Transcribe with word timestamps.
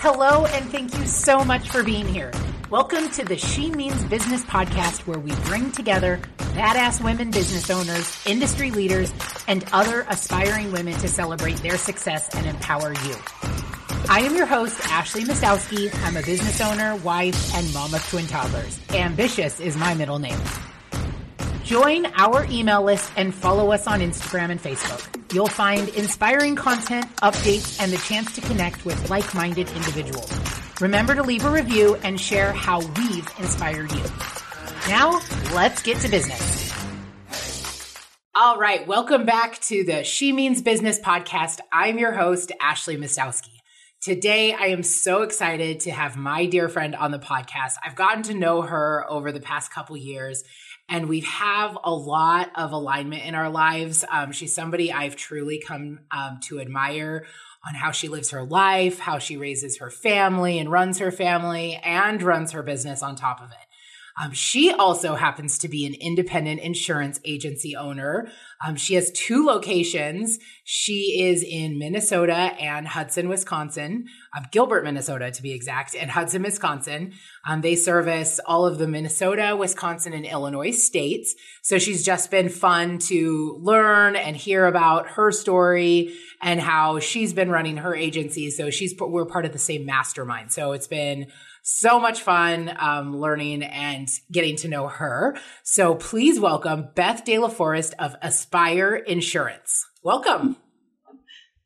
Hello, 0.00 0.46
and 0.46 0.70
thank 0.70 0.96
you 0.96 1.04
so 1.08 1.44
much 1.44 1.70
for 1.70 1.82
being 1.82 2.06
here. 2.06 2.30
Welcome 2.70 3.10
to 3.10 3.24
the 3.24 3.36
She 3.36 3.68
Means 3.68 4.04
Business 4.04 4.44
podcast, 4.44 5.08
where 5.08 5.18
we 5.18 5.32
bring 5.46 5.72
together 5.72 6.20
badass 6.38 7.02
women 7.02 7.32
business 7.32 7.68
owners, 7.68 8.16
industry 8.24 8.70
leaders, 8.70 9.12
and 9.48 9.64
other 9.72 10.06
aspiring 10.08 10.70
women 10.70 10.94
to 11.00 11.08
celebrate 11.08 11.56
their 11.56 11.76
success 11.76 12.32
and 12.36 12.46
empower 12.46 12.92
you. 12.92 13.16
I 14.08 14.20
am 14.20 14.36
your 14.36 14.46
host, 14.46 14.80
Ashley 14.84 15.24
Mastowski. 15.24 15.92
I'm 16.04 16.16
a 16.16 16.22
business 16.22 16.60
owner, 16.60 16.94
wife, 16.98 17.52
and 17.56 17.74
mom 17.74 17.92
of 17.92 18.08
twin 18.08 18.28
toddlers. 18.28 18.78
Ambitious 18.90 19.58
is 19.58 19.76
my 19.76 19.94
middle 19.94 20.20
name. 20.20 20.38
Join 21.68 22.06
our 22.14 22.46
email 22.46 22.82
list 22.82 23.12
and 23.14 23.34
follow 23.34 23.72
us 23.72 23.86
on 23.86 24.00
Instagram 24.00 24.48
and 24.48 24.58
Facebook. 24.58 25.34
You'll 25.34 25.48
find 25.48 25.90
inspiring 25.90 26.56
content, 26.56 27.04
updates, 27.16 27.78
and 27.78 27.92
the 27.92 27.98
chance 27.98 28.34
to 28.36 28.40
connect 28.40 28.86
with 28.86 29.10
like-minded 29.10 29.68
individuals. 29.72 30.32
Remember 30.80 31.14
to 31.14 31.22
leave 31.22 31.44
a 31.44 31.50
review 31.50 31.96
and 31.96 32.18
share 32.18 32.54
how 32.54 32.78
we've 32.78 33.30
inspired 33.38 33.92
you. 33.92 34.02
Now, 34.88 35.20
let's 35.52 35.82
get 35.82 35.98
to 35.98 36.08
business. 36.08 36.72
All 38.34 38.56
right, 38.56 38.86
welcome 38.86 39.26
back 39.26 39.60
to 39.64 39.84
the 39.84 40.04
She 40.04 40.32
Means 40.32 40.62
Business 40.62 40.98
podcast. 40.98 41.58
I'm 41.70 41.98
your 41.98 42.12
host, 42.12 42.50
Ashley 42.62 42.96
Mastowski. 42.96 43.58
Today, 44.00 44.54
I 44.54 44.68
am 44.68 44.82
so 44.82 45.20
excited 45.20 45.80
to 45.80 45.90
have 45.90 46.16
my 46.16 46.46
dear 46.46 46.70
friend 46.70 46.94
on 46.94 47.10
the 47.10 47.18
podcast. 47.18 47.72
I've 47.84 47.96
gotten 47.96 48.22
to 48.22 48.32
know 48.32 48.62
her 48.62 49.04
over 49.06 49.32
the 49.32 49.40
past 49.40 49.70
couple 49.70 49.98
years, 49.98 50.44
and 50.88 51.08
we 51.08 51.20
have 51.20 51.76
a 51.84 51.92
lot 51.92 52.50
of 52.54 52.72
alignment 52.72 53.24
in 53.24 53.34
our 53.34 53.50
lives. 53.50 54.04
Um, 54.10 54.32
she's 54.32 54.54
somebody 54.54 54.92
I've 54.92 55.16
truly 55.16 55.62
come 55.64 56.00
um, 56.10 56.40
to 56.44 56.60
admire 56.60 57.26
on 57.66 57.74
how 57.74 57.90
she 57.90 58.08
lives 58.08 58.30
her 58.30 58.44
life, 58.44 58.98
how 58.98 59.18
she 59.18 59.36
raises 59.36 59.78
her 59.78 59.90
family 59.90 60.58
and 60.58 60.70
runs 60.70 60.98
her 60.98 61.10
family, 61.10 61.74
and 61.84 62.22
runs 62.22 62.52
her 62.52 62.62
business 62.62 63.02
on 63.02 63.16
top 63.16 63.40
of 63.40 63.50
it. 63.50 63.56
Um, 64.20 64.32
she 64.32 64.72
also 64.72 65.14
happens 65.14 65.58
to 65.58 65.68
be 65.68 65.86
an 65.86 65.94
independent 65.94 66.60
insurance 66.60 67.20
agency 67.24 67.76
owner. 67.76 68.30
Um, 68.66 68.74
she 68.74 68.94
has 68.94 69.12
two 69.12 69.46
locations. 69.46 70.38
She 70.64 71.22
is 71.22 71.44
in 71.44 71.78
Minnesota 71.78 72.34
and 72.34 72.88
Hudson, 72.88 73.28
Wisconsin, 73.28 74.06
um, 74.36 74.46
Gilbert, 74.50 74.84
Minnesota 74.84 75.30
to 75.30 75.42
be 75.42 75.52
exact, 75.52 75.94
and 75.94 76.10
Hudson, 76.10 76.42
Wisconsin. 76.42 77.12
Um, 77.46 77.60
they 77.60 77.76
service 77.76 78.40
all 78.46 78.66
of 78.66 78.78
the 78.78 78.88
Minnesota, 78.88 79.54
Wisconsin, 79.56 80.12
and 80.12 80.26
Illinois 80.26 80.72
states. 80.72 81.36
So 81.62 81.78
she's 81.78 82.04
just 82.04 82.30
been 82.30 82.48
fun 82.48 82.98
to 83.00 83.58
learn 83.62 84.16
and 84.16 84.36
hear 84.36 84.66
about 84.66 85.10
her 85.10 85.30
story 85.30 86.14
and 86.42 86.60
how 86.60 86.98
she's 86.98 87.32
been 87.32 87.50
running 87.50 87.78
her 87.78 87.94
agency. 87.94 88.50
So 88.50 88.70
she's 88.70 88.94
we're 88.98 89.26
part 89.26 89.44
of 89.44 89.52
the 89.52 89.58
same 89.58 89.86
mastermind. 89.86 90.50
So 90.50 90.72
it's 90.72 90.88
been 90.88 91.28
so 91.68 92.00
much 92.00 92.22
fun 92.22 92.74
um, 92.78 93.14
learning 93.14 93.62
and 93.62 94.08
getting 94.32 94.56
to 94.56 94.68
know 94.68 94.88
her. 94.88 95.36
So 95.62 95.94
please 95.94 96.40
welcome 96.40 96.88
Beth 96.94 97.26
DeLaForest 97.26 97.92
of 97.98 98.16
Aspire 98.22 98.96
Insurance. 98.96 99.84
Welcome. 100.02 100.56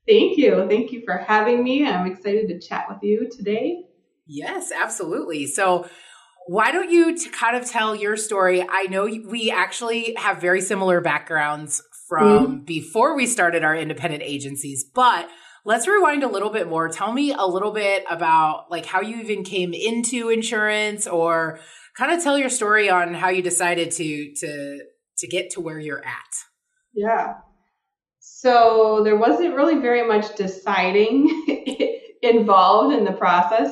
Thank 0.09 0.39
you. 0.39 0.67
Thank 0.69 0.91
you 0.91 1.03
for 1.05 1.19
having 1.19 1.63
me. 1.63 1.87
I'm 1.87 2.11
excited 2.11 2.49
to 2.49 2.59
chat 2.59 2.87
with 2.89 2.99
you 3.03 3.29
today. 3.31 3.85
Yes, 4.27 4.73
absolutely. 4.73 5.47
So, 5.47 5.89
why 6.49 6.73
don't 6.73 6.91
you 6.91 7.17
to 7.17 7.29
kind 7.31 7.57
of 7.57 7.71
tell 7.71 7.95
your 7.95 8.17
story? 8.17 8.67
I 8.69 8.87
know 8.91 9.05
we 9.05 9.53
actually 9.53 10.15
have 10.17 10.41
very 10.41 10.61
similar 10.61 11.01
backgrounds 11.01 11.81
from 12.09 12.47
mm-hmm. 12.47 12.65
before 12.65 13.15
we 13.15 13.27
started 13.27 13.63
our 13.63 13.77
independent 13.77 14.25
agencies, 14.25 14.85
but 14.93 15.29
Let's 15.65 15.87
rewind 15.87 16.25
a 16.25 16.29
little 16.29 16.51
bit 16.51 16.69
more. 16.69 16.89
Tell 16.89 17.13
me 17.13 17.33
a 17.33 17.47
little 17.47 17.71
bit 17.71 18.05
about 18.11 18.71
like 18.71 18.85
how 18.85 19.01
you 19.01 19.21
even 19.21 19.45
came 19.45 19.73
into 19.73 20.29
insurance 20.29 21.07
or 21.07 21.61
kind 21.97 22.13
of 22.13 22.23
tell 22.23 22.39
your 22.39 22.49
story 22.49 22.91
on 22.91 23.15
how 23.15 23.29
you 23.29 23.43
decided 23.43 23.91
to 23.93 24.35
to 24.35 24.81
to 25.19 25.27
get 25.29 25.51
to 25.51 25.61
where 25.61 25.79
you're 25.79 26.05
at. 26.05 26.35
Yeah. 26.95 27.35
So 28.19 29.03
there 29.05 29.17
wasn't 29.17 29.55
really 29.55 29.79
very 29.79 30.07
much 30.07 30.35
deciding 30.37 31.29
involved 32.23 32.95
in 32.95 33.05
the 33.05 33.13
process. 33.13 33.71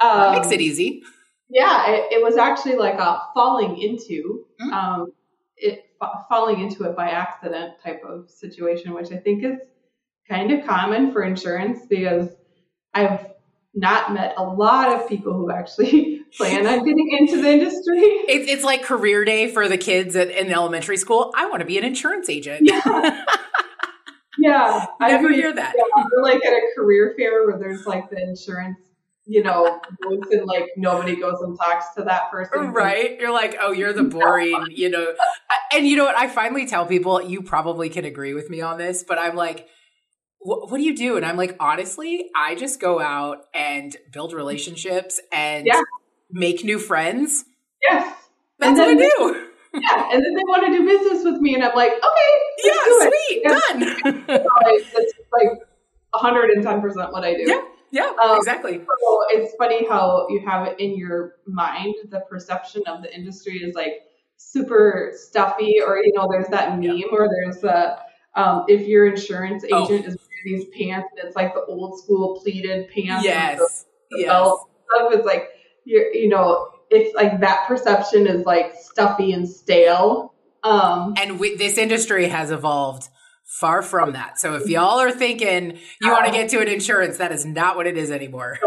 Um, 0.00 0.20
that 0.20 0.40
makes 0.40 0.52
it 0.52 0.60
easy. 0.60 1.02
Yeah, 1.48 1.90
it, 1.90 2.12
it 2.12 2.22
was 2.22 2.36
actually 2.36 2.76
like 2.76 2.98
a 2.98 3.20
falling 3.34 3.78
into 3.80 4.46
mm-hmm. 4.60 4.72
um, 4.72 5.12
it 5.56 5.84
falling 6.28 6.60
into 6.60 6.84
it 6.84 6.96
by 6.96 7.08
accident 7.08 7.74
type 7.82 8.02
of 8.06 8.30
situation, 8.30 8.94
which 8.94 9.12
I 9.12 9.16
think 9.16 9.44
is 9.44 9.58
kind 10.28 10.52
of 10.52 10.66
common 10.66 11.12
for 11.12 11.22
insurance 11.22 11.80
because 11.88 12.28
I've 12.94 13.26
not 13.74 14.12
met 14.12 14.34
a 14.36 14.44
lot 14.44 14.88
of 14.88 15.08
people 15.08 15.34
who 15.34 15.50
actually 15.50 16.22
plan 16.36 16.66
on 16.66 16.84
getting 16.84 17.16
into 17.18 17.42
the 17.42 17.50
industry. 17.50 17.98
It's, 17.98 18.50
it's 18.50 18.64
like 18.64 18.82
career 18.82 19.24
day 19.24 19.48
for 19.48 19.68
the 19.68 19.78
kids 19.78 20.16
at, 20.16 20.30
in 20.30 20.50
elementary 20.50 20.96
school. 20.96 21.32
I 21.36 21.46
want 21.48 21.60
to 21.60 21.66
be 21.66 21.78
an 21.78 21.84
insurance 21.84 22.28
agent. 22.28 22.62
Yeah. 22.62 22.80
yeah. 24.38 24.86
Never 25.00 25.26
I 25.26 25.30
mean, 25.30 25.32
hear 25.34 25.54
that. 25.54 25.74
Yeah, 25.76 26.04
like 26.22 26.44
at 26.44 26.52
a 26.52 26.60
career 26.74 27.14
fair 27.16 27.46
where 27.46 27.58
there's 27.58 27.86
like 27.86 28.08
the 28.10 28.20
insurance 28.20 28.78
you 29.28 29.42
know, 29.42 29.80
and 30.02 30.46
like 30.46 30.68
nobody 30.76 31.16
goes 31.16 31.40
and 31.40 31.58
talks 31.58 31.86
to 31.96 32.04
that 32.04 32.30
person. 32.30 32.72
Right. 32.72 33.18
You're 33.18 33.32
like, 33.32 33.56
oh, 33.60 33.72
you're 33.72 33.92
the 33.92 34.04
boring, 34.04 34.66
you 34.70 34.88
know. 34.88 35.14
And 35.74 35.86
you 35.86 35.96
know 35.96 36.04
what? 36.04 36.16
I 36.16 36.28
finally 36.28 36.66
tell 36.66 36.86
people, 36.86 37.20
you 37.20 37.42
probably 37.42 37.88
can 37.88 38.04
agree 38.04 38.34
with 38.34 38.48
me 38.48 38.60
on 38.60 38.78
this, 38.78 39.02
but 39.02 39.18
I'm 39.18 39.34
like, 39.34 39.68
what, 40.46 40.78
do 40.78 40.82
you 40.82 40.96
do? 40.96 41.16
And 41.16 41.26
I'm 41.26 41.36
like, 41.36 41.56
honestly, 41.58 42.30
I 42.34 42.54
just 42.54 42.80
go 42.80 43.00
out 43.00 43.46
and 43.54 43.96
build 44.12 44.32
relationships 44.32 45.20
and 45.32 45.66
yeah. 45.66 45.80
make 46.30 46.64
new 46.64 46.78
friends. 46.78 47.44
Yes. 47.82 48.16
That's 48.58 48.78
what 48.78 48.88
I 48.88 48.94
do. 48.94 49.42
Yeah, 49.78 50.08
and 50.10 50.24
then 50.24 50.34
they 50.34 50.42
want 50.44 50.64
to 50.64 50.72
do 50.72 50.86
business 50.86 51.22
with 51.22 51.38
me, 51.38 51.54
and 51.54 51.62
I'm 51.62 51.76
like, 51.76 51.90
okay, 51.90 52.32
yeah, 52.64 52.72
sweet, 52.98 53.42
done. 53.44 54.16
That's 54.26 55.12
like 55.34 55.50
110 56.12 56.80
percent 56.80 57.12
what 57.12 57.24
I 57.24 57.34
do. 57.34 57.42
Yeah, 57.46 57.60
yeah, 57.90 58.10
um, 58.24 58.38
exactly. 58.38 58.78
So 58.78 59.20
it's 59.32 59.54
funny 59.56 59.86
how 59.86 60.28
you 60.30 60.42
have 60.46 60.66
it 60.68 60.80
in 60.80 60.96
your 60.96 61.34
mind. 61.46 61.94
The 62.08 62.20
perception 62.20 62.84
of 62.86 63.02
the 63.02 63.14
industry 63.14 63.58
is 63.58 63.74
like 63.74 64.00
super 64.38 65.12
stuffy, 65.14 65.76
or 65.86 65.98
you 66.02 66.12
know, 66.14 66.26
there's 66.30 66.48
that 66.48 66.70
meme, 66.78 66.96
yeah. 66.96 67.04
or 67.12 67.28
there's 67.28 67.62
a 67.62 67.98
um, 68.34 68.64
if 68.68 68.86
your 68.86 69.06
insurance 69.06 69.64
oh. 69.70 69.84
agent 69.84 70.06
oh. 70.06 70.12
is 70.12 70.25
these 70.46 70.64
pants 70.66 71.08
and 71.10 71.26
it's 71.26 71.36
like 71.36 71.52
the 71.52 71.64
old 71.64 71.98
school 72.00 72.40
pleated 72.40 72.88
pants. 72.88 73.24
Yes. 73.24 73.58
The, 73.58 74.16
the 74.16 74.20
yes. 74.22 74.28
Belt 74.28 74.70
stuff. 74.84 75.12
It's 75.12 75.26
like 75.26 75.48
you 75.84 76.10
you 76.14 76.28
know, 76.28 76.68
it's 76.90 77.14
like 77.14 77.40
that 77.40 77.66
perception 77.66 78.26
is 78.26 78.46
like 78.46 78.74
stuffy 78.80 79.32
and 79.32 79.48
stale. 79.48 80.32
Um, 80.62 81.14
and 81.16 81.38
we, 81.38 81.56
this 81.56 81.78
industry 81.78 82.28
has 82.28 82.50
evolved 82.50 83.08
far 83.44 83.82
from 83.82 84.12
that. 84.12 84.40
So 84.40 84.54
if 84.54 84.68
y'all 84.68 84.98
are 84.98 85.12
thinking 85.12 85.78
you 86.00 86.10
want 86.10 86.26
to 86.26 86.32
get 86.32 86.48
to 86.50 86.60
an 86.60 86.68
insurance, 86.68 87.18
that 87.18 87.30
is 87.30 87.44
not 87.44 87.76
what 87.76 87.86
it 87.86 87.96
is 87.96 88.10
anymore. 88.10 88.58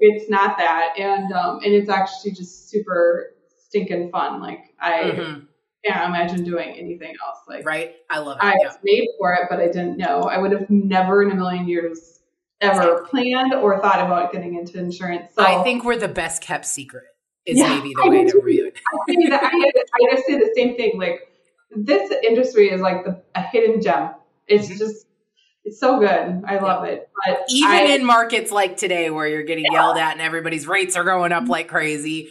It's 0.00 0.28
not 0.28 0.58
that, 0.58 0.94
and 0.98 1.32
um, 1.32 1.60
and 1.64 1.72
it's 1.72 1.88
actually 1.88 2.32
just 2.32 2.68
super 2.68 3.34
stinking 3.66 4.10
fun. 4.10 4.40
Like 4.40 4.60
I. 4.80 4.92
Mm-hmm 5.02 5.44
can't 5.86 6.08
imagine 6.08 6.44
doing 6.44 6.70
anything 6.70 7.14
else. 7.24 7.38
Like, 7.48 7.66
right? 7.66 7.96
I 8.10 8.18
love 8.18 8.38
it. 8.38 8.44
I 8.44 8.56
yeah. 8.60 8.68
was 8.68 8.78
made 8.82 9.08
for 9.18 9.32
it, 9.34 9.42
but 9.48 9.60
I 9.60 9.66
didn't 9.66 9.96
know. 9.96 10.20
I 10.20 10.38
would 10.38 10.52
have 10.52 10.68
never 10.70 11.22
in 11.22 11.30
a 11.30 11.34
million 11.34 11.68
years 11.68 12.20
ever 12.60 13.06
planned 13.10 13.54
or 13.54 13.80
thought 13.80 14.00
about 14.00 14.32
getting 14.32 14.54
into 14.54 14.78
insurance. 14.78 15.32
So 15.36 15.44
I 15.44 15.62
think 15.62 15.84
we're 15.84 15.98
the 15.98 16.08
best 16.08 16.42
kept 16.42 16.66
secret. 16.66 17.04
Is 17.46 17.58
yeah, 17.58 17.76
maybe 17.76 17.92
the 17.94 18.04
I 18.06 18.08
way 18.08 18.24
to 18.24 18.40
read 18.42 18.60
it. 18.60 18.78
I, 19.08 19.36
I, 19.36 19.72
I 19.94 20.14
just 20.14 20.26
say 20.26 20.38
the 20.38 20.50
same 20.56 20.76
thing. 20.76 20.98
Like 20.98 21.28
this 21.76 22.10
industry 22.26 22.70
is 22.70 22.80
like 22.80 23.04
the, 23.04 23.22
a 23.34 23.42
hidden 23.42 23.82
gem. 23.82 24.10
It's 24.46 24.66
mm-hmm. 24.66 24.78
just 24.78 25.06
it's 25.64 25.78
so 25.78 25.98
good. 25.98 26.42
I 26.46 26.58
love 26.58 26.86
yeah. 26.86 26.92
it. 26.92 27.10
But 27.26 27.44
even 27.48 27.70
I, 27.70 27.82
in 27.82 28.04
markets 28.04 28.50
like 28.50 28.76
today 28.78 29.10
where 29.10 29.26
you're 29.26 29.42
getting 29.42 29.64
yeah. 29.64 29.72
yelled 29.72 29.98
at 29.98 30.12
and 30.12 30.22
everybody's 30.22 30.66
rates 30.66 30.96
are 30.96 31.04
going 31.04 31.32
up 31.32 31.48
like 31.48 31.68
crazy, 31.68 32.30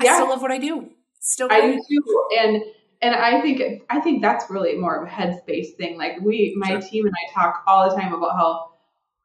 I 0.00 0.04
still 0.04 0.28
love 0.30 0.40
what 0.40 0.50
I 0.50 0.58
do. 0.58 0.90
Still, 1.20 1.48
I 1.50 1.60
do 1.60 1.82
too. 1.88 2.24
And 2.38 2.62
and 3.04 3.14
I 3.14 3.38
think 3.42 3.82
I 3.90 4.00
think 4.00 4.22
that's 4.22 4.50
really 4.50 4.76
more 4.76 4.96
of 4.96 5.06
a 5.06 5.10
headspace 5.10 5.74
thing. 5.76 5.98
Like 5.98 6.20
we, 6.22 6.54
my 6.56 6.68
sure. 6.68 6.80
team 6.80 7.06
and 7.06 7.14
I 7.14 7.32
talk 7.34 7.62
all 7.66 7.90
the 7.90 7.94
time 7.94 8.14
about 8.14 8.34
how 8.34 8.70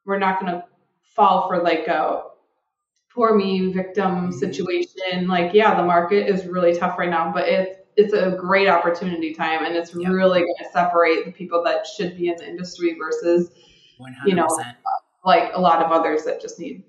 we're 0.06 0.20
not 0.20 0.42
going 0.42 0.52
to 0.52 0.66
fall 1.16 1.48
for 1.48 1.64
like 1.64 1.88
a 1.88 2.24
poor 3.14 3.34
me 3.34 3.72
victim 3.72 4.12
mm-hmm. 4.12 4.32
situation. 4.32 5.30
Like, 5.30 5.54
yeah, 5.54 5.76
the 5.76 5.84
market 5.84 6.28
is 6.28 6.46
really 6.46 6.78
tough 6.78 7.00
right 7.00 7.10
now, 7.10 7.32
but 7.32 7.48
it's 7.48 7.80
it's 7.96 8.14
a 8.14 8.36
great 8.38 8.68
opportunity 8.68 9.34
time, 9.34 9.64
and 9.64 9.78
it's 9.78 9.96
yep. 9.96 10.12
really 10.12 10.42
going 10.42 10.56
to 10.60 10.70
separate 10.74 11.24
the 11.24 11.32
people 11.32 11.64
that 11.64 11.88
should 11.88 12.18
be 12.18 12.28
in 12.28 12.36
the 12.36 12.48
industry 12.48 12.98
versus 13.00 13.50
100%. 14.00 14.14
you 14.26 14.36
know 14.36 14.48
like 15.26 15.52
a 15.54 15.60
lot 15.60 15.84
of 15.84 15.92
others 15.92 16.24
that 16.24 16.42
just 16.42 16.60
need 16.60 16.84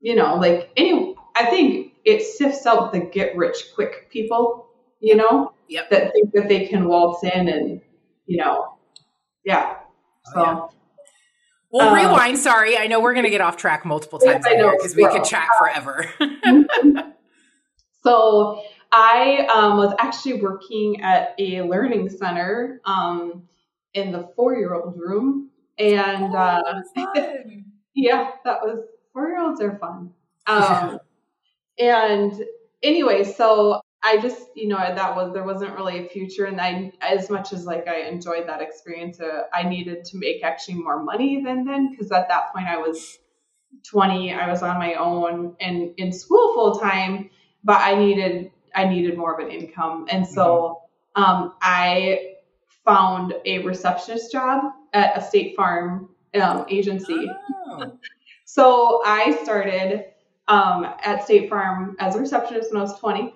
you 0.00 0.14
know 0.14 0.36
like 0.36 0.70
any. 0.76 1.16
I 1.34 1.46
think 1.46 1.94
it 2.04 2.22
sifts 2.22 2.64
out 2.64 2.92
the 2.92 3.00
get 3.00 3.36
rich 3.36 3.56
quick 3.74 4.08
people. 4.10 4.68
You 5.02 5.16
know, 5.16 5.52
yep. 5.68 5.90
that 5.90 6.12
think 6.12 6.32
that 6.32 6.48
they 6.48 6.66
can 6.66 6.86
waltz 6.86 7.24
in 7.24 7.48
and, 7.48 7.80
you 8.26 8.38
know, 8.38 8.78
yeah. 9.44 9.78
So. 10.32 10.40
Oh, 10.40 10.42
yeah. 10.42 10.66
Well, 11.72 11.88
um, 11.88 11.94
rewind. 11.94 12.38
Sorry, 12.38 12.76
I 12.76 12.86
know 12.86 13.00
we're 13.00 13.14
going 13.14 13.24
to 13.24 13.30
get 13.30 13.40
off 13.40 13.56
track 13.56 13.84
multiple 13.84 14.18
times 14.18 14.44
because 14.44 14.94
we 14.94 15.08
could 15.08 15.24
chat 15.24 15.48
forever. 15.58 16.06
so 18.04 18.62
I 18.92 19.48
um, 19.52 19.78
was 19.78 19.94
actually 19.98 20.42
working 20.42 21.00
at 21.00 21.34
a 21.38 21.62
learning 21.62 22.10
center 22.10 22.80
um, 22.84 23.44
in 23.94 24.12
the 24.12 24.28
four-year-old 24.36 24.98
room, 24.98 25.50
and 25.78 26.34
uh, 26.34 26.62
yeah, 27.94 28.32
that 28.44 28.60
was 28.60 28.84
four-year-olds 29.14 29.62
are 29.62 29.78
fun. 29.78 30.12
Um, 30.46 30.98
and 31.78 32.32
anyway, 32.82 33.24
so 33.24 33.80
I 34.04 34.18
just, 34.18 34.48
you 34.56 34.66
know, 34.66 34.76
that 34.78 35.14
was 35.14 35.32
there 35.32 35.44
wasn't 35.44 35.74
really 35.74 36.04
a 36.04 36.08
future, 36.08 36.46
and 36.46 36.60
I, 36.60 36.92
as 37.00 37.30
much 37.30 37.52
as 37.52 37.64
like 37.64 37.86
I 37.86 38.00
enjoyed 38.02 38.48
that 38.48 38.60
experience, 38.60 39.20
uh, 39.20 39.42
I 39.54 39.62
needed 39.62 40.04
to 40.06 40.18
make 40.18 40.42
actually 40.42 40.74
more 40.74 41.02
money 41.02 41.42
than 41.44 41.64
then 41.64 41.90
because 41.90 42.10
at 42.10 42.28
that 42.28 42.52
point 42.52 42.66
I 42.66 42.78
was 42.78 43.18
20, 43.88 44.34
I 44.34 44.50
was 44.50 44.62
on 44.62 44.78
my 44.78 44.94
own 44.94 45.54
and 45.60 45.94
in 45.98 46.12
school 46.12 46.52
full 46.52 46.80
time, 46.80 47.30
but 47.62 47.80
I 47.80 47.94
needed 47.94 48.50
I 48.74 48.88
needed 48.88 49.16
more 49.16 49.38
of 49.38 49.46
an 49.46 49.52
income, 49.52 50.06
and 50.10 50.26
so 50.26 50.80
mm-hmm. 51.16 51.22
um, 51.22 51.54
I 51.62 52.34
found 52.84 53.34
a 53.44 53.60
receptionist 53.60 54.32
job 54.32 54.72
at 54.92 55.16
a 55.16 55.22
State 55.22 55.54
Farm 55.54 56.08
um, 56.40 56.66
agency. 56.68 57.30
Oh. 57.68 57.98
so 58.44 59.02
I 59.06 59.38
started 59.44 60.06
um, 60.48 60.88
at 61.04 61.22
State 61.22 61.48
Farm 61.48 61.94
as 62.00 62.16
a 62.16 62.18
receptionist 62.18 62.72
when 62.72 62.80
I 62.80 62.84
was 62.84 62.98
20 62.98 63.34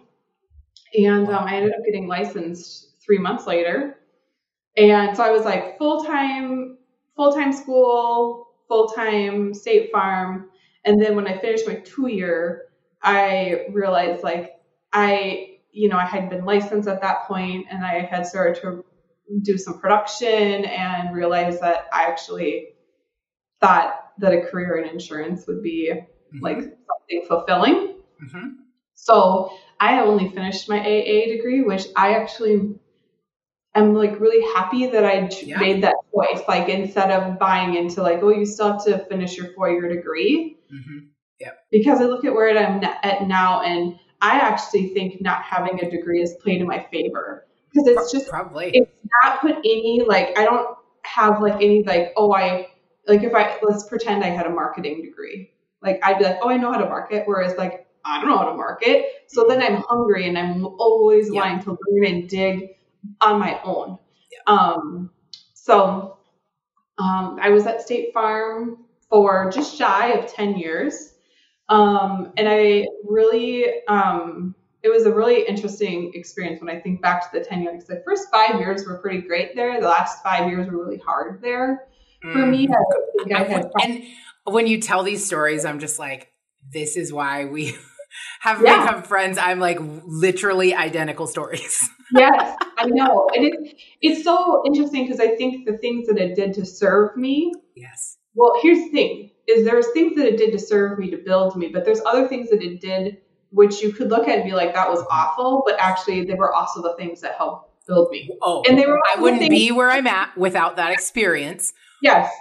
and 0.94 1.28
um, 1.28 1.44
I 1.44 1.56
ended 1.56 1.72
up 1.72 1.84
getting 1.84 2.06
licensed 2.06 3.00
three 3.04 3.18
months 3.18 3.46
later. 3.46 3.98
And 4.76 5.16
so 5.16 5.22
I 5.22 5.30
was 5.30 5.44
like 5.44 5.78
full 5.78 6.04
time, 6.04 6.78
full 7.16 7.32
time 7.32 7.52
school, 7.52 8.48
full 8.68 8.88
time 8.88 9.54
State 9.54 9.90
Farm. 9.90 10.50
And 10.84 11.00
then 11.00 11.16
when 11.16 11.26
I 11.26 11.38
finished 11.38 11.66
my 11.66 11.76
two 11.76 12.08
year, 12.08 12.66
I 13.02 13.66
realized 13.72 14.22
like 14.22 14.56
I, 14.92 15.58
you 15.72 15.88
know, 15.88 15.96
I 15.96 16.06
had 16.06 16.30
been 16.30 16.44
licensed 16.44 16.88
at 16.88 17.00
that 17.02 17.26
point 17.26 17.66
and 17.70 17.84
I 17.84 18.00
had 18.00 18.26
started 18.26 18.60
to 18.62 18.84
do 19.42 19.58
some 19.58 19.80
production 19.80 20.64
and 20.64 21.14
realized 21.14 21.60
that 21.60 21.86
I 21.92 22.04
actually 22.04 22.68
thought 23.60 24.12
that 24.18 24.32
a 24.32 24.42
career 24.42 24.76
in 24.76 24.88
insurance 24.88 25.46
would 25.46 25.62
be 25.62 25.92
mm-hmm. 25.92 26.44
like 26.44 26.58
something 26.58 27.24
fulfilling. 27.28 27.96
Mm-hmm. 28.22 28.48
So 28.94 29.50
I 29.80 30.00
only 30.00 30.28
finished 30.30 30.68
my 30.68 30.78
AA 30.78 31.26
degree, 31.26 31.62
which 31.62 31.86
I 31.96 32.14
actually 32.14 32.78
am 33.74 33.94
like 33.94 34.18
really 34.20 34.42
happy 34.54 34.86
that 34.86 35.04
I 35.04 35.28
yeah. 35.42 35.58
made 35.58 35.82
that 35.82 35.94
choice. 36.14 36.42
Like 36.48 36.68
instead 36.68 37.10
of 37.10 37.38
buying 37.38 37.74
into 37.74 38.02
like, 38.02 38.20
oh, 38.22 38.30
you 38.30 38.46
still 38.46 38.72
have 38.72 38.84
to 38.86 39.04
finish 39.06 39.36
your 39.36 39.52
four 39.52 39.70
year 39.70 39.88
degree. 39.88 40.56
Mm-hmm. 40.72 41.06
Yeah. 41.40 41.50
Because 41.70 42.00
I 42.00 42.04
look 42.04 42.24
at 42.24 42.32
where 42.32 42.56
I'm 42.56 42.82
at 43.02 43.28
now, 43.28 43.60
and 43.62 43.98
I 44.20 44.38
actually 44.38 44.88
think 44.88 45.20
not 45.20 45.42
having 45.42 45.78
a 45.80 45.90
degree 45.90 46.20
has 46.20 46.34
played 46.42 46.60
in 46.60 46.66
my 46.66 46.86
favor 46.90 47.46
because 47.76 47.88
it's 47.88 48.12
just 48.12 48.28
probably 48.28 48.70
it's 48.72 48.90
not 49.22 49.40
put 49.40 49.56
any 49.58 50.02
like 50.06 50.38
I 50.38 50.44
don't 50.44 50.76
have 51.02 51.40
like 51.40 51.56
any 51.56 51.82
like 51.82 52.12
oh 52.16 52.32
I 52.32 52.68
like 53.06 53.22
if 53.22 53.34
I 53.34 53.58
let's 53.62 53.84
pretend 53.84 54.24
I 54.24 54.28
had 54.28 54.46
a 54.46 54.50
marketing 54.50 55.02
degree 55.02 55.50
like 55.82 56.00
I'd 56.02 56.18
be 56.18 56.24
like 56.24 56.38
oh 56.42 56.48
I 56.48 56.56
know 56.56 56.72
how 56.72 56.78
to 56.78 56.86
market 56.86 57.24
whereas 57.26 57.56
like 57.56 57.85
I 58.06 58.20
don't 58.20 58.30
know 58.30 58.38
how 58.38 58.50
to 58.50 58.56
market. 58.56 59.06
So 59.26 59.46
then 59.48 59.62
I'm 59.62 59.82
hungry 59.88 60.28
and 60.28 60.38
I'm 60.38 60.64
always 60.64 61.28
yeah. 61.32 61.40
wanting 61.40 61.64
to 61.64 61.78
learn 61.88 62.06
and 62.06 62.28
dig 62.28 62.76
on 63.20 63.40
my 63.40 63.60
own. 63.64 63.98
Yeah. 64.30 64.54
Um, 64.54 65.10
so 65.54 66.18
um, 66.98 67.38
I 67.40 67.50
was 67.50 67.66
at 67.66 67.82
State 67.82 68.12
Farm 68.14 68.84
for 69.10 69.50
just 69.50 69.76
shy 69.76 70.12
of 70.12 70.32
10 70.32 70.56
years. 70.56 71.14
Um, 71.68 72.32
and 72.36 72.48
I 72.48 72.86
really, 73.04 73.66
um, 73.88 74.54
it 74.82 74.88
was 74.88 75.04
a 75.04 75.12
really 75.12 75.44
interesting 75.46 76.12
experience 76.14 76.60
when 76.60 76.74
I 76.74 76.80
think 76.80 77.02
back 77.02 77.30
to 77.30 77.38
the 77.38 77.44
10 77.44 77.62
years. 77.62 77.84
The 77.84 78.02
first 78.04 78.28
five 78.30 78.60
years 78.60 78.86
were 78.86 78.98
pretty 78.98 79.22
great 79.22 79.56
there. 79.56 79.80
The 79.80 79.88
last 79.88 80.22
five 80.22 80.48
years 80.48 80.70
were 80.70 80.84
really 80.84 80.98
hard 80.98 81.42
there 81.42 81.88
for 82.22 82.38
mm. 82.38 82.50
me. 82.50 82.68
I 82.70 83.40
I 83.40 83.42
had- 83.44 83.70
and 83.82 84.04
when 84.44 84.68
you 84.68 84.80
tell 84.80 85.02
these 85.02 85.26
stories, 85.26 85.64
I'm 85.64 85.80
just 85.80 85.98
like, 85.98 86.32
this 86.72 86.96
is 86.96 87.12
why 87.12 87.46
we 87.46 87.76
have 88.40 88.62
yeah. 88.62 88.86
become 88.86 89.02
friends. 89.02 89.38
I'm 89.38 89.58
like 89.58 89.78
literally 89.80 90.74
identical 90.74 91.26
stories. 91.26 91.88
yes, 92.12 92.56
I 92.78 92.86
know. 92.86 93.28
And 93.34 93.46
it's 93.46 93.82
it's 94.00 94.24
so 94.24 94.62
interesting 94.66 95.04
because 95.04 95.20
I 95.20 95.36
think 95.36 95.66
the 95.66 95.78
things 95.78 96.06
that 96.08 96.18
it 96.18 96.34
did 96.34 96.54
to 96.54 96.66
serve 96.66 97.16
me. 97.16 97.52
Yes. 97.74 98.18
Well, 98.34 98.54
here's 98.62 98.78
the 98.78 98.90
thing: 98.90 99.30
is 99.48 99.64
there's 99.64 99.90
things 99.92 100.16
that 100.16 100.26
it 100.26 100.36
did 100.36 100.52
to 100.52 100.58
serve 100.58 100.98
me 100.98 101.10
to 101.10 101.16
build 101.18 101.56
me, 101.56 101.68
but 101.68 101.84
there's 101.84 102.00
other 102.04 102.28
things 102.28 102.50
that 102.50 102.62
it 102.62 102.80
did 102.80 103.18
which 103.50 103.80
you 103.80 103.92
could 103.92 104.10
look 104.10 104.28
at 104.28 104.40
and 104.40 104.44
be 104.44 104.52
like 104.52 104.74
that 104.74 104.88
was 104.90 105.04
awful, 105.10 105.62
but 105.64 105.76
actually 105.78 106.24
they 106.24 106.34
were 106.34 106.52
also 106.52 106.82
the 106.82 106.94
things 106.96 107.20
that 107.20 107.36
helped 107.36 107.70
build 107.86 108.10
me. 108.10 108.30
Oh, 108.42 108.62
and 108.68 108.78
they 108.78 108.86
were. 108.86 109.00
I 109.14 109.20
wouldn't 109.20 109.40
things- 109.40 109.50
be 109.50 109.72
where 109.72 109.90
I'm 109.90 110.06
at 110.06 110.36
without 110.36 110.76
that 110.76 110.92
experience. 110.92 111.72
Yes. 112.02 112.32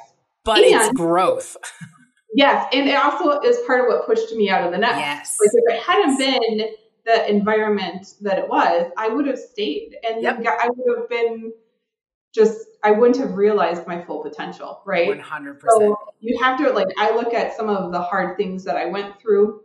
But 0.44 0.60
and, 0.60 0.75
it's 0.75 0.92
growth. 0.94 1.57
Yes, 2.35 2.67
and 2.73 2.89
it 2.89 2.95
also 2.95 3.39
is 3.39 3.57
part 3.65 3.81
of 3.81 3.87
what 3.87 4.05
pushed 4.05 4.33
me 4.35 4.49
out 4.49 4.65
of 4.65 4.73
the 4.73 4.77
nest. 4.77 4.99
Yes, 4.99 5.37
like 5.39 5.51
if 5.53 5.75
it 5.75 5.83
hadn't 5.83 6.17
been 6.17 6.67
the 7.05 7.29
environment 7.29 8.07
that 8.21 8.37
it 8.37 8.49
was, 8.49 8.91
I 8.97 9.07
would 9.07 9.25
have 9.27 9.39
stayed, 9.39 9.95
and 10.03 10.21
yep. 10.21 10.43
I 10.45 10.69
would 10.75 10.99
have 10.99 11.09
been 11.09 11.53
just 12.33 12.67
I 12.83 12.91
wouldn't 12.91 13.17
have 13.19 13.35
realized 13.35 13.87
my 13.87 14.03
full 14.03 14.21
potential, 14.21 14.81
right? 14.85 15.07
One 15.07 15.19
hundred 15.19 15.61
percent. 15.61 15.95
You 16.19 16.37
have 16.43 16.59
to 16.59 16.69
like 16.71 16.87
I 16.97 17.15
look 17.15 17.33
at 17.33 17.55
some 17.55 17.69
of 17.69 17.93
the 17.93 18.01
hard 18.01 18.35
things 18.35 18.65
that 18.65 18.75
I 18.75 18.87
went 18.87 19.19
through 19.21 19.61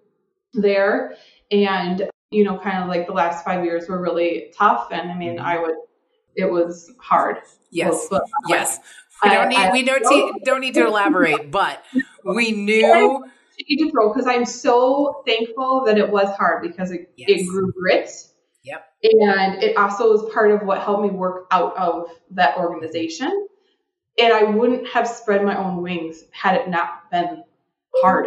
there, 0.55 1.17
and 1.50 2.08
you 2.31 2.44
know, 2.44 2.56
kind 2.56 2.84
of 2.84 2.88
like 2.88 3.08
the 3.08 3.12
last 3.12 3.44
five 3.44 3.64
years 3.64 3.88
were 3.88 4.00
really 4.00 4.52
tough, 4.56 4.93
and 4.93 5.11
I 5.11 5.17
mean, 5.17 5.37
mm-hmm. 5.37 5.44
I 5.44 5.58
would 5.58 5.75
it 6.37 6.50
was 6.50 6.93
hard. 7.00 7.38
Yes, 7.72 8.08
yes. 8.46 8.78
We 9.22 9.31
don't 9.31 9.49
need 9.49 9.56
I, 9.56 9.72
we 9.72 9.82
don't, 9.82 10.44
don't 10.44 10.61
need 10.61 10.75
to 10.75 10.87
elaborate, 10.87 11.50
but 11.50 11.84
we 12.25 12.52
knew 12.67 13.25
because 13.69 14.26
I'm 14.26 14.44
so 14.44 15.22
thankful 15.26 15.84
that 15.87 15.99
it 15.99 16.11
was 16.11 16.34
hard 16.37 16.62
because 16.62 16.90
it, 16.90 17.12
yes. 17.17 17.28
it 17.31 17.46
grew 17.46 17.72
grit. 17.72 18.11
Yep. 18.62 18.84
And 19.02 19.62
it 19.62 19.76
also 19.76 20.11
was 20.11 20.32
part 20.32 20.50
of 20.50 20.62
what 20.62 20.82
helped 20.82 21.02
me 21.02 21.11
work 21.11 21.46
out 21.50 21.76
of 21.76 22.08
that 22.32 22.58
organization. 22.58 23.46
And 24.19 24.32
I 24.32 24.44
wouldn't 24.44 24.88
have 24.88 25.08
spread 25.08 25.44
my 25.44 25.56
own 25.56 25.82
wings 25.82 26.25
had 26.31 26.56
it 26.56 26.69
not 26.69 27.11
been 27.11 27.43
hard. 27.96 28.26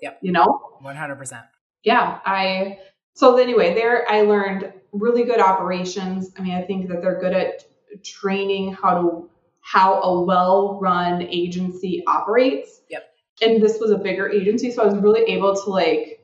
Yep. 0.00 0.18
You 0.22 0.32
know? 0.32 0.78
100%. 0.82 1.44
Yeah. 1.82 2.18
I, 2.24 2.78
so 3.12 3.36
anyway, 3.36 3.74
there 3.74 4.10
I 4.10 4.22
learned 4.22 4.72
really 4.92 5.24
good 5.24 5.40
operations. 5.40 6.30
I 6.38 6.42
mean, 6.42 6.54
I 6.54 6.62
think 6.62 6.88
that 6.88 7.02
they're 7.02 7.20
good 7.20 7.34
at 7.34 7.64
training 8.02 8.72
how 8.72 9.02
to, 9.02 9.30
how 9.64 10.00
a 10.02 10.22
well 10.22 10.78
run 10.80 11.22
agency 11.22 12.04
operates. 12.06 12.82
Yep 12.90 13.10
and 13.42 13.62
this 13.62 13.78
was 13.80 13.90
a 13.90 13.98
bigger 13.98 14.28
agency, 14.28 14.70
so 14.70 14.82
I 14.82 14.86
was 14.86 14.96
really 14.96 15.22
able 15.32 15.54
to 15.54 15.70
like 15.70 16.20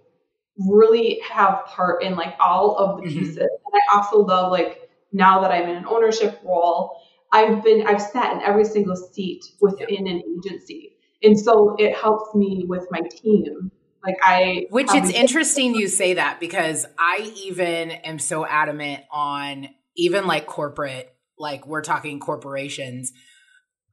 really 0.69 1.21
have 1.21 1.65
part 1.67 2.03
in 2.03 2.17
like 2.17 2.35
all 2.39 2.77
of 2.77 3.01
the 3.01 3.09
mm-hmm. 3.09 3.19
pieces. 3.19 3.39
And 3.39 3.49
I 3.75 3.97
also 3.97 4.19
love 4.19 4.53
like 4.53 4.91
now 5.13 5.41
that 5.41 5.51
I'm 5.51 5.69
in 5.69 5.77
an 5.77 5.87
ownership 5.87 6.41
role, 6.45 7.01
I've 7.33 7.65
been 7.65 7.87
I've 7.87 8.03
sat 8.03 8.35
in 8.35 8.43
every 8.43 8.65
single 8.65 8.97
seat 8.97 9.45
within 9.61 10.07
an 10.07 10.23
agency. 10.39 10.97
And 11.23 11.39
so 11.39 11.77
it 11.79 11.97
helps 11.97 12.35
me 12.35 12.65
with 12.69 12.87
my 12.91 13.01
team. 13.01 13.71
Like 14.05 14.17
I 14.23 14.67
Which 14.71 14.89
it's 14.95 15.11
interesting 15.11 15.75
you 15.75 15.89
say 15.89 16.15
that 16.15 16.41
because 16.41 16.87
I 16.99 17.33
even 17.45 17.91
am 17.91 18.19
so 18.19 18.47
adamant 18.47 19.03
on 19.11 19.69
even 19.97 20.27
like 20.27 20.47
corporate, 20.47 21.15
like 21.39 21.67
we're 21.67 21.83
talking 21.83 22.21
corporations 22.21 23.13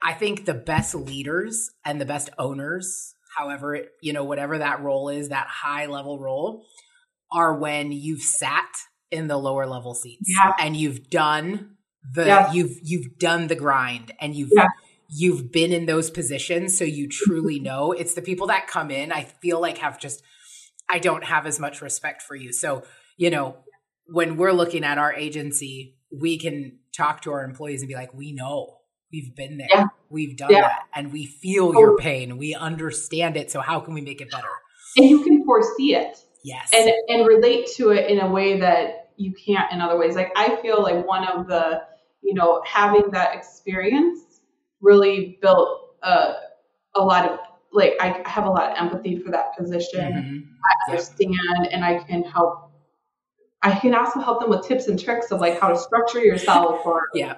I 0.02 0.14
think 0.14 0.46
the 0.46 0.54
best 0.54 0.94
leaders 0.94 1.72
and 1.84 2.00
the 2.00 2.06
best 2.06 2.30
owners, 2.38 3.16
however, 3.38 3.86
you 4.02 4.14
know, 4.14 4.24
whatever 4.24 4.58
that 4.58 4.82
role 4.82 5.10
is, 5.10 5.30
that 5.30 5.48
high 5.48 5.88
level 5.88 6.20
role, 6.20 6.66
are 7.32 7.58
when 7.58 7.92
you've 7.92 8.22
sat 8.22 8.70
in 9.12 9.28
the 9.28 9.38
lower 9.38 9.66
level 9.66 9.94
seats 9.94 10.30
yeah. 10.30 10.54
and 10.60 10.76
you've 10.76 11.10
done 11.10 11.78
the 12.14 12.26
yeah. 12.26 12.52
you've 12.52 12.78
you've 12.84 13.18
done 13.18 13.48
the 13.48 13.56
grind 13.56 14.14
and 14.20 14.36
you've 14.36 14.52
yeah. 14.54 14.68
you've 15.10 15.52
been 15.52 15.72
in 15.72 15.86
those 15.86 16.10
positions 16.10 16.78
so 16.78 16.84
you 16.84 17.08
truly 17.08 17.60
know 17.62 17.92
it's 17.92 18.14
the 18.14 18.22
people 18.22 18.48
that 18.48 18.68
come 18.68 18.92
in 18.92 19.12
i 19.12 19.24
feel 19.24 19.62
like 19.62 19.78
have 19.78 20.00
just 20.00 20.22
i 20.90 21.00
don't 21.00 21.24
have 21.24 21.46
as 21.46 21.60
much 21.60 21.82
respect 21.82 22.22
for 22.22 22.36
you 22.36 22.52
so 22.52 22.84
you 23.18 23.30
know 23.30 23.58
when 24.08 24.38
we're 24.38 24.54
looking 24.54 24.84
at 24.84 24.98
our 24.98 25.14
agency 25.14 25.96
we 26.12 26.38
can 26.38 26.80
talk 26.96 27.22
to 27.22 27.32
our 27.32 27.44
employees 27.44 27.82
and 27.82 27.90
be 27.90 27.96
like 27.96 28.14
we 28.14 28.32
know 28.32 28.78
We've 29.12 29.34
been 29.36 29.58
there. 29.58 29.68
Yeah. 29.70 29.86
We've 30.10 30.36
done 30.36 30.52
yeah. 30.52 30.62
that. 30.62 30.84
And 30.94 31.14
we 31.14 31.26
feel 31.26 31.74
oh. 31.76 31.80
your 31.80 31.98
pain. 31.98 32.38
We 32.38 32.56
understand 32.56 33.38
it. 33.38 33.52
So 33.52 33.62
how 33.62 33.80
can 33.80 33.94
we 33.94 34.02
make 34.02 34.22
it 34.22 34.30
better? 34.32 34.48
And 34.98 35.10
you 35.10 35.24
can 35.24 35.46
foresee 35.46 35.96
it. 35.96 36.18
Yes. 36.44 36.72
And 36.74 36.92
and 37.10 37.28
relate 37.28 37.68
to 37.76 37.90
it 37.90 38.10
in 38.10 38.20
a 38.20 38.30
way 38.30 38.60
that 38.60 39.12
you 39.18 39.34
can't 39.34 39.72
in 39.72 39.82
other 39.82 39.98
ways. 39.98 40.16
Like 40.16 40.32
I 40.36 40.56
feel 40.62 40.82
like 40.82 41.06
one 41.06 41.28
of 41.28 41.48
the, 41.48 41.82
you 42.22 42.34
know, 42.34 42.62
having 42.66 43.12
that 43.12 43.36
experience 43.36 44.20
really 44.82 45.38
built 45.42 45.96
a 46.04 46.34
a 46.96 47.02
lot 47.02 47.30
of 47.30 47.40
like 47.74 47.94
I 48.00 48.22
have 48.26 48.46
a 48.46 48.50
lot 48.50 48.72
of 48.72 48.78
empathy 48.78 49.20
for 49.20 49.32
that 49.32 49.58
position. 49.58 50.14
Mhm. 50.14 50.44
I 50.90 50.92
understand 50.92 51.68
and 51.72 51.84
I 51.84 52.04
can 52.04 52.24
help 52.24 52.72
I 53.62 53.78
can 53.78 53.96
also 53.96 54.20
help 54.20 54.40
them 54.40 54.50
with 54.50 54.66
tips 54.66 54.88
and 54.88 55.00
tricks 55.00 55.32
of 55.32 55.42
like 55.42 55.60
how 55.60 55.70
to 55.70 55.78
structure 55.78 56.20
yourself 56.20 56.86
or 56.86 57.08
Yeah. 57.14 57.38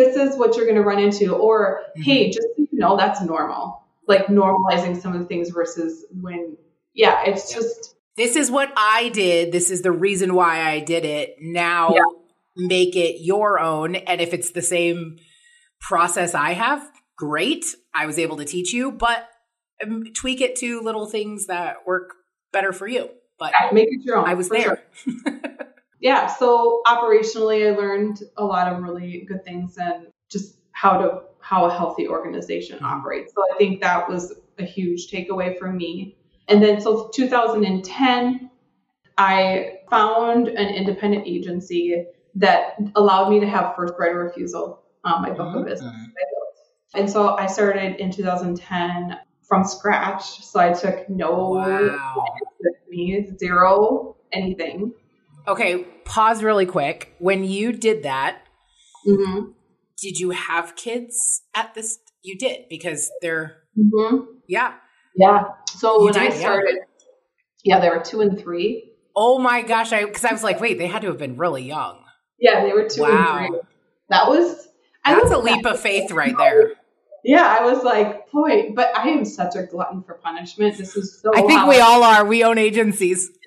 Hey, 0.00 0.04
this 0.04 0.16
is 0.16 0.38
what 0.38 0.56
you're 0.56 0.66
gonna 0.66 0.82
run 0.82 0.98
into 0.98 1.34
or 1.34 1.82
Mhm. 1.98 2.02
hey, 2.02 2.26
just 2.30 2.42
so 2.42 2.54
you 2.56 2.68
know 2.72 2.96
that's 2.96 3.20
normal. 3.20 3.82
Like 4.08 4.26
normalizing 4.26 5.00
some 5.00 5.12
of 5.14 5.20
the 5.20 5.26
things 5.26 5.50
versus 5.50 6.04
when 6.20 6.56
yeah, 6.94 7.22
it's 7.26 7.50
Yeah. 7.52 7.60
just 7.60 7.96
This 8.16 8.36
is 8.36 8.50
what 8.50 8.70
I 8.76 9.08
did. 9.10 9.52
This 9.52 9.70
is 9.70 9.82
the 9.82 9.92
reason 9.92 10.34
why 10.34 10.62
I 10.68 10.80
did 10.80 11.04
it. 11.04 11.36
Now 11.40 11.94
Yeah. 11.94 12.02
make 12.56 12.96
it 12.96 13.20
your 13.22 13.58
own. 13.60 13.94
And 13.94 14.20
if 14.20 14.34
it's 14.34 14.50
the 14.50 14.60
same 14.62 15.16
process 15.80 16.34
I 16.34 16.52
have, 16.52 16.90
great. 17.16 17.64
I 17.94 18.06
was 18.06 18.18
able 18.18 18.36
to 18.38 18.44
teach 18.44 18.72
you, 18.72 18.90
but 18.92 19.26
um, 19.82 20.04
tweak 20.14 20.40
it 20.42 20.56
to 20.56 20.80
little 20.82 21.06
things 21.06 21.46
that 21.46 21.86
work 21.86 22.14
better 22.52 22.72
for 22.72 22.86
you. 22.88 23.08
But 23.38 23.52
make 23.72 23.88
it 23.90 24.02
your 24.04 24.16
own. 24.18 24.26
I 24.26 24.34
was 24.34 24.48
there. 24.50 24.82
sure. 24.92 25.14
yeah 26.00 26.26
so 26.26 26.82
operationally 26.86 27.66
i 27.72 27.76
learned 27.76 28.22
a 28.36 28.44
lot 28.44 28.72
of 28.72 28.82
really 28.82 29.24
good 29.28 29.44
things 29.44 29.76
and 29.78 30.06
just 30.30 30.56
how 30.72 30.98
to 30.98 31.20
how 31.40 31.64
a 31.66 31.70
healthy 31.72 32.08
organization 32.08 32.78
Mhm. 32.78 32.82
operates 32.90 33.32
so 33.34 33.42
i 33.52 33.56
think 33.58 33.80
that 33.80 34.08
was 34.08 34.34
a 34.58 34.64
huge 34.64 35.10
takeaway 35.10 35.58
for 35.58 35.70
me 35.72 36.16
and 36.48 36.62
then 36.62 36.80
so 36.80 37.08
2010 37.14 38.50
i 39.18 39.78
found 39.90 40.48
an 40.48 40.68
independent 40.74 41.26
agency 41.26 42.06
that 42.34 42.76
allowed 42.96 43.30
me 43.30 43.40
to 43.40 43.46
have 43.46 43.74
first 43.76 43.94
right 43.98 44.12
of 44.12 44.18
refusal 44.18 44.82
on 45.04 45.22
my 45.22 45.30
book 45.30 45.54
of 45.56 45.64
business 45.64 45.92
Mhm. 45.92 46.06
I 46.06 46.24
built. 46.30 46.54
And 46.94 47.08
so 47.10 47.36
I 47.36 47.46
started 47.46 47.96
in 48.00 48.10
2010 48.10 49.16
from 49.42 49.64
scratch. 49.64 50.42
So 50.44 50.60
I 50.60 50.72
took 50.72 51.08
no 51.08 51.50
Wow. 51.50 52.24
with 52.60 52.74
me, 52.88 53.28
zero, 53.38 54.16
anything. 54.32 54.92
Okay, 55.48 55.84
pause 56.04 56.42
really 56.42 56.66
quick. 56.66 57.14
When 57.18 57.44
you 57.44 57.72
did 57.72 58.02
that, 58.04 58.42
Mm-hmm. 59.08 59.52
did 60.02 60.18
you 60.18 60.30
have 60.30 60.76
kids 60.76 61.42
at 61.54 61.74
this? 61.74 61.98
You 62.22 62.36
did 62.36 62.66
because 62.68 63.10
they're, 63.22 63.56
Mm-hmm. 63.78 64.24
yeah. 64.46 64.74
Yeah. 65.16 65.44
So 65.70 66.00
You 66.00 66.04
when 66.06 66.16
I 66.16 66.24
did, 66.28 66.34
yeah. 66.34 66.38
started, 66.40 66.76
yeah. 67.64 67.80
they 67.80 67.88
were 67.88 68.00
two 68.04 68.20
and 68.20 68.38
three. 68.38 68.92
Oh 69.16 69.38
my 69.38 69.62
gosh. 69.62 69.92
I, 69.92 70.04
cause 70.04 70.24
I 70.24 70.32
was 70.32 70.42
like, 70.44 70.60
wait, 70.60 70.76
they 70.78 70.86
had 70.86 71.00
to 71.02 71.08
have 71.08 71.18
been 71.18 71.36
really 71.38 71.62
young. 71.64 72.04
Yeah, 72.38 72.62
they 72.64 72.72
were 72.72 72.88
two 72.88 73.02
Wow. 73.02 73.38
and 73.38 73.48
three. 73.48 73.60
That 74.10 74.28
was. 74.28 74.68
I 75.04 75.14
That's 75.14 75.30
a 75.30 75.38
leap 75.38 75.64
of 75.64 75.80
faith 75.80 76.10
right 76.10 76.36
there. 76.36 76.72
Yeah, 77.24 77.56
I 77.60 77.64
was 77.64 77.82
like, 77.82 78.30
boy, 78.30 78.70
but 78.74 78.94
I 78.96 79.08
am 79.08 79.24
such 79.24 79.54
a 79.56 79.62
glutton 79.64 80.02
for 80.02 80.14
punishment. 80.14 80.76
This 80.78 80.96
is 80.96 81.20
so. 81.20 81.30
I 81.34 81.42
think 81.42 81.66
we 81.66 81.78
all 81.80 82.02
are. 82.02 82.24
We 82.24 82.44
own 82.44 82.58
agencies. 82.58 83.30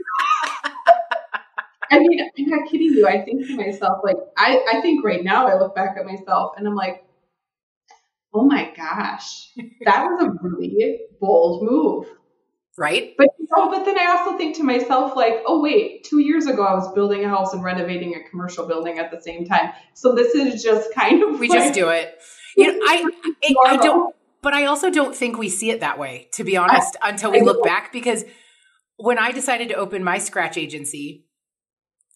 I 1.94 2.00
mean, 2.00 2.20
I'm 2.22 2.46
not 2.50 2.70
kidding 2.70 2.94
you. 2.94 3.08
I 3.08 3.22
think 3.22 3.46
to 3.48 3.56
myself, 3.56 4.00
like, 4.04 4.18
I, 4.38 4.66
I 4.74 4.82
think 4.82 5.06
right 5.06 5.24
now 5.24 5.48
I 5.48 5.60
look 5.60 5.76
back 5.76 5.96
at 5.98 6.06
myself 6.06 6.54
and 6.58 6.68
I'm 6.68 6.76
like, 6.76 7.06
oh 8.34 8.44
my 8.44 8.72
gosh, 8.76 9.50
that 9.86 10.06
was 10.06 10.24
a 10.24 10.30
really 10.42 11.02
bold 11.20 11.64
move. 11.64 12.08
Right? 12.76 13.14
But 13.20 13.28
oh, 13.56 13.70
but 13.70 13.86
then 13.86 14.00
I 14.00 14.08
also 14.08 14.36
think 14.36 14.56
to 14.56 14.64
myself, 14.64 15.16
like, 15.16 15.44
oh 15.46 15.62
wait, 15.62 16.04
two 16.06 16.18
years 16.18 16.48
ago 16.48 16.64
I 16.64 16.74
was 16.74 16.92
building 16.94 17.24
a 17.24 17.30
house 17.30 17.54
and 17.54 17.64
renovating 17.64 18.16
a 18.16 18.28
commercial 18.28 18.68
building 18.68 18.98
at 18.98 19.12
the 19.12 19.22
same 19.22 19.46
time. 19.46 19.74
So 19.94 20.16
this 20.16 20.34
is 20.34 20.64
just 20.64 20.92
kind 20.96 21.22
of 21.22 21.40
We 21.40 21.50
like, 21.50 21.60
just 21.60 21.74
do 21.74 21.90
it. 21.90 22.20
You 22.56 22.72
know, 22.72 22.86
I, 22.86 23.10
I, 23.26 23.56
I 23.66 23.78
don't, 23.78 24.16
but 24.44 24.54
I 24.54 24.66
also 24.66 24.92
don't 24.92 25.16
think 25.16 25.40
we 25.40 25.50
see 25.50 25.72
it 25.72 25.80
that 25.80 25.98
way, 25.98 26.30
to 26.34 26.44
be 26.44 26.56
honest, 26.56 26.96
until 27.02 27.32
we 27.32 27.40
I 27.40 27.44
look 27.44 27.58
know. 27.58 27.64
back. 27.64 27.92
Because 27.92 28.26
when 28.98 29.18
I 29.18 29.32
decided 29.32 29.70
to 29.70 29.74
open 29.74 30.04
my 30.04 30.20
scratch 30.20 30.56
agency, 30.56 31.26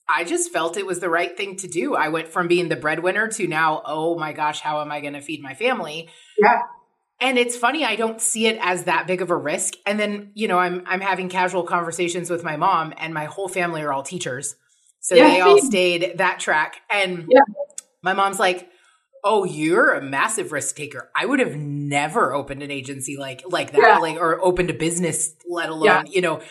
I 0.10 0.24
just 0.24 0.52
felt 0.52 0.78
it 0.78 0.86
was 0.86 1.00
the 1.00 1.10
right 1.10 1.36
thing 1.36 1.58
to 1.58 1.68
do. 1.68 1.96
I 1.96 2.10
went 2.10 2.30
from 2.30 2.48
being 2.48 2.70
the 2.70 2.76
breadwinner 2.76 3.28
to 3.30 3.48
now, 3.48 3.82
oh 3.86 4.18
my 4.18 4.34
gosh, 4.34 4.62
how 4.62 4.82
am 4.82 4.92
I 4.92 5.02
going 5.02 5.14
to 5.14 5.22
feed 5.22 5.42
my 5.42 5.54
family? 5.54 6.10
Yeah. 6.38 6.62
And 7.20 7.38
it's 7.38 7.58
funny, 7.58 7.84
I 7.84 7.96
don't 7.96 8.22
see 8.22 8.46
it 8.46 8.60
as 8.62 8.84
that 8.84 9.08
big 9.08 9.22
of 9.22 9.32
a 9.32 9.36
risk. 9.36 9.74
And 9.86 10.00
then, 10.00 10.32
you 10.36 10.48
know, 10.48 10.60
I'm 10.60 10.84
I'm 10.86 11.02
having 11.02 11.30
casual 11.30 11.64
conversations 11.64 12.30
with 12.30 12.44
my 12.44 12.58
mom, 12.58 12.94
and 12.98 13.14
my 13.14 13.26
whole 13.26 13.48
family 13.48 13.82
are 13.82 13.92
all 13.92 14.04
teachers. 14.04 14.56
So 15.00 15.16
Yeah, 15.16 15.30
they 15.32 15.42
all 15.42 15.58
stayed 15.58 16.20
that 16.20 16.40
track. 16.40 16.82
And 16.90 17.26
Yeah. 17.28 17.42
my 18.04 18.14
mom's 18.14 18.40
like, 18.40 18.70
Oh, 19.24 19.44
you're 19.46 19.94
a 19.94 20.02
massive 20.02 20.52
risk 20.52 20.76
taker. 20.76 21.10
I 21.16 21.26
would 21.26 21.40
have 21.40 21.56
never 21.56 22.34
opened 22.34 22.62
an 22.64 22.72
agency 22.72 23.18
like 23.18 23.42
like 23.48 23.72
that, 23.72 23.82
Yeah. 23.82 23.98
like 23.98 24.18
or 24.18 24.40
opened 24.40 24.70
a 24.70 24.74
business, 24.76 25.34
let 25.50 25.70
alone, 25.70 26.06
you 26.08 26.22
know. 26.22 26.42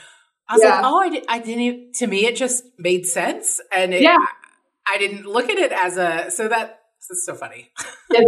I 0.48 0.54
was 0.54 0.62
Yeah. 0.62 0.76
like, 0.76 0.84
oh, 0.84 0.98
I, 1.00 1.08
did, 1.08 1.24
I 1.28 1.38
didn't. 1.38 1.94
To 1.96 2.06
me, 2.06 2.26
it 2.26 2.36
just 2.36 2.64
made 2.78 3.06
sense, 3.06 3.60
and 3.74 3.92
it, 3.94 4.02
Yeah. 4.02 4.16
I, 4.18 4.94
I 4.94 4.98
didn't 4.98 5.26
look 5.26 5.48
at 5.50 5.58
it 5.58 5.72
as 5.72 5.96
a. 5.96 6.30
So 6.30 6.48
that 6.48 6.80
it's 7.10 7.24
so 7.24 7.34
funny. 7.34 7.70
That's 8.10 8.26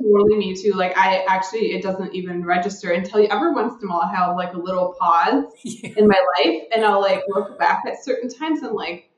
totally 0.00 0.36
me 0.36 0.54
too. 0.54 0.72
Like 0.72 0.96
I 0.96 1.24
actually, 1.28 1.72
it 1.72 1.82
doesn't 1.82 2.14
even 2.14 2.44
register 2.44 2.92
until 2.92 3.20
you, 3.20 3.28
every 3.30 3.52
once 3.52 3.74
in 3.82 3.88
a 3.88 3.90
while 3.90 4.02
I 4.02 4.14
have 4.14 4.36
like 4.36 4.54
a 4.54 4.58
little 4.58 4.94
pause 4.98 5.44
Yeah. 5.64 5.90
in 5.96 6.08
my 6.08 6.20
life, 6.38 6.62
and 6.74 6.84
I'll 6.84 7.00
like 7.00 7.22
look 7.28 7.58
back 7.58 7.82
at 7.86 8.04
certain 8.04 8.28
times 8.28 8.62
and 8.62 8.72
like, 8.72 9.10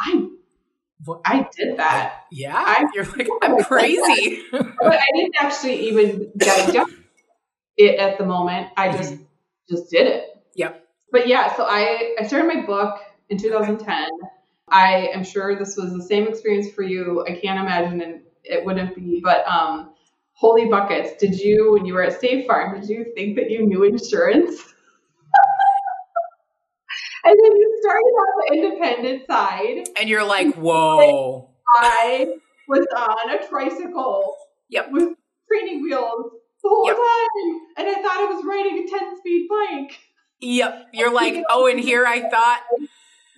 I, 0.00 0.28
I 1.24 1.48
did 1.56 1.76
that, 1.78 2.24
Yeah, 2.30 2.54
I- 2.56 2.88
you're 2.94 3.04
like 3.04 3.28
I'm 3.42 3.62
crazy. 3.64 4.42
but 4.52 4.66
I 4.82 5.06
didn't 5.14 5.34
actually 5.40 5.88
even 5.88 6.32
get 6.38 6.74
it 6.74 6.88
it 7.76 7.98
at 7.98 8.18
the 8.18 8.26
moment. 8.26 8.68
I 8.76 8.90
just 8.92 9.14
mm-hmm. 9.14 9.22
just 9.70 9.90
did 9.90 10.06
it. 10.08 10.24
Yep. 10.56 10.84
But 11.12 11.26
yeah, 11.28 11.54
so 11.56 11.64
I 11.66 12.14
I 12.20 12.26
started 12.26 12.48
my 12.52 12.66
book 12.66 12.98
in 13.28 13.38
2010. 13.38 14.08
I 14.68 15.08
am 15.14 15.24
sure 15.24 15.58
this 15.58 15.76
was 15.76 15.92
the 15.92 16.02
same 16.02 16.28
experience 16.28 16.70
for 16.74 16.82
you. 16.82 17.24
I 17.26 17.32
can't 17.32 17.58
imagine 17.58 18.00
and 18.02 18.20
it 18.44 18.64
wouldn't 18.64 18.94
be, 18.94 19.20
but 19.22 19.46
um 19.46 19.94
Holy 20.38 20.66
buckets! 20.66 21.20
Did 21.20 21.34
you, 21.40 21.72
when 21.72 21.84
you 21.84 21.94
were 21.94 22.04
at 22.04 22.16
State 22.16 22.46
Farm, 22.46 22.78
did 22.80 22.88
you 22.88 23.06
think 23.16 23.34
that 23.34 23.50
you 23.50 23.66
knew 23.66 23.82
insurance? 23.82 24.50
and 27.24 27.36
then 27.42 27.56
you 27.56 27.78
started 27.80 28.04
on 28.04 28.26
the 28.38 28.54
independent 28.54 29.26
side. 29.26 29.88
and 29.98 30.08
you're 30.08 30.22
like, 30.24 30.54
whoa. 30.54 31.50
I 31.76 32.34
was 32.68 32.86
on 32.96 33.30
a 33.30 33.44
tricycle 33.48 34.36
Yep. 34.68 34.90
with 34.92 35.08
training 35.48 35.82
wheels 35.82 36.30
the 36.62 36.68
whole 36.68 36.86
Yep. 36.86 36.96
time, 36.96 37.60
and 37.78 37.88
I 37.88 37.94
thought 38.00 38.20
I 38.20 38.26
was 38.32 38.44
riding 38.44 38.86
a 38.86 38.88
10 38.88 39.16
speed 39.18 39.48
bike. 39.48 39.98
Yep. 40.40 40.86
You're 40.92 41.12
like, 41.12 41.42
oh, 41.50 41.66
and 41.66 41.80
here 41.80 42.06
I 42.06 42.28
thought 42.28 42.60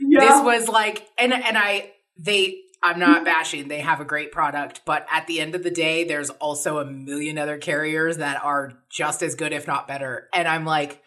Yeah. 0.01 0.21
this 0.21 0.45
was 0.45 0.69
like, 0.69 1.07
and 1.19 1.33
and 1.33 1.57
I 1.59 1.93
they. 2.19 2.59
I'm 2.83 2.99
not 2.99 3.27
bashing. 3.27 3.69
They 3.69 3.81
have 3.81 4.01
a 4.01 4.07
great 4.07 4.33
product, 4.33 4.81
but 4.87 5.07
at 5.13 5.27
the 5.27 5.39
end 5.39 5.55
of 5.55 5.63
the 5.63 5.71
day, 5.71 6.05
there's 6.05 6.31
also 6.31 6.79
a 6.79 6.87
million 6.87 7.37
other 7.37 7.59
carriers 7.59 8.17
that 8.17 8.43
are 8.43 8.73
just 8.91 9.23
as 9.23 9.35
good, 9.35 9.53
if 9.53 9.67
not 9.67 9.87
better. 9.87 10.29
And 10.33 10.49
I'm 10.49 10.65
like, 10.65 11.03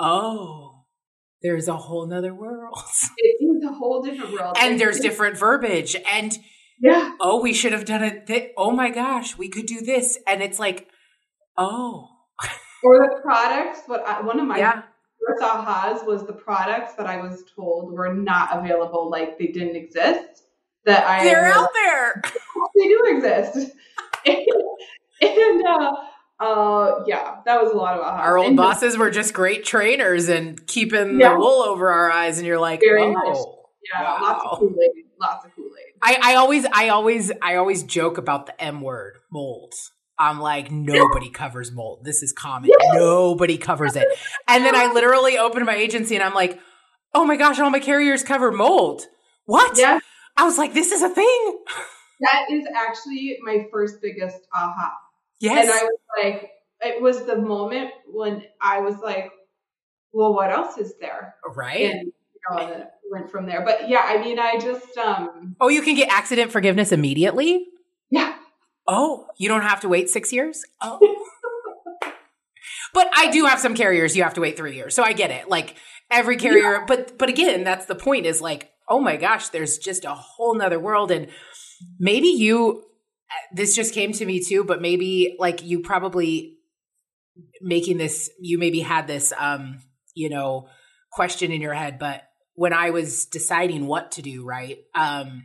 oh, 0.00 0.84
there's 1.42 1.68
a 1.68 1.76
whole 1.76 2.08
nother 2.08 2.34
world. 2.34 2.76
it 3.18 3.36
is 3.40 3.64
a 3.64 3.72
whole 3.72 4.02
different 4.02 4.32
world. 4.32 4.56
and 4.58 4.80
there's 4.80 4.98
different 4.98 5.38
verbiage. 5.38 5.94
And 6.10 6.36
Yeah. 6.80 7.12
oh, 7.20 7.40
we 7.40 7.52
should 7.52 7.72
have 7.72 7.84
done 7.84 8.02
it. 8.02 8.26
Th- 8.26 8.50
oh 8.56 8.72
my 8.72 8.90
gosh, 8.90 9.38
we 9.38 9.48
could 9.48 9.66
do 9.66 9.80
this. 9.82 10.18
And 10.26 10.42
it's 10.42 10.58
like, 10.58 10.88
oh, 11.56 12.08
Or 12.82 12.98
the 12.98 13.20
products, 13.22 13.82
what 13.86 14.04
I, 14.06 14.22
one 14.22 14.40
of 14.40 14.46
my 14.48 14.58
yeah. 14.58 14.82
First 15.26 15.42
ahas 15.42 16.06
was 16.06 16.26
the 16.26 16.32
products 16.32 16.94
that 16.94 17.06
I 17.06 17.20
was 17.20 17.44
told 17.54 17.92
were 17.92 18.12
not 18.14 18.56
available, 18.58 19.10
like 19.10 19.38
they 19.38 19.48
didn't 19.48 19.76
exist. 19.76 20.42
That 20.84 21.04
I 21.04 21.24
They're 21.24 21.46
out 21.46 21.68
there. 21.74 22.22
they 22.76 22.86
do 22.88 23.02
exist. 23.06 23.72
and 24.26 25.66
uh, 25.66 25.92
uh, 26.38 27.04
yeah, 27.06 27.38
that 27.44 27.60
was 27.60 27.72
a 27.72 27.76
lot 27.76 27.98
of 27.98 28.04
ahas. 28.04 28.18
Our 28.20 28.38
old 28.38 28.46
And 28.48 28.56
bosses 28.56 28.96
were 28.96 29.10
just 29.10 29.34
great 29.34 29.64
trainers 29.64 30.28
and 30.28 30.64
keeping 30.66 31.18
Yeah. 31.18 31.32
the 31.32 31.38
wool 31.38 31.62
over 31.62 31.90
our 31.90 32.10
eyes. 32.10 32.38
And 32.38 32.46
you're 32.46 32.60
like, 32.60 32.80
Very 32.80 33.02
oh, 33.02 33.12
much. 33.12 33.36
Yeah, 33.92 34.02
wow. 34.02 34.18
lots 34.22 34.44
of 34.44 34.58
Kool 34.58 34.74
Aid. 34.82 35.04
Lots 35.20 35.44
of 35.44 35.56
Kool 35.56 35.64
Aid. 35.64 35.94
I, 36.02 36.18
I 36.22 36.34
always, 36.36 36.66
I 36.72 36.88
always, 36.90 37.32
I 37.42 37.56
always 37.56 37.82
joke 37.82 38.18
about 38.18 38.46
the 38.46 38.60
M 38.62 38.80
word, 38.80 39.16
mold. 39.32 39.74
I'm 40.18 40.40
like, 40.40 40.70
nobody 40.70 41.30
covers 41.30 41.72
mold. 41.72 42.04
This 42.04 42.22
is 42.22 42.32
common. 42.32 42.70
Nobody 42.92 43.58
covers 43.58 43.96
it. 43.96 44.06
And 44.48 44.64
then 44.64 44.74
I 44.74 44.92
literally 44.92 45.36
opened 45.36 45.66
my 45.66 45.76
agency 45.76 46.14
and 46.14 46.24
I'm 46.24 46.34
like, 46.34 46.58
oh 47.14 47.24
my 47.24 47.36
gosh, 47.36 47.58
all 47.58 47.70
my 47.70 47.80
carriers 47.80 48.22
cover 48.22 48.50
mold. 48.50 49.06
What? 49.44 49.78
Yeah, 49.78 50.00
I 50.36 50.44
was 50.44 50.58
like, 50.58 50.74
this 50.74 50.92
is 50.92 51.02
a 51.02 51.08
thing. 51.08 51.58
that 52.20 52.46
is 52.50 52.66
actually 52.74 53.38
my 53.42 53.66
first 53.70 54.00
biggest 54.02 54.38
aha. 54.54 54.92
Yes. 55.38 55.68
And 55.68 55.70
I 55.70 55.82
was 55.84 55.98
like, 56.22 56.50
it 56.80 57.02
was 57.02 57.24
the 57.24 57.36
moment 57.36 57.90
when 58.06 58.42
I 58.60 58.80
was 58.80 58.96
like, 58.98 59.30
well, 60.12 60.34
what 60.34 60.50
else 60.50 60.78
is 60.78 60.94
there? 61.00 61.34
right. 61.54 61.90
And 61.90 62.06
you 62.06 62.40
know, 62.50 62.58
and 62.58 62.72
then 62.72 62.80
it 62.82 62.88
went 63.10 63.30
from 63.30 63.46
there. 63.46 63.62
But 63.64 63.88
yeah, 63.88 64.02
I 64.04 64.18
mean, 64.18 64.38
I 64.38 64.58
just 64.58 64.96
um, 64.96 65.56
oh, 65.60 65.68
you 65.68 65.82
can 65.82 65.94
get 65.94 66.08
accident 66.08 66.50
forgiveness 66.50 66.92
immediately? 66.92 67.66
yeah, 68.10 68.35
Oh, 68.88 69.26
you 69.36 69.48
don't 69.48 69.62
have 69.62 69.80
to 69.80 69.88
wait 69.88 70.08
six 70.08 70.32
years? 70.32 70.64
Oh. 70.80 70.98
but 72.94 73.08
I 73.14 73.30
do 73.30 73.46
have 73.46 73.58
some 73.58 73.74
carriers 73.74 74.16
you 74.16 74.22
have 74.22 74.34
to 74.34 74.40
wait 74.40 74.56
three 74.56 74.74
years, 74.74 74.94
so 74.94 75.02
I 75.02 75.12
get 75.12 75.30
it. 75.30 75.48
Like 75.48 75.76
every 76.10 76.36
carrier, 76.36 76.72
yeah. 76.72 76.84
but 76.86 77.18
but 77.18 77.28
again, 77.28 77.64
that's 77.64 77.86
the 77.86 77.94
point. 77.94 78.26
Is 78.26 78.40
like, 78.40 78.70
oh 78.88 79.00
my 79.00 79.16
gosh, 79.16 79.48
there's 79.48 79.78
just 79.78 80.04
a 80.04 80.14
whole 80.14 80.54
nother 80.54 80.78
world, 80.78 81.10
and 81.10 81.28
maybe 81.98 82.28
you. 82.28 82.82
This 83.52 83.74
just 83.74 83.92
came 83.92 84.12
to 84.12 84.24
me 84.24 84.42
too, 84.42 84.62
but 84.62 84.80
maybe 84.80 85.36
like 85.38 85.62
you 85.62 85.80
probably 85.80 86.58
making 87.60 87.98
this. 87.98 88.30
You 88.40 88.58
maybe 88.58 88.80
had 88.80 89.08
this, 89.08 89.32
um, 89.36 89.82
you 90.14 90.28
know, 90.28 90.68
question 91.10 91.50
in 91.50 91.60
your 91.60 91.74
head, 91.74 91.98
but 91.98 92.22
when 92.54 92.72
I 92.72 92.90
was 92.90 93.26
deciding 93.26 93.86
what 93.86 94.12
to 94.12 94.22
do, 94.22 94.44
right? 94.44 94.78
Um, 94.94 95.44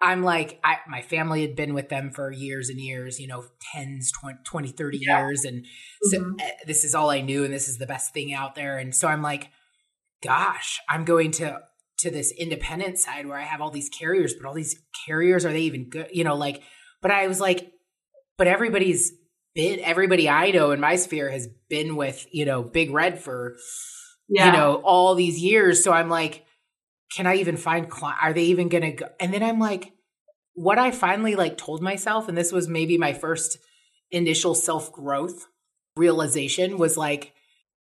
I'm 0.00 0.22
like, 0.22 0.60
I, 0.62 0.76
my 0.86 1.02
family 1.02 1.42
had 1.42 1.56
been 1.56 1.74
with 1.74 1.88
them 1.88 2.10
for 2.12 2.30
years 2.30 2.68
and 2.68 2.78
years, 2.78 3.18
you 3.18 3.26
know, 3.26 3.44
10s, 3.74 4.12
20, 4.20 4.38
20 4.44 4.68
30 4.68 4.98
yeah. 5.00 5.18
years. 5.18 5.44
And 5.44 5.66
so 6.02 6.20
mm-hmm. 6.20 6.40
Eh, 6.40 6.50
this 6.66 6.84
is 6.84 6.94
all 6.94 7.10
I 7.10 7.20
knew. 7.20 7.44
And 7.44 7.52
this 7.52 7.68
is 7.68 7.78
the 7.78 7.86
best 7.86 8.14
thing 8.14 8.32
out 8.32 8.54
there. 8.54 8.78
And 8.78 8.94
so 8.94 9.08
I'm 9.08 9.22
like, 9.22 9.50
gosh, 10.22 10.78
I'm 10.88 11.04
going 11.04 11.32
to, 11.32 11.62
to 11.98 12.10
this 12.10 12.32
independent 12.32 12.98
side 12.98 13.26
where 13.26 13.38
I 13.38 13.42
have 13.42 13.60
all 13.60 13.70
these 13.70 13.88
carriers, 13.88 14.34
but 14.34 14.46
all 14.46 14.54
these 14.54 14.80
carriers, 15.04 15.44
are 15.44 15.52
they 15.52 15.62
even 15.62 15.88
good? 15.88 16.08
You 16.12 16.22
know, 16.22 16.36
like, 16.36 16.62
but 17.02 17.10
I 17.10 17.26
was 17.26 17.40
like, 17.40 17.72
but 18.36 18.46
everybody's 18.46 19.12
been, 19.56 19.80
everybody 19.80 20.28
I 20.28 20.52
know 20.52 20.70
in 20.70 20.78
my 20.78 20.94
sphere 20.94 21.28
has 21.28 21.48
been 21.68 21.96
with, 21.96 22.24
you 22.30 22.44
know, 22.44 22.62
Big 22.62 22.92
Red 22.92 23.20
for, 23.20 23.56
yeah. 24.28 24.46
you 24.46 24.52
know, 24.52 24.76
all 24.76 25.16
these 25.16 25.40
years. 25.40 25.82
So 25.82 25.92
I'm 25.92 26.08
like, 26.08 26.44
can 27.14 27.26
I 27.26 27.36
even 27.36 27.56
find 27.56 27.88
clients? 27.88 28.20
Are 28.22 28.32
they 28.32 28.44
even 28.44 28.68
going 28.68 28.82
to 28.82 28.92
go? 28.92 29.06
And 29.20 29.32
then 29.32 29.42
I'm 29.42 29.58
like, 29.58 29.92
what 30.54 30.78
I 30.78 30.90
finally 30.90 31.36
like 31.36 31.56
told 31.56 31.82
myself, 31.82 32.28
and 32.28 32.36
this 32.36 32.52
was 32.52 32.68
maybe 32.68 32.98
my 32.98 33.12
first 33.12 33.58
initial 34.10 34.54
self 34.54 34.92
growth 34.92 35.46
realization 35.96 36.78
was 36.78 36.96
like, 36.96 37.32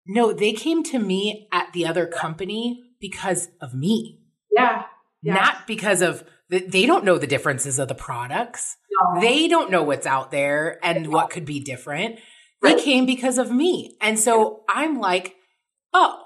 no, 0.06 0.34
they 0.34 0.54
came 0.54 0.84
to 0.84 1.00
me 1.00 1.48
at 1.51 1.72
the 1.74 1.86
other 1.86 2.08
company 2.08 2.82
because 3.00 3.50
of 3.62 3.74
me. 3.74 4.20
Yeah. 4.56 4.84
Not 5.24 5.68
because 5.68 6.01
of 6.01 6.24
they 6.50 6.86
don't 6.86 7.06
know 7.06 7.18
the 7.18 7.28
differences 7.28 7.80
of 7.80 7.88
the 7.88 7.96
products. 7.96 8.75
No. 8.92 9.22
They 9.22 9.48
don't 9.48 9.72
know 9.72 9.84
what's 9.84 10.06
out 10.06 10.32
there 10.32 10.80
and 10.84 11.08
what 11.08 11.30
could 11.30 11.46
be 11.46 11.62
different. 11.62 12.20
Right. 12.62 12.75
They 12.75 12.84
came 12.84 13.06
because 13.06 13.38
of 13.38 13.51
me. 13.51 13.96
And 14.01 14.20
so 14.20 14.63
I'm 14.68 15.00
like, 15.00 15.36
oh, 15.94 16.22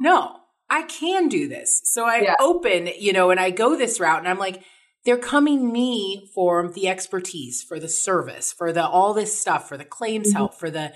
no, 0.00 0.36
I 0.68 0.82
can 0.82 1.28
do 1.28 1.48
this. 1.48 1.80
So 1.84 2.04
I 2.04 2.18
yeah. 2.18 2.34
open, 2.40 2.88
you 2.98 3.12
know, 3.12 3.30
and 3.30 3.38
I 3.38 3.50
go 3.50 3.76
this 3.76 4.00
route 4.00 4.18
and 4.18 4.28
I'm 4.28 4.38
like, 4.38 4.62
they're 5.04 5.16
coming 5.16 5.70
me 5.70 6.30
for 6.34 6.72
the 6.72 6.88
expertise, 6.88 7.62
for 7.62 7.78
the 7.78 7.88
service, 7.88 8.52
for 8.52 8.72
the 8.72 8.86
all 8.86 9.14
this 9.14 9.38
stuff, 9.38 9.68
for 9.68 9.76
the 9.76 9.84
claims 9.84 10.28
mm-hmm. 10.28 10.36
help, 10.36 10.54
for 10.54 10.70
the 10.70 10.92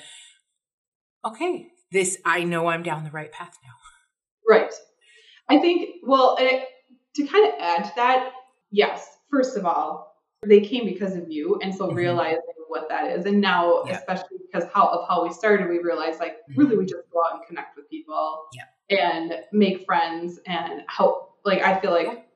okay, 1.25 1.69
this 1.93 2.19
I 2.25 2.45
know 2.45 2.67
I'm 2.67 2.83
down 2.83 3.05
the 3.05 3.11
right 3.11 3.31
path 3.31 3.57
now. 3.63 3.75
Right. 4.49 4.73
I 5.49 5.59
think 5.59 5.91
well, 6.03 6.37
it, 6.41 6.67
to 7.17 7.27
kind 7.27 7.49
of 7.49 7.55
add 7.61 7.85
to 7.85 7.93
that, 7.97 8.33
yes, 8.73 9.07
first 9.31 9.57
of 9.57 9.65
all, 9.65 10.11
they 10.47 10.61
came 10.61 10.87
because 10.87 11.15
of 11.15 11.31
you 11.31 11.59
and 11.63 11.75
so 11.75 11.87
mm-hmm. 11.87 11.97
realizing 11.97 12.41
what 12.69 12.89
that 12.89 13.11
is 13.11 13.27
and 13.27 13.41
now 13.41 13.83
yeah. 13.85 13.99
especially 13.99 14.39
because 14.51 14.69
how 14.73 14.87
of 14.87 15.07
how 15.09 15.23
we 15.23 15.33
started 15.33 15.69
we 15.69 15.79
realized 15.81 16.19
like 16.19 16.33
mm-hmm. 16.33 16.61
really 16.61 16.77
we 16.77 16.85
just 16.85 17.03
go 17.13 17.21
out 17.25 17.35
and 17.35 17.47
connect 17.47 17.77
with 17.77 17.89
people 17.91 18.45
yeah 18.55 18.63
and 18.91 19.35
make 19.53 19.85
friends 19.87 20.39
and 20.47 20.83
help. 20.89 21.39
Like 21.45 21.63
I 21.63 21.81
feel 21.81 21.93
like 21.93 22.27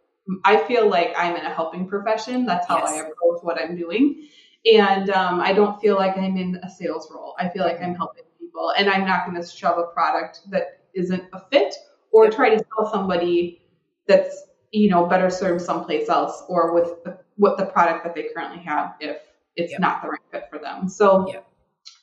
I 0.44 0.56
feel 0.64 0.88
like 0.88 1.12
I'm 1.16 1.36
in 1.36 1.44
a 1.44 1.52
helping 1.52 1.86
profession. 1.86 2.46
That's 2.46 2.66
how 2.66 2.78
yes. 2.78 2.90
I 2.90 2.96
approach 3.00 3.42
what 3.42 3.60
I'm 3.60 3.76
doing. 3.76 4.28
And 4.72 5.10
um, 5.10 5.40
I 5.40 5.52
don't 5.52 5.78
feel 5.80 5.96
like 5.96 6.16
I'm 6.16 6.38
in 6.38 6.58
a 6.62 6.70
sales 6.70 7.10
role. 7.14 7.34
I 7.38 7.50
feel 7.50 7.64
like 7.64 7.82
I'm 7.82 7.94
helping 7.94 8.24
people, 8.40 8.72
and 8.78 8.88
I'm 8.88 9.04
not 9.04 9.26
going 9.26 9.40
to 9.40 9.46
shove 9.46 9.76
a 9.76 9.92
product 9.92 10.40
that 10.50 10.80
isn't 10.94 11.24
a 11.34 11.42
fit 11.50 11.74
or 12.12 12.30
try 12.30 12.48
to 12.48 12.56
sell 12.56 12.90
somebody 12.90 13.60
that's 14.06 14.44
you 14.72 14.88
know 14.88 15.06
better 15.06 15.28
served 15.28 15.62
someplace 15.62 16.08
else 16.08 16.42
or 16.48 16.72
with 16.72 17.04
the, 17.04 17.18
what 17.36 17.58
the 17.58 17.66
product 17.66 18.04
that 18.04 18.14
they 18.14 18.28
currently 18.34 18.62
have 18.64 18.94
if 19.00 19.18
it's 19.56 19.72
yep. 19.72 19.80
not 19.80 20.02
the 20.02 20.08
right 20.08 20.20
fit 20.30 20.44
for 20.50 20.58
them. 20.58 20.88
So, 20.88 21.28
yep. 21.28 21.46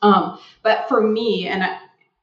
um, 0.02 0.40
but 0.64 0.88
for 0.88 1.02
me, 1.02 1.48
and 1.48 1.64
I, 1.64 1.80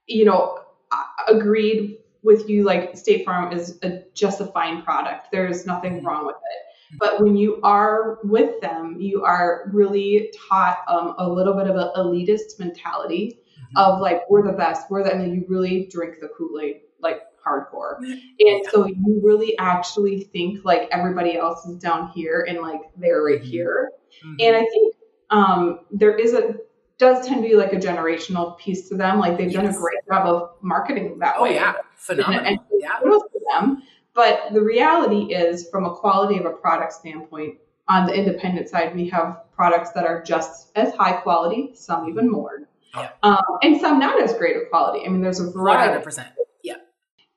you 0.06 0.24
know, 0.24 0.60
I 0.92 1.04
agreed 1.28 1.98
with 2.28 2.48
you, 2.48 2.62
like 2.62 2.96
State 2.96 3.24
Farm 3.24 3.52
is 3.52 3.78
a, 3.82 4.02
just 4.14 4.40
a 4.40 4.46
fine 4.46 4.82
product. 4.82 5.32
There's 5.32 5.66
nothing 5.66 5.94
mm-hmm. 5.94 6.06
wrong 6.06 6.26
with 6.26 6.36
it. 6.36 6.98
But 6.98 7.20
when 7.20 7.36
you 7.36 7.60
are 7.62 8.18
with 8.22 8.60
them, 8.60 8.96
you 9.00 9.24
are 9.24 9.68
really 9.72 10.32
taught 10.48 10.78
um, 10.88 11.14
a 11.18 11.28
little 11.28 11.54
bit 11.54 11.66
of 11.66 11.76
an 11.76 11.90
elitist 11.96 12.58
mentality 12.58 13.40
mm-hmm. 13.40 13.76
of 13.76 14.00
like, 14.00 14.22
we're 14.30 14.46
the 14.46 14.56
best. 14.56 14.90
We're 14.90 15.02
the, 15.04 15.12
and 15.12 15.20
then 15.20 15.34
you 15.34 15.44
really 15.48 15.88
drink 15.90 16.20
the 16.20 16.28
Kool 16.28 16.60
Aid 16.60 16.82
like 17.00 17.20
hardcore. 17.44 17.96
And 17.98 18.66
so 18.70 18.86
you 18.86 19.20
really 19.22 19.56
actually 19.58 20.24
think 20.32 20.64
like 20.64 20.88
everybody 20.92 21.36
else 21.36 21.64
is 21.66 21.78
down 21.78 22.10
here 22.14 22.46
and 22.48 22.58
like 22.60 22.82
they're 22.96 23.22
right 23.22 23.40
mm-hmm. 23.40 23.50
here. 23.50 23.90
Mm-hmm. 24.24 24.36
And 24.40 24.56
I 24.56 24.60
think 24.60 24.94
um, 25.30 25.80
there 25.90 26.16
is 26.16 26.32
a 26.32 26.56
does 26.98 27.26
tend 27.26 27.42
to 27.42 27.48
be 27.48 27.54
like 27.54 27.72
a 27.72 27.76
generational 27.76 28.58
piece 28.58 28.88
to 28.88 28.96
them. 28.96 29.18
Like 29.18 29.38
they've 29.38 29.50
yes. 29.50 29.62
done 29.62 29.74
a 29.74 29.78
great 29.78 29.98
job 30.10 30.26
of 30.26 30.50
marketing 30.62 31.18
that 31.20 31.36
oh, 31.38 31.44
way. 31.44 31.50
Oh 31.50 31.52
yeah, 31.52 31.74
phenomenal. 31.96 32.40
And, 32.40 32.48
and 32.48 32.60
yeah, 32.80 32.98
for 33.00 33.20
them. 33.52 33.82
But 34.14 34.52
the 34.52 34.60
reality 34.60 35.32
is, 35.32 35.68
from 35.70 35.84
a 35.84 35.94
quality 35.94 36.38
of 36.38 36.44
a 36.44 36.50
product 36.50 36.92
standpoint, 36.92 37.58
on 37.88 38.06
the 38.06 38.12
independent 38.12 38.68
side, 38.68 38.94
we 38.94 39.08
have 39.10 39.42
products 39.54 39.92
that 39.92 40.04
are 40.04 40.22
just 40.22 40.70
as 40.76 40.92
high 40.94 41.12
quality, 41.12 41.70
some 41.74 42.08
even 42.08 42.28
more, 42.28 42.68
yeah. 42.96 43.10
um, 43.22 43.38
and 43.62 43.80
some 43.80 43.98
not 43.98 44.20
as 44.20 44.34
great 44.34 44.56
of 44.56 44.68
quality. 44.70 45.06
I 45.06 45.08
mean, 45.08 45.20
there's 45.20 45.40
a 45.40 45.50
variety. 45.50 46.04
100%. 46.04 46.26
Yeah. 46.62 46.74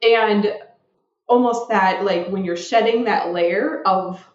And 0.01 0.53
almost 1.27 1.69
that, 1.69 2.03
like 2.03 2.27
when 2.27 2.43
you're 2.43 2.57
shedding 2.57 3.05
that 3.05 3.31
layer 3.31 3.81
of 3.85 4.27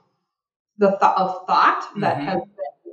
the 0.78 0.90
th- 0.90 1.00
of 1.02 1.46
thought 1.46 1.82
mm-hmm. 1.82 2.00
that 2.00 2.18
has 2.18 2.40
been 2.40 2.92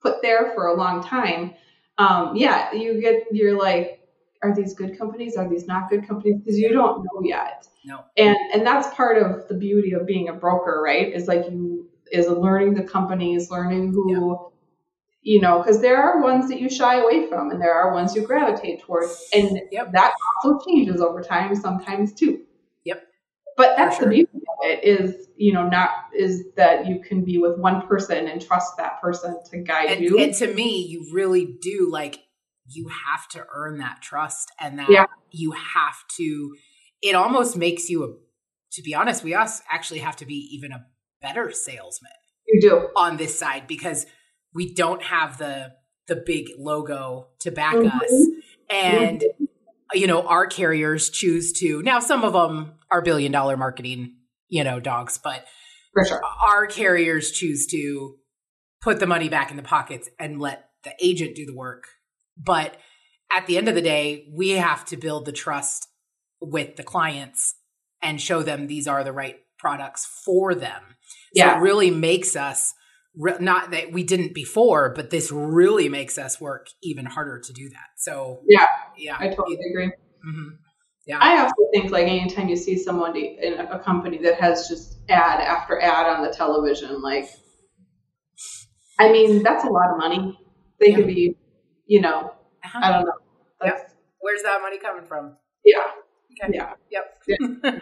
put 0.00 0.22
there 0.22 0.52
for 0.54 0.66
a 0.68 0.74
long 0.74 1.04
time, 1.04 1.54
um, 1.98 2.36
yeah, 2.36 2.72
you 2.72 3.00
get 3.00 3.24
you're 3.32 3.58
like, 3.58 4.00
are 4.42 4.54
these 4.54 4.74
good 4.74 4.98
companies? 4.98 5.36
Are 5.36 5.48
these 5.48 5.66
not 5.66 5.88
good 5.88 6.06
companies? 6.06 6.40
Because 6.40 6.58
you 6.58 6.72
don't 6.72 6.98
know 6.98 7.22
yet. 7.22 7.66
No. 7.84 8.04
And 8.16 8.36
and 8.52 8.66
that's 8.66 8.92
part 8.94 9.20
of 9.20 9.48
the 9.48 9.54
beauty 9.54 9.92
of 9.92 10.06
being 10.06 10.28
a 10.28 10.32
broker, 10.32 10.80
right? 10.84 11.12
Is 11.12 11.28
like 11.28 11.44
you 11.50 11.88
is 12.10 12.28
learning 12.28 12.74
the 12.74 12.84
companies, 12.84 13.50
learning 13.50 13.92
who. 13.92 14.12
Yeah. 14.12 14.50
You 15.26 15.40
know, 15.40 15.56
because 15.56 15.80
there 15.80 16.02
are 16.02 16.20
ones 16.20 16.50
that 16.50 16.60
you 16.60 16.68
shy 16.68 17.00
away 17.00 17.26
from, 17.30 17.50
and 17.50 17.58
there 17.58 17.72
are 17.72 17.94
ones 17.94 18.14
you 18.14 18.26
gravitate 18.26 18.82
towards, 18.82 19.26
and 19.32 19.58
yep. 19.72 19.90
that 19.92 20.12
also 20.44 20.62
changes 20.66 21.00
over 21.00 21.22
time, 21.22 21.56
sometimes 21.56 22.12
too. 22.12 22.42
Yep. 22.84 23.06
But 23.56 23.74
that's 23.74 23.96
sure. 23.96 24.04
the 24.04 24.16
beauty 24.16 24.33
it 24.64 24.82
is, 24.82 25.28
you 25.36 25.52
know, 25.52 25.68
not 25.68 25.90
is 26.16 26.44
that 26.56 26.86
you 26.86 27.00
can 27.00 27.24
be 27.24 27.38
with 27.38 27.58
one 27.58 27.86
person 27.86 28.26
and 28.28 28.44
trust 28.44 28.76
that 28.78 29.00
person 29.00 29.38
to 29.50 29.58
guide 29.58 29.90
and, 29.90 30.00
you. 30.02 30.18
And 30.18 30.34
to 30.34 30.52
me, 30.52 30.86
you 30.86 31.08
really 31.12 31.56
do 31.60 31.88
like 31.90 32.18
you 32.66 32.88
have 32.88 33.28
to 33.28 33.46
earn 33.52 33.78
that 33.78 34.00
trust 34.00 34.50
and 34.60 34.78
that 34.78 34.90
yeah. 34.90 35.06
you 35.30 35.52
have 35.52 35.96
to 36.16 36.54
it 37.02 37.14
almost 37.14 37.56
makes 37.56 37.90
you 37.90 38.04
a 38.04 38.08
to 38.72 38.82
be 38.82 38.94
honest 38.94 39.22
we 39.22 39.34
us 39.34 39.62
actually 39.70 40.00
have 40.00 40.16
to 40.16 40.26
be 40.26 40.48
even 40.52 40.72
a 40.72 40.84
better 41.20 41.50
salesman 41.50 42.12
you 42.46 42.60
do 42.60 42.88
on 42.96 43.16
this 43.16 43.38
side 43.38 43.66
because 43.66 44.06
we 44.54 44.72
don't 44.72 45.02
have 45.02 45.38
the 45.38 45.72
the 46.06 46.16
big 46.16 46.48
logo 46.58 47.28
to 47.38 47.50
back 47.50 47.74
mm-hmm. 47.74 47.98
us 47.98 48.26
and 48.70 49.20
mm-hmm. 49.20 49.44
you 49.92 50.06
know 50.06 50.26
our 50.26 50.46
carriers 50.46 51.10
choose 51.10 51.52
to 51.52 51.82
now 51.82 51.98
some 51.98 52.24
of 52.24 52.32
them 52.32 52.72
are 52.90 53.02
billion 53.02 53.32
dollar 53.32 53.56
marketing 53.56 54.14
you 54.48 54.64
know 54.64 54.80
dogs 54.80 55.18
but 55.18 55.44
for 55.92 56.04
sure 56.04 56.22
our 56.46 56.66
carriers 56.66 57.30
choose 57.30 57.66
to 57.66 58.16
put 58.80 59.00
the 59.00 59.06
money 59.06 59.28
back 59.28 59.50
in 59.50 59.56
the 59.56 59.62
pockets 59.62 60.08
and 60.18 60.40
let 60.40 60.68
the 60.84 60.92
agent 61.00 61.34
do 61.34 61.46
the 61.46 61.54
work 61.54 61.84
but 62.36 62.76
at 63.34 63.46
the 63.46 63.58
end 63.58 63.68
of 63.68 63.74
the 63.74 63.82
day, 63.82 64.28
we 64.32 64.50
have 64.50 64.84
to 64.86 64.96
build 64.96 65.24
the 65.24 65.32
trust 65.32 65.88
with 66.40 66.76
the 66.76 66.82
clients 66.82 67.56
and 68.02 68.20
show 68.20 68.42
them 68.42 68.66
these 68.66 68.86
are 68.86 69.02
the 69.02 69.12
right 69.12 69.36
products 69.58 70.06
for 70.24 70.54
them. 70.54 70.82
So 71.34 71.44
yeah. 71.44 71.58
it 71.58 71.60
really 71.60 71.90
makes 71.90 72.36
us 72.36 72.74
not 73.16 73.70
that 73.70 73.92
we 73.92 74.02
didn't 74.02 74.34
before, 74.34 74.92
but 74.94 75.10
this 75.10 75.30
really 75.30 75.88
makes 75.88 76.18
us 76.18 76.40
work 76.40 76.66
even 76.82 77.06
harder 77.06 77.40
to 77.40 77.52
do 77.52 77.68
that. 77.70 77.88
So 77.96 78.40
yeah, 78.48 78.66
yeah, 78.96 79.16
I 79.18 79.28
totally 79.28 79.56
agree. 79.70 79.86
Mm-hmm. 79.86 80.48
Yeah, 81.06 81.18
I 81.20 81.40
also 81.42 81.54
think 81.72 81.90
like 81.90 82.06
anytime 82.06 82.48
you 82.48 82.56
see 82.56 82.78
someone 82.78 83.14
in 83.16 83.54
a 83.60 83.78
company 83.78 84.18
that 84.18 84.40
has 84.40 84.68
just 84.68 84.98
ad 85.10 85.40
after 85.40 85.80
ad 85.80 86.06
on 86.06 86.24
the 86.24 86.32
television, 86.32 87.02
like, 87.02 87.28
I 88.98 89.12
mean, 89.12 89.42
that's 89.42 89.64
a 89.64 89.68
lot 89.68 89.90
of 89.90 89.98
money. 89.98 90.38
They 90.80 90.90
yeah. 90.90 90.96
could 90.96 91.06
be 91.06 91.36
you 91.86 92.00
know, 92.00 92.32
uh-huh. 92.64 92.80
I 92.82 92.92
don't 92.92 93.06
know. 93.06 93.12
Yep. 93.64 93.90
Where's 94.20 94.42
that 94.42 94.60
money 94.62 94.78
coming 94.78 95.06
from? 95.06 95.36
Yeah. 95.64 95.78
Okay. 96.42 96.54
Yeah. 96.56 96.74
Yep. 96.90 97.18
Yeah. 97.26 97.36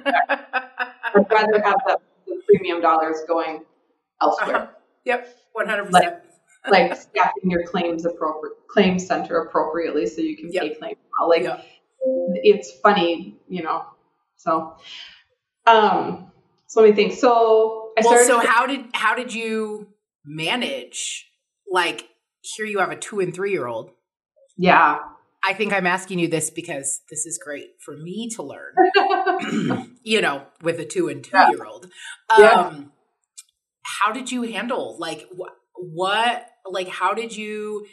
I'd 1.15 1.31
rather 1.31 1.63
have 1.63 1.81
the, 1.87 1.99
the, 2.27 2.43
premium 2.47 2.81
dollars 2.81 3.19
going 3.27 3.65
elsewhere. 4.21 4.57
Uh-huh. 4.57 4.67
Yep. 5.05 5.37
One 5.53 5.69
hundred 5.69 5.87
percent. 5.87 6.17
like 6.71 6.97
staffing 6.97 7.51
your 7.51 7.65
claims 7.65 8.05
appropriate 8.05 8.57
claim 8.69 8.99
center 8.99 9.39
appropriately 9.43 10.07
so 10.07 10.21
you 10.21 10.37
can 10.37 10.51
Yep. 10.53 10.63
pay 10.63 10.75
claims. 10.75 10.99
well. 11.19 11.29
Like 11.29 11.43
Yep. 11.43 11.65
It's 12.05 12.73
funny, 12.83 13.37
you 13.49 13.63
know. 13.63 13.85
So, 14.37 14.77
um, 15.67 16.31
so 16.67 16.81
let 16.81 16.91
me 16.91 16.97
think. 16.97 17.13
So 17.13 17.93
I 17.99 18.03
well, 18.05 18.25
started. 18.25 18.27
so 18.27 18.39
how 18.41 18.67
did 18.67 18.87
how 18.95 19.15
did 19.15 19.33
you 19.35 19.89
manage? 20.25 21.29
Like 21.71 22.09
here, 22.43 22.67
you 22.67 22.79
have 22.81 22.91
a 22.91 22.97
two 22.97 23.21
and 23.21 23.35
three 23.35 23.53
year 23.53 23.67
old. 23.67 23.91
yeah. 24.57 24.99
I 25.45 25.55
think 25.55 25.73
I'm 25.73 25.89
asking 25.89 26.21
you 26.21 26.29
this 26.29 26.51
because 26.51 27.01
this 27.11 27.27
is 27.27 27.37
great 27.45 27.71
for 27.85 27.97
me 27.97 28.29
to 28.37 28.45
learn. 28.45 28.75
you 30.05 30.21
know, 30.21 30.47
with 30.63 30.79
a 30.79 30.85
two 30.85 31.09
and 31.09 31.25
two 31.25 31.31
Yeah. 31.35 31.51
year 31.51 31.65
old. 31.65 31.87
Um, 32.31 32.41
Yeah. 32.41 32.73
How 33.85 34.13
did 34.13 34.31
you 34.31 34.43
handle 34.43 34.97
like 34.99 35.27
what? 35.35 35.53
What 35.75 36.47
like 36.71 36.87
how 36.89 37.13
did 37.13 37.37
you 37.37 37.87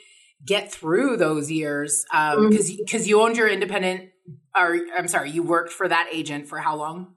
get 0.45 0.71
through 0.71 1.17
those 1.17 1.51
years? 1.51 2.05
Mm-hmm. 2.13 2.49
Because 2.49 2.75
because 2.75 3.07
you 3.07 3.21
owned 3.21 3.37
your 3.37 3.47
independent, 3.47 4.09
or 4.57 4.79
I'm 4.97 5.07
sorry, 5.07 5.31
you 5.31 5.43
worked 5.43 5.71
for 5.71 5.87
that 5.87 6.09
agent 6.11 6.47
for 6.47 6.57
how 6.59 6.75
long? 6.75 7.15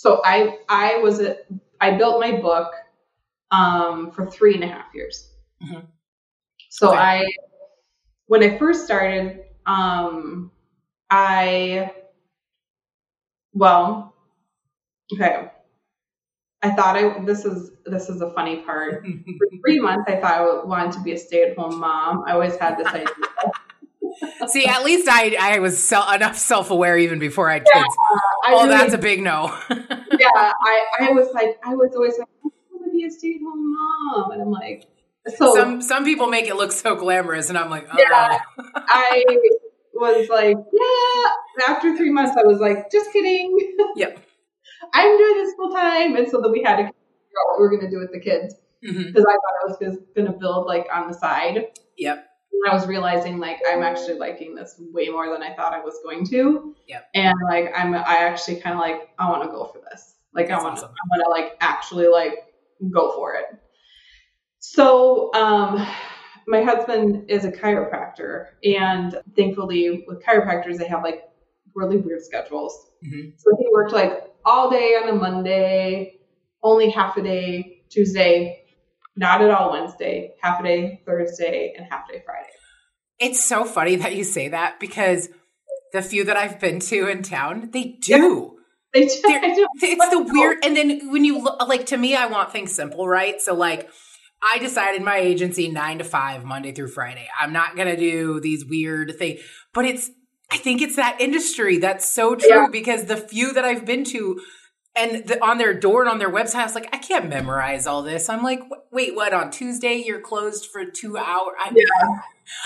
so 0.00 0.22
I 0.24 0.56
I 0.68 0.96
was 1.02 1.20
a, 1.20 1.36
I 1.78 1.90
built 1.90 2.20
my 2.20 2.40
book 2.40 2.72
um, 3.50 4.10
for 4.12 4.24
three 4.30 4.54
and 4.54 4.64
a 4.64 4.66
half 4.66 4.86
years. 4.94 5.30
Mhm. 5.62 5.86
So 6.70 6.88
Okay. 6.88 6.98
I 6.98 7.26
when 8.26 8.42
I 8.42 8.56
first 8.56 8.84
started, 8.86 9.44
um, 9.66 10.50
I 11.10 11.92
well, 13.52 14.14
okay. 15.12 15.50
I 16.62 16.70
thought 16.70 16.96
I 16.96 17.24
this 17.24 17.44
is 17.44 17.70
this 17.86 18.08
is 18.08 18.20
a 18.20 18.30
funny 18.32 18.58
part. 18.58 19.04
For 19.04 19.46
three 19.66 19.80
months, 19.80 20.04
I 20.08 20.16
thought 20.16 20.32
I 20.32 20.64
wanted 20.66 20.92
to 20.92 21.00
be 21.00 21.12
a 21.12 21.18
stay 21.18 21.42
at 21.44 21.56
home 21.56 21.80
mom. 21.80 22.24
I 22.26 22.32
always 22.32 22.56
had 22.56 22.78
this 22.78 22.86
idea. 22.88 23.06
See, 24.48 24.66
at 24.66 24.84
least 24.84 25.08
I 25.10 25.36
I 25.40 25.58
was 25.60 25.82
so, 25.82 26.06
enough 26.12 26.36
self 26.36 26.70
aware 26.70 26.98
even 26.98 27.18
before 27.18 27.48
I 27.48 27.54
had 27.54 27.64
kids. 27.64 27.96
I 28.44 28.52
oh, 28.52 28.64
really 28.64 28.68
that's 28.68 28.92
a 28.92 28.98
big 28.98 29.22
no. 29.22 29.56
yeah, 29.70 30.28
I, 30.34 30.86
I 31.00 31.10
was 31.12 31.32
like, 31.32 31.58
I 31.64 31.74
was 31.74 31.92
always 31.94 32.18
like, 32.18 32.28
I 32.44 32.48
want 32.72 32.84
to 32.86 32.90
be 32.90 33.04
a 33.04 33.10
stay 33.10 33.34
at 33.34 33.40
home 33.40 33.74
mom. 33.74 34.32
And 34.32 34.42
I'm 34.42 34.50
like, 34.50 34.84
so 35.36 35.54
some 35.54 35.80
some 35.80 36.04
people 36.04 36.26
make 36.26 36.46
it 36.46 36.56
look 36.56 36.72
so 36.72 36.96
glamorous, 36.96 37.48
and 37.48 37.56
I'm 37.56 37.70
like, 37.70 37.86
oh, 37.90 37.96
Yeah. 37.98 38.38
Uh-uh. 38.58 38.82
I 38.88 39.24
was 39.94 40.28
like, 40.28 40.56
yeah. 40.72 41.74
After 41.74 41.96
three 41.96 42.10
months, 42.10 42.36
I 42.36 42.42
was 42.42 42.58
like, 42.58 42.90
just 42.90 43.12
kidding. 43.12 43.56
Yep. 43.96 44.20
I'm 44.92 45.18
doing 45.18 45.44
this 45.44 45.54
full 45.54 45.72
time. 45.72 46.16
And 46.16 46.28
so 46.28 46.40
then 46.40 46.52
we 46.52 46.62
had 46.62 46.76
to 46.76 46.82
figure 46.82 46.88
out 46.88 47.50
what 47.50 47.60
we 47.60 47.62
were 47.64 47.70
going 47.70 47.82
to 47.82 47.90
do 47.90 47.98
with 47.98 48.12
the 48.12 48.20
kids 48.20 48.54
because 48.80 49.24
I 49.28 49.32
thought 49.32 49.54
I 49.62 49.66
was 49.66 49.98
going 50.14 50.26
to 50.26 50.32
build 50.32 50.66
like 50.66 50.86
on 50.92 51.08
the 51.08 51.14
side. 51.14 51.66
Yep. 51.98 52.26
And 52.52 52.70
I 52.70 52.74
was 52.74 52.86
realizing 52.86 53.38
like 53.38 53.58
I'm 53.68 53.82
actually 53.82 54.18
liking 54.18 54.54
this 54.54 54.74
way 54.92 55.08
more 55.08 55.30
than 55.30 55.42
I 55.42 55.54
thought 55.54 55.72
I 55.72 55.80
was 55.80 55.98
going 56.02 56.26
to. 56.28 56.74
Yep. 56.88 57.08
And 57.14 57.34
like 57.48 57.72
I'm 57.76 57.94
I 57.94 58.18
actually 58.18 58.56
kind 58.56 58.74
of 58.74 58.80
like 58.80 59.10
I 59.18 59.30
want 59.30 59.42
to 59.42 59.48
go 59.48 59.66
for 59.66 59.80
this. 59.90 60.14
Like 60.34 60.48
That's 60.48 60.60
I 60.60 60.64
want 60.64 60.76
to 60.78 60.84
awesome. 60.84 60.94
I 60.94 61.18
want 61.18 61.24
to 61.24 61.30
like 61.30 61.56
actually 61.60 62.08
like 62.08 62.34
go 62.92 63.12
for 63.12 63.34
it. 63.34 63.46
So 64.58 65.32
um 65.34 65.86
my 66.46 66.62
husband 66.62 67.30
is 67.30 67.44
a 67.44 67.52
chiropractor 67.52 68.46
and 68.64 69.20
thankfully 69.36 70.04
with 70.08 70.22
chiropractors 70.24 70.78
they 70.78 70.88
have 70.88 71.02
like 71.04 71.22
really 71.74 71.98
weird 71.98 72.22
schedules. 72.22 72.90
Mhm. 73.04 73.34
So 73.36 73.56
he 73.58 73.68
worked 73.72 73.92
like 73.92 74.29
all 74.44 74.70
day 74.70 74.94
on 75.02 75.08
a 75.08 75.12
Monday, 75.14 76.14
only 76.62 76.90
half 76.90 77.16
a 77.16 77.22
day 77.22 77.82
Tuesday, 77.90 78.62
not 79.16 79.42
at 79.42 79.50
all 79.50 79.72
Wednesday, 79.72 80.32
half 80.42 80.60
a 80.60 80.62
day 80.62 81.00
Thursday, 81.06 81.74
and 81.76 81.86
half 81.90 82.08
a 82.08 82.12
day 82.14 82.22
Friday. 82.24 82.48
It's 83.18 83.44
so 83.44 83.64
funny 83.64 83.96
that 83.96 84.14
you 84.16 84.24
say 84.24 84.48
that 84.48 84.80
because 84.80 85.28
the 85.92 86.02
few 86.02 86.24
that 86.24 86.36
I've 86.36 86.58
been 86.60 86.80
to 86.80 87.08
in 87.08 87.22
town, 87.22 87.70
they 87.72 87.98
do. 88.00 88.56
They 88.94 89.02
just, 89.04 89.22
They're- 89.22 89.40
don't- 89.40 89.68
It's 89.82 90.08
the 90.10 90.22
weird, 90.32 90.58
and 90.64 90.76
then 90.76 91.10
when 91.10 91.24
you 91.24 91.38
look, 91.42 91.60
like 91.68 91.86
to 91.86 91.96
me, 91.96 92.14
I 92.16 92.26
want 92.26 92.52
things 92.52 92.72
simple, 92.72 93.06
right? 93.06 93.40
So 93.40 93.54
like, 93.54 93.88
I 94.42 94.58
decided 94.58 95.02
my 95.02 95.18
agency 95.18 95.68
nine 95.68 95.98
to 95.98 96.04
five, 96.04 96.44
Monday 96.44 96.72
through 96.72 96.88
Friday. 96.88 97.28
I'm 97.38 97.52
not 97.52 97.76
gonna 97.76 97.96
do 97.96 98.40
these 98.40 98.64
weird 98.64 99.16
things, 99.18 99.40
but 99.74 99.84
it's. 99.84 100.10
I 100.52 100.56
think 100.58 100.82
it's 100.82 100.96
that 100.96 101.20
industry 101.20 101.78
that's 101.78 102.10
so 102.10 102.34
true 102.34 102.48
Yeah. 102.48 102.66
because 102.70 103.04
the 103.04 103.16
few 103.16 103.52
that 103.52 103.64
I've 103.64 103.84
been 103.84 104.04
to, 104.04 104.40
and 104.96 105.24
the, 105.26 105.42
on 105.44 105.58
their 105.58 105.72
door 105.72 106.02
and 106.02 106.10
on 106.10 106.18
their 106.18 106.30
website, 106.30 106.56
I 106.56 106.64
was 106.64 106.74
like, 106.74 106.88
I 106.92 106.98
can't 106.98 107.28
memorize 107.28 107.86
all 107.86 108.02
this. 108.02 108.28
I'm 108.28 108.42
like, 108.42 108.60
wait, 108.90 109.14
what? 109.14 109.32
On 109.32 109.50
Tuesday 109.50 110.02
you're 110.04 110.20
closed 110.20 110.66
for 110.72 110.84
two 110.84 111.16
hours? 111.16 111.54
I, 111.60 111.72
Yeah. 111.74 111.84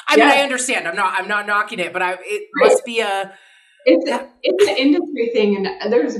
I 0.08 0.16
mean, 0.16 0.26
Yeah. 0.28 0.34
I 0.34 0.38
understand. 0.42 0.88
I'm 0.88 0.96
not. 0.96 1.12
I'm 1.20 1.28
not 1.28 1.46
knocking 1.46 1.78
it, 1.78 1.92
but 1.92 2.00
I. 2.00 2.12
It 2.14 2.48
Right. 2.58 2.70
must 2.70 2.84
be 2.86 3.00
a. 3.00 3.34
it's 3.84 4.10
a, 4.10 4.28
it's 4.42 4.66
an 4.70 4.76
industry 4.78 5.30
thing, 5.34 5.66
and 5.82 5.92
there's 5.92 6.16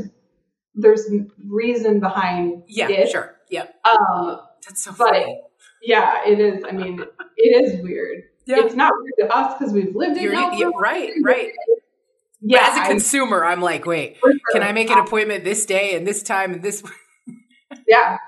there's 0.75 1.09
reason 1.49 1.99
behind 2.01 2.65
Yeah, 2.69 2.89
it. 2.91 3.09
sure. 3.11 3.37
Yeah. 3.49 3.67
Um, 3.85 4.41
That's 4.67 4.85
so 4.85 4.93
But- 4.99 5.09
funny. 5.15 5.41
yeah, 5.83 6.27
it 6.27 6.41
is. 6.41 6.63
I 6.69 6.73
mean, 6.73 7.01
it 7.39 7.65
is 7.65 7.83
weird. 7.83 8.25
Yeah. 8.47 8.57
It's 8.65 8.75
not 8.75 8.93
weird 9.01 9.15
to 9.31 9.37
us 9.37 9.59
because 9.59 9.73
we've 9.73 9.95
lived 9.97 10.17
it 10.19 10.23
You're, 10.23 10.33
now. 10.35 10.53
you 10.53 10.71
right, 10.73 11.13
right. 11.23 11.53
Yeah, 12.43 12.59
but 12.61 12.71
as 12.73 12.77
a 12.79 12.83
I- 12.83 12.89
consumer, 12.89 13.45
I'm 13.45 13.61
like, 13.63 13.87
wait, 13.87 14.19
for 14.19 14.33
can. 14.53 14.63
I 14.63 14.73
make 14.73 14.91
an 14.91 14.99
appointment 14.99 15.45
this 15.45 15.65
day 15.65 15.95
and 15.97 16.07
this 16.07 16.23
time 16.23 16.53
and 16.53 16.63
this? 16.63 16.83
Yeah. 17.89 18.19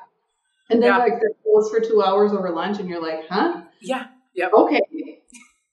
And 0.71 0.83
then 0.83 0.89
Yeah. 0.93 0.99
like 0.99 1.21
they're 1.21 1.31
closed 1.45 1.71
for 1.73 1.81
two 1.81 2.03
hours 2.03 2.33
over 2.33 2.51
lunch, 2.51 2.79
and 2.81 2.89
you're 2.89 3.01
like, 3.01 3.29
huh? 3.29 3.63
Yeah, 3.81 4.07
Yeah. 4.35 4.49
Okay. 4.53 4.81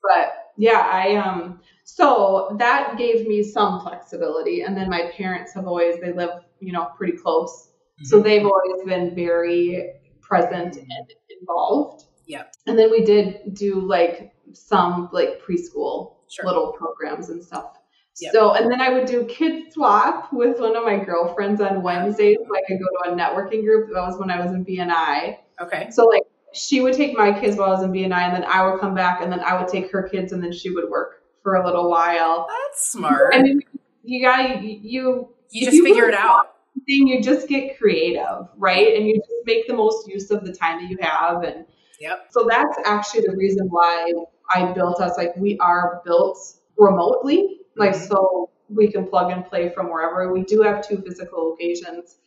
But 0.01 0.33
yeah, 0.57 0.79
I 0.91 1.15
um 1.15 1.61
so 1.85 2.55
that 2.59 2.97
gave 2.97 3.27
me 3.27 3.41
some 3.43 3.81
flexibility. 3.81 4.61
And 4.61 4.75
then 4.77 4.89
my 4.89 5.11
parents 5.17 5.53
have 5.53 5.65
always 5.67 5.99
they 6.01 6.11
live, 6.13 6.29
you 6.59 6.71
know, 6.73 6.89
pretty 6.97 7.13
close. 7.17 7.69
So 8.03 8.17
Mm-hmm. 8.17 8.23
they've 8.27 8.45
always 8.45 8.85
been 8.85 9.15
very 9.15 9.93
present 10.21 10.75
and 10.77 11.13
involved. 11.39 12.05
Yeah. 12.25 12.43
And 12.67 12.77
then 12.77 12.91
we 12.91 13.03
did 13.03 13.53
do 13.53 13.81
like 13.81 14.33
some 14.53 15.09
like 15.11 15.41
preschool 15.41 16.13
Sure. 16.29 16.45
little 16.45 16.71
programs 16.73 17.29
and 17.29 17.43
stuff. 17.43 17.77
Yep. 18.19 18.31
So 18.33 18.53
and 18.53 18.71
then 18.71 18.81
I 18.81 18.89
would 18.89 19.05
do 19.05 19.25
kid 19.25 19.71
swap 19.73 20.31
with 20.33 20.59
one 20.59 20.75
of 20.75 20.83
my 20.83 20.97
girlfriends 21.03 21.61
on 21.61 21.81
Wednesdays 21.83 22.37
so 22.39 22.55
I 22.55 22.61
could 22.67 22.79
go 22.79 22.85
to 23.05 23.11
a 23.11 23.15
networking 23.15 23.63
group. 23.63 23.89
That 23.93 24.01
was 24.01 24.19
when 24.19 24.29
I 24.31 24.39
was 24.43 24.51
in 24.53 24.65
BNI. 24.65 25.37
Okay. 25.61 25.89
So 25.91 26.05
like 26.05 26.23
she 26.53 26.81
would 26.81 26.93
take 26.93 27.17
my 27.17 27.37
kids 27.39 27.57
while 27.57 27.69
I 27.69 27.71
was 27.73 27.83
in 27.83 27.91
BNI 27.91 28.11
and 28.21 28.33
then 28.35 28.43
I 28.45 28.65
would 28.69 28.79
come 28.79 28.93
back 28.95 29.21
and 29.21 29.31
then 29.31 29.39
I 29.41 29.59
would 29.59 29.67
take 29.67 29.91
her 29.91 30.03
kids 30.07 30.31
and 30.31 30.43
then 30.43 30.51
she 30.51 30.69
would 30.69 30.89
work 30.89 31.23
for 31.41 31.55
a 31.55 31.65
little 31.65 31.89
while. 31.89 32.47
That's 32.49 32.91
smart. 32.91 33.33
I 33.35 33.41
mean 33.41 33.61
you 34.03 34.21
got 34.23 34.61
you 34.63 35.29
you 35.51 35.65
just 35.65 35.75
you 35.77 35.83
figure 35.83 36.07
it 36.07 36.15
out. 36.15 36.55
thing 36.87 37.07
you 37.07 37.21
just 37.21 37.47
get 37.47 37.77
creative, 37.79 38.47
right? 38.57 38.95
And 38.95 39.07
you 39.07 39.15
just 39.15 39.45
make 39.45 39.67
the 39.67 39.73
most 39.73 40.07
use 40.07 40.29
of 40.31 40.43
the 40.45 40.53
time 40.53 40.81
that 40.81 40.89
you 40.89 40.97
have 41.01 41.43
and 41.43 41.65
Yep. 42.03 42.27
so 42.31 42.45
that's 42.49 42.77
actually 42.85 43.21
the 43.27 43.35
reason 43.35 43.67
why 43.69 44.11
I 44.53 44.71
built 44.73 44.99
us 45.01 45.17
like 45.17 45.35
we 45.37 45.57
are 45.59 46.01
built 46.05 46.37
remotely. 46.77 47.61
Like 47.77 47.93
Mhm. 47.95 48.07
so 48.09 48.49
we 48.69 48.91
can 48.91 49.07
plug 49.07 49.31
and 49.31 49.45
play 49.45 49.69
from 49.69 49.89
wherever. 49.91 50.31
We 50.33 50.43
do 50.43 50.61
have 50.61 50.85
two 50.87 50.97
physical 51.05 51.49
locations, 51.51 52.17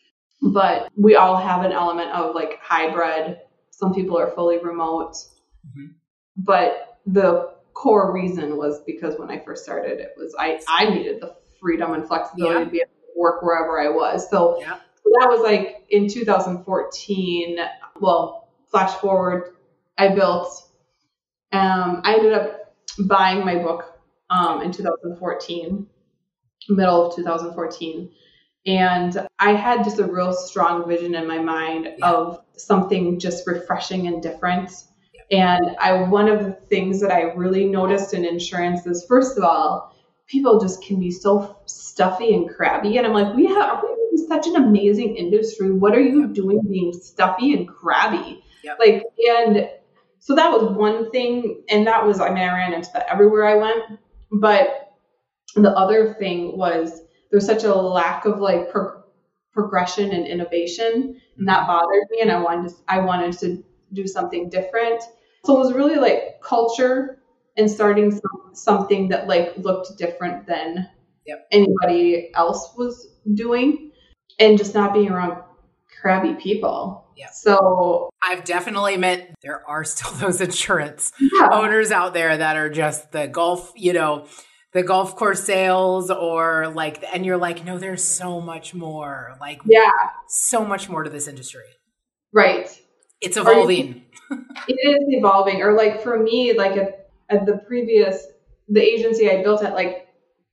but 0.43 0.89
we 0.97 1.15
all 1.17 1.37
have 1.37 1.65
an 1.65 1.73
element 1.73 2.11
of 2.13 2.35
like 2.35 2.59
hybrid. 2.63 3.39
Some 3.71 3.93
people 3.95 4.17
are 4.19 4.31
fully 4.31 4.59
remote. 4.59 5.15
Mhm. 5.69 5.95
But 6.37 6.99
the 7.07 7.51
core 7.75 8.13
reason 8.13 8.57
was 8.57 8.81
because 8.85 9.19
when 9.19 9.31
I 9.31 9.39
first 9.41 9.63
started 9.65 10.01
it 10.01 10.15
was 10.17 10.35
I, 10.39 10.61
I 10.69 10.89
needed 10.89 11.21
the 11.21 11.37
freedom 11.61 11.93
and 11.93 12.07
flexibility 12.09 12.59
Yeah. 12.61 12.65
to 12.65 12.71
be 12.71 12.79
able 12.79 12.91
to 13.15 13.21
work 13.21 13.43
wherever 13.43 13.79
I 13.81 13.89
was. 13.91 14.29
So 14.31 14.59
Yeah. 14.61 14.77
so 15.03 15.11
that 15.21 15.29
was 15.31 15.41
like 15.43 15.85
in 15.91 16.09
2014. 16.09 17.59
Well, 18.01 18.49
flash 18.71 18.95
forward, 18.97 19.56
I 19.99 20.09
built. 20.09 20.63
Um, 21.53 22.03
I 22.05 22.15
ended 22.15 22.33
up 22.33 22.75
buying 23.01 23.45
my 23.45 23.57
book 23.57 24.01
um, 24.31 24.63
in 24.63 24.73
2014, 24.73 25.87
middle 26.69 27.07
of 27.07 27.17
2014, 27.17 28.11
and 28.67 29.27
I 29.39 29.53
had 29.53 29.85
just 29.85 29.99
a 30.01 30.05
real 30.05 30.33
strong 30.33 30.89
vision 30.89 31.15
in 31.15 31.27
my 31.27 31.39
mind 31.39 31.95
Yeah. 31.99 32.11
of 32.11 32.41
something 32.57 33.19
just 33.19 33.47
refreshing 33.47 34.07
and 34.09 34.23
different. 34.23 34.71
And 35.31 35.77
I 35.81 36.03
one 36.03 36.29
of 36.29 36.45
the 36.45 36.53
things 36.53 37.01
that 37.01 37.13
I 37.13 37.33
really 37.35 37.67
noticed 37.67 38.15
in 38.15 38.25
insurance 38.25 38.87
is 38.87 39.05
first 39.09 39.37
of 39.39 39.45
all, 39.45 39.97
people 40.27 40.61
just 40.61 40.83
can 40.85 41.01
be 41.01 41.11
so 41.11 41.57
stuffy 41.67 42.35
and 42.35 42.49
crabby. 42.49 42.97
And 42.99 43.07
I'm 43.07 43.13
like, 43.13 43.35
we 43.35 43.47
have 43.47 43.83
we 43.83 44.27
such 44.29 44.47
an 44.47 44.57
amazing 44.57 45.17
industry. 45.17 45.73
What 45.73 45.95
are 45.95 46.01
you 46.01 46.29
doing 46.29 46.61
being 46.69 46.93
stuffy 46.93 47.55
and 47.55 47.69
crabby? 47.69 48.43
Yep. 48.63 48.79
Like, 48.79 49.03
and 49.29 49.69
so 50.27 50.35
that 50.35 50.51
was 50.51 50.77
one 50.77 51.09
thing. 51.13 51.63
And 51.71 51.87
that 51.87 52.05
was, 52.05 52.21
I 52.21 52.31
mean, 52.31 52.39
I 52.39 52.53
ran 52.53 52.73
into 52.73 52.91
that 52.95 53.07
everywhere 53.09 53.47
I 53.47 53.55
went. 53.55 54.01
But 54.33 54.93
the 55.55 55.71
other 55.71 56.15
thing 56.15 56.59
was 56.59 57.01
there's 57.31 57.47
such 57.47 57.63
a 57.63 57.73
lack 57.73 58.25
of 58.25 58.41
like 58.41 58.73
pro- 58.73 59.05
progression 59.53 60.11
and 60.11 60.27
innovation. 60.27 61.21
And 61.39 61.47
that 61.47 61.61
mm-hmm. 61.61 61.67
bothered 61.69 62.11
me. 62.11 62.23
And 62.23 62.33
I 62.33 62.41
wanted 62.41 62.71
to, 62.71 62.75
I 62.89 62.99
wanted 62.99 63.39
to 63.39 63.63
do 63.93 64.09
something 64.09 64.51
different. 64.51 65.01
So 65.45 65.55
it 65.55 65.59
was 65.61 65.73
really 65.75 65.95
like 65.95 66.41
culture 66.43 67.23
and 67.57 67.71
starting 67.71 68.11
some, 68.11 68.51
something 68.53 69.11
that 69.11 69.29
like 69.29 69.57
looked 69.59 69.97
different 69.97 70.49
than 70.49 70.89
Yep. 71.25 71.47
anybody 71.51 72.31
else 72.35 72.73
was 72.77 73.17
doing 73.35 73.91
and 74.39 74.59
just 74.59 74.75
not 74.75 74.95
being 74.95 75.11
around 75.11 75.43
crabby 76.01 76.35
people. 76.35 77.06
Yep. 77.17 77.31
So 77.33 78.11
I've 78.23 78.45
definitely 78.45 78.97
met 78.97 79.35
there 79.43 79.63
are 79.69 79.85
still 79.85 80.11
those 80.19 80.41
insurance 80.41 81.13
yeah, 81.21 81.49
owners 81.53 81.91
out 81.91 82.15
there 82.15 82.37
that 82.37 82.57
are 82.57 82.69
just 82.71 83.13
the 83.13 83.27
golf, 83.27 83.73
you 83.75 83.93
know, 83.93 84.27
the 84.73 84.83
golf 84.83 85.17
course 85.17 85.43
sales 85.43 86.11
or 86.11 86.69
like, 86.69 87.03
and 87.15 87.25
you're 87.25 87.39
like, 87.39 87.65
no, 87.65 87.79
there's 87.79 88.05
so 88.05 88.41
much 88.41 88.75
more, 88.75 89.37
like 89.41 89.61
yeah, 89.65 89.91
so 90.29 90.65
much 90.65 90.89
more 90.89 91.03
to 91.05 91.11
this 91.11 91.27
industry. 91.29 91.65
right. 92.33 92.69
It's 93.23 93.37
evolving. 93.39 94.03
It 94.69 94.75
is 94.75 95.05
evolving. 95.09 95.63
Or 95.63 95.75
like 95.77 96.03
for 96.03 96.19
me, 96.19 96.53
like 96.53 96.77
at, 96.77 97.09
at 97.31 97.47
the 97.47 97.59
previous 97.67 98.27
the 98.69 98.81
agency 98.83 99.31
I 99.31 99.43
built 99.43 99.63
at, 99.63 99.73
like 99.73 100.09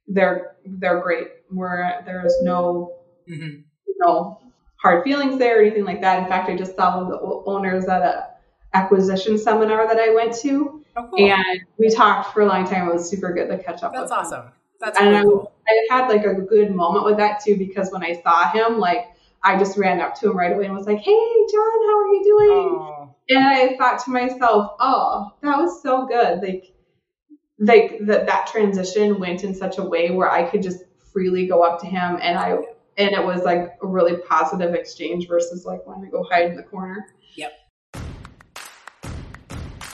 they're 0.07 0.55
they're 0.65 1.01
great. 1.01 1.27
Where 1.49 2.01
there 2.05 2.25
is 2.25 2.37
no 2.43 2.93
Mhm. 3.29 3.63
no 3.99 4.39
hard 4.83 5.03
feelings 5.03 5.39
there 5.39 5.57
or 5.59 5.61
anything 5.61 5.85
like 5.85 6.01
that. 6.01 6.21
In 6.21 6.27
fact, 6.29 6.49
I 6.49 6.55
just 6.55 6.75
saw 6.75 6.97
one 7.01 7.11
of 7.11 7.19
the 7.19 7.19
owners 7.49 7.85
at 7.85 8.01
a 8.03 8.27
acquisition 8.75 9.37
seminar 9.37 9.87
that 9.87 9.97
I 9.97 10.13
went 10.13 10.35
to, 10.41 10.81
Oh, 10.95 11.07
cool. 11.09 11.31
and 11.31 11.61
we 11.79 11.89
talked 11.89 12.33
for 12.33 12.41
a 12.41 12.45
long 12.45 12.65
time. 12.65 12.87
It 12.87 12.93
was 12.93 13.09
super 13.09 13.33
good 13.33 13.47
to 13.49 13.57
catch 13.63 13.81
up. 13.81 13.93
That's 13.93 14.03
with 14.03 14.11
him. 14.11 14.17
awesome. 14.19 14.45
That's 14.79 14.99
And 14.99 15.09
really 15.09 15.19
I, 15.21 15.23
cool. 15.23 15.51
I 15.67 15.87
had 15.95 16.07
like 16.09 16.25
a 16.25 16.33
good 16.35 16.71
moment 16.75 17.05
with 17.05 17.17
that 17.17 17.39
too 17.43 17.55
because 17.55 17.89
when 17.91 18.03
I 18.03 18.19
saw 18.21 18.51
him, 18.51 18.77
like 18.79 19.07
I 19.43 19.57
just 19.57 19.77
ran 19.77 20.01
up 20.01 20.15
to 20.19 20.29
him 20.31 20.37
right 20.37 20.51
away 20.51 20.65
and 20.65 20.75
was 20.75 20.85
like, 20.85 20.99
"Hey, 20.99 21.11
John, 21.51 21.79
how 21.87 21.99
are 21.99 22.07
you 22.07 22.23
doing?" 22.23 22.67
Oh, 22.79 23.15
And 23.29 23.47
I 23.47 23.75
thought 23.77 24.03
to 24.05 24.11
myself, 24.11 24.73
"Oh, 24.79 25.31
that 25.41 25.57
was 25.57 25.81
so 25.81 26.05
good." 26.05 26.41
Like, 26.41 26.73
like 27.59 27.99
that 28.07 28.25
that 28.27 28.47
transition 28.47 29.19
went 29.19 29.43
in 29.43 29.53
such 29.55 29.77
a 29.77 29.83
way 29.83 30.11
where 30.11 30.29
I 30.29 30.43
could 30.43 30.61
just 30.61 30.83
freely 31.13 31.47
go 31.47 31.61
up 31.61 31.79
to 31.81 31.85
him, 31.87 32.17
and 32.21 32.37
I 32.37 32.57
and 32.97 33.11
it 33.11 33.23
was 33.23 33.43
like 33.43 33.77
a 33.81 33.87
really 33.87 34.17
positive 34.17 34.73
exchange 34.73 35.27
versus 35.27 35.65
like 35.65 35.85
wanting 35.85 36.05
to 36.05 36.11
go 36.11 36.23
hide 36.23 36.45
in 36.45 36.55
the 36.55 36.63
corner. 36.63 37.07
Yep. 37.35 37.53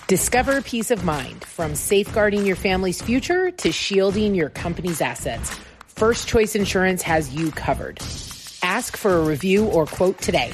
Discover 0.08 0.62
peace 0.64 0.92
of 0.92 1.06
mind 1.06 1.44
from 1.44 1.76
safeguarding 1.76 2.46
your 2.46 2.56
family's 2.56 3.02
future 3.02 3.52
to 3.52 3.72
shielding 3.72 4.34
your 4.34 4.50
company's 4.50 5.02
assets. 5.02 5.58
First 5.88 6.28
Choice 6.28 6.56
Insurance 6.56 7.02
has 7.04 7.34
you 7.34 7.52
covered. 7.52 8.00
Ask 8.64 8.98
for 8.98 9.18
a 9.18 9.22
review 9.22 9.66
or 9.66 9.86
quote 9.86 10.18
today. 10.20 10.52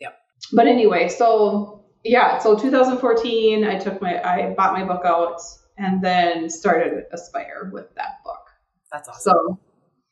Yep. 0.00 0.18
But 0.52 0.66
anyway, 0.66 1.08
so 1.08 1.84
yeah, 2.02 2.38
so 2.38 2.58
2014, 2.58 3.64
I 3.64 3.78
took 3.78 4.00
my 4.00 4.22
I 4.22 4.54
bought 4.54 4.72
my 4.72 4.84
book 4.84 5.04
out 5.04 5.40
and 5.76 6.02
then 6.02 6.48
started 6.48 7.04
Aspire 7.12 7.70
with 7.72 7.94
that 7.96 8.22
book. 8.24 8.43
That's 8.94 9.08
awesome. 9.08 9.32
So 9.32 9.58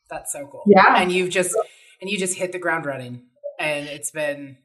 That's 0.09 0.31
so 0.33 0.45
cool. 0.51 0.63
Yeah. 0.67 1.01
And 1.01 1.11
you've 1.11 1.29
just 1.29 1.55
and 2.01 2.09
you 2.09 2.17
just 2.17 2.37
hit 2.37 2.51
the 2.51 2.59
ground 2.59 2.85
running. 2.85 3.21
And 3.59 3.87
it's 3.87 4.11
been 4.11 4.57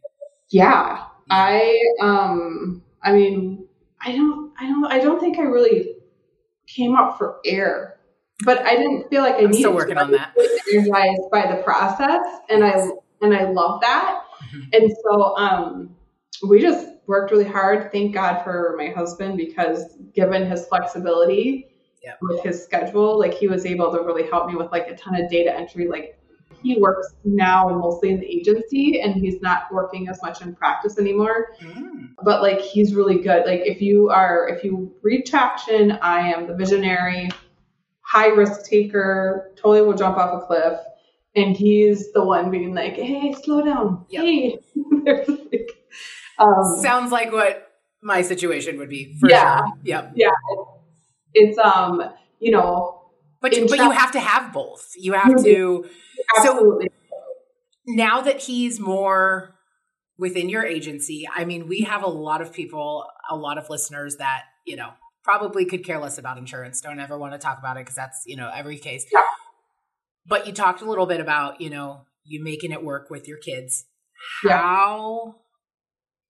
Yeah, 0.50 1.04
I 1.30 1.78
um, 2.00 2.82
I 3.02 3.12
mean, 3.12 3.66
I 4.04 4.12
don't, 4.16 4.52
I 4.58 4.66
don't, 4.66 4.84
I 4.86 4.98
don't 4.98 5.20
think 5.20 5.38
I 5.38 5.42
really 5.42 5.94
came 6.66 6.96
up 6.96 7.16
for 7.18 7.38
air, 7.44 7.98
but 8.44 8.58
I 8.62 8.76
didn't 8.76 9.08
feel 9.10 9.22
like 9.22 9.34
I 9.34 9.38
I'm 9.38 9.44
needed 9.50 9.58
still 9.58 9.70
to. 9.72 9.76
working 9.76 9.98
I 9.98 10.02
on 10.02 10.10
that. 10.12 10.34
Energized 10.72 11.30
by 11.30 11.54
the 11.54 11.62
process, 11.62 12.22
and 12.48 12.64
I 12.64 12.88
and 13.20 13.34
I 13.34 13.44
love 13.50 13.80
that, 13.82 14.22
Mhm. 14.54 14.68
and 14.74 14.92
so 15.04 15.36
um, 15.36 15.96
we 16.48 16.60
just 16.60 16.88
worked 17.06 17.30
really 17.32 17.44
hard. 17.44 17.90
Thank 17.92 18.14
God 18.14 18.42
for 18.44 18.74
my 18.78 18.88
husband 18.88 19.36
because 19.36 19.84
given 20.14 20.48
his 20.50 20.66
flexibility 20.66 21.66
Yeah. 22.02 22.14
with 22.22 22.42
his 22.42 22.62
schedule, 22.62 23.18
like 23.18 23.34
he 23.34 23.48
was 23.48 23.66
able 23.66 23.90
to 23.92 23.98
really 24.02 24.26
help 24.28 24.46
me 24.48 24.54
with 24.56 24.70
like 24.72 24.86
a 24.88 24.96
ton 24.96 25.14
of 25.20 25.28
data 25.30 25.54
entry, 25.54 25.88
like 25.88 26.18
he 26.62 26.76
works 26.80 27.14
now 27.24 27.68
mostly 27.68 28.10
in 28.10 28.18
the 28.18 28.26
agency 28.26 29.00
and 29.00 29.14
he's 29.14 29.40
not 29.40 29.72
working 29.72 30.08
as 30.08 30.20
much 30.22 30.42
in 30.42 30.54
practice 30.56 30.98
anymore 30.98 31.48
Mm. 31.62 32.08
but 32.24 32.42
like 32.42 32.60
he's 32.60 32.96
really 32.96 33.18
good 33.18 33.46
like 33.46 33.60
if 33.60 33.80
you 33.80 34.08
are 34.08 34.48
if 34.48 34.64
you 34.64 34.92
read 35.02 35.24
traction 35.24 35.92
i 36.02 36.18
am 36.32 36.48
the 36.48 36.54
visionary 36.56 37.30
high 38.00 38.26
risk 38.28 38.64
taker 38.64 39.52
totally 39.56 39.82
will 39.82 39.94
jump 39.94 40.16
off 40.16 40.42
a 40.42 40.46
cliff 40.46 40.80
and 41.36 41.56
he's 41.56 42.10
the 42.12 42.24
one 42.24 42.50
being 42.50 42.74
like 42.74 42.94
hey 42.94 43.32
slow 43.44 43.64
down 43.64 44.04
Yep. 44.08 44.24
hey 44.24 44.58
like, 45.28 45.70
um, 46.40 46.78
Sounds 46.82 47.12
like 47.12 47.30
what 47.30 47.70
my 48.02 48.22
situation 48.22 48.78
would 48.78 48.88
be 48.88 49.16
for 49.20 49.30
Yeah. 49.30 49.58
sure. 49.58 49.66
Yep. 49.84 50.12
yeah 50.16 50.30
it's 51.34 51.58
um 51.58 52.02
you 52.40 52.50
know 52.50 53.02
But 53.40 53.52
but 53.68 53.78
you 53.78 53.90
have 53.90 54.12
to 54.12 54.20
have 54.20 54.52
both. 54.52 54.92
You 54.96 55.12
have 55.14 55.42
to 55.44 55.84
So- 55.84 56.40
absolutely 56.40 56.88
now 57.86 58.20
that 58.20 58.40
he's 58.42 58.78
more 58.78 59.54
within 60.18 60.48
your 60.48 60.64
agency, 60.64 61.26
I 61.34 61.44
mean, 61.44 61.68
we 61.68 61.80
have 61.82 62.02
a 62.02 62.08
lot 62.08 62.42
of 62.42 62.52
people, 62.52 63.06
a 63.30 63.36
lot 63.36 63.56
of 63.56 63.70
listeners 63.70 64.16
that, 64.16 64.42
you 64.66 64.76
know, 64.76 64.90
probably 65.24 65.64
could 65.64 65.84
care 65.84 65.98
less 65.98 66.18
about 66.18 66.36
insurance, 66.38 66.80
don't 66.80 67.00
ever 67.00 67.16
want 67.18 67.32
to 67.32 67.38
talk 67.38 67.58
about 67.58 67.76
it 67.76 67.80
because 67.80 67.94
that's, 67.94 68.24
you 68.26 68.36
know, 68.36 68.50
every 68.54 68.76
case. 68.78 69.06
Yeah. 69.12 69.20
But 70.26 70.46
you 70.46 70.52
talked 70.52 70.82
a 70.82 70.84
little 70.84 71.06
bit 71.06 71.20
about, 71.20 71.60
you 71.60 71.70
know, 71.70 72.02
you 72.24 72.42
making 72.44 72.72
it 72.72 72.84
work 72.84 73.08
with 73.10 73.26
your 73.26 73.38
kids. 73.38 73.86
Yeah. 74.44 74.58
How 74.58 75.36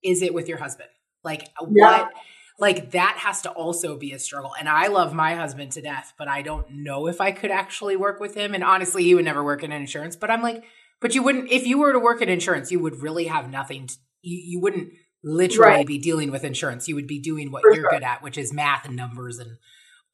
is 0.05 0.23
it 0.23 0.33
with 0.35 0.49
your 0.49 0.59
husband? 0.59 0.91
Like 1.25 1.49
Yeah. 1.73 2.03
what 2.03 2.13
like 2.59 2.91
that 2.91 3.17
has 3.19 3.43
to 3.43 3.51
also 3.51 3.97
be 3.97 4.13
a 4.13 4.19
struggle. 4.19 4.53
And 4.59 4.69
I 4.69 4.89
love 4.89 5.15
my 5.15 5.35
husband 5.35 5.73
to 5.73 5.83
death, 5.83 6.13
but 6.19 6.27
I 6.29 6.43
don't 6.43 6.69
know 6.71 7.07
if 7.07 7.21
I 7.21 7.31
could 7.31 7.51
actually 7.53 7.97
work 7.97 8.19
with 8.21 8.35
him. 8.35 8.55
And 8.55 8.65
honestly, 8.65 9.05
he 9.05 9.15
would 9.15 9.25
never 9.25 9.45
work 9.45 9.63
in 9.63 9.71
insurance. 9.73 10.17
But 10.17 10.31
I'm 10.31 10.43
like, 10.43 10.65
but 11.01 11.15
you 11.15 11.23
wouldn't 11.23 11.51
if 11.53 11.67
you 11.67 11.79
were 11.79 11.93
to 11.93 12.01
work 12.01 12.21
in 12.21 12.29
insurance, 12.29 12.73
you 12.73 12.81
would 12.81 13.01
really 13.01 13.27
have 13.27 13.49
nothing. 13.51 13.87
To, 13.87 13.95
you 14.23 14.37
you 14.45 14.61
wouldn't 14.61 14.93
literally 15.23 15.71
Right. 15.79 15.87
be 15.87 15.99
dealing 15.99 16.31
with 16.31 16.45
insurance. 16.45 16.89
You 16.89 16.95
would 16.97 17.07
be 17.07 17.21
doing 17.21 17.51
what 17.53 17.63
For 17.63 17.71
you're 17.73 17.83
sure. 17.83 17.91
good 17.91 18.03
at, 18.03 18.23
which 18.23 18.37
is 18.39 18.53
math 18.53 18.85
and 18.87 18.97
numbers 18.97 19.39
and 19.39 19.59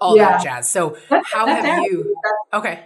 all 0.01 0.17
Yeah. 0.17 0.33
that 0.33 0.43
jazz. 0.43 0.71
So 0.71 0.97
That's- 1.09 1.31
how 1.33 1.47
that's 1.47 1.65
have 1.65 1.85
you? 1.85 2.15
Okay, 2.53 2.81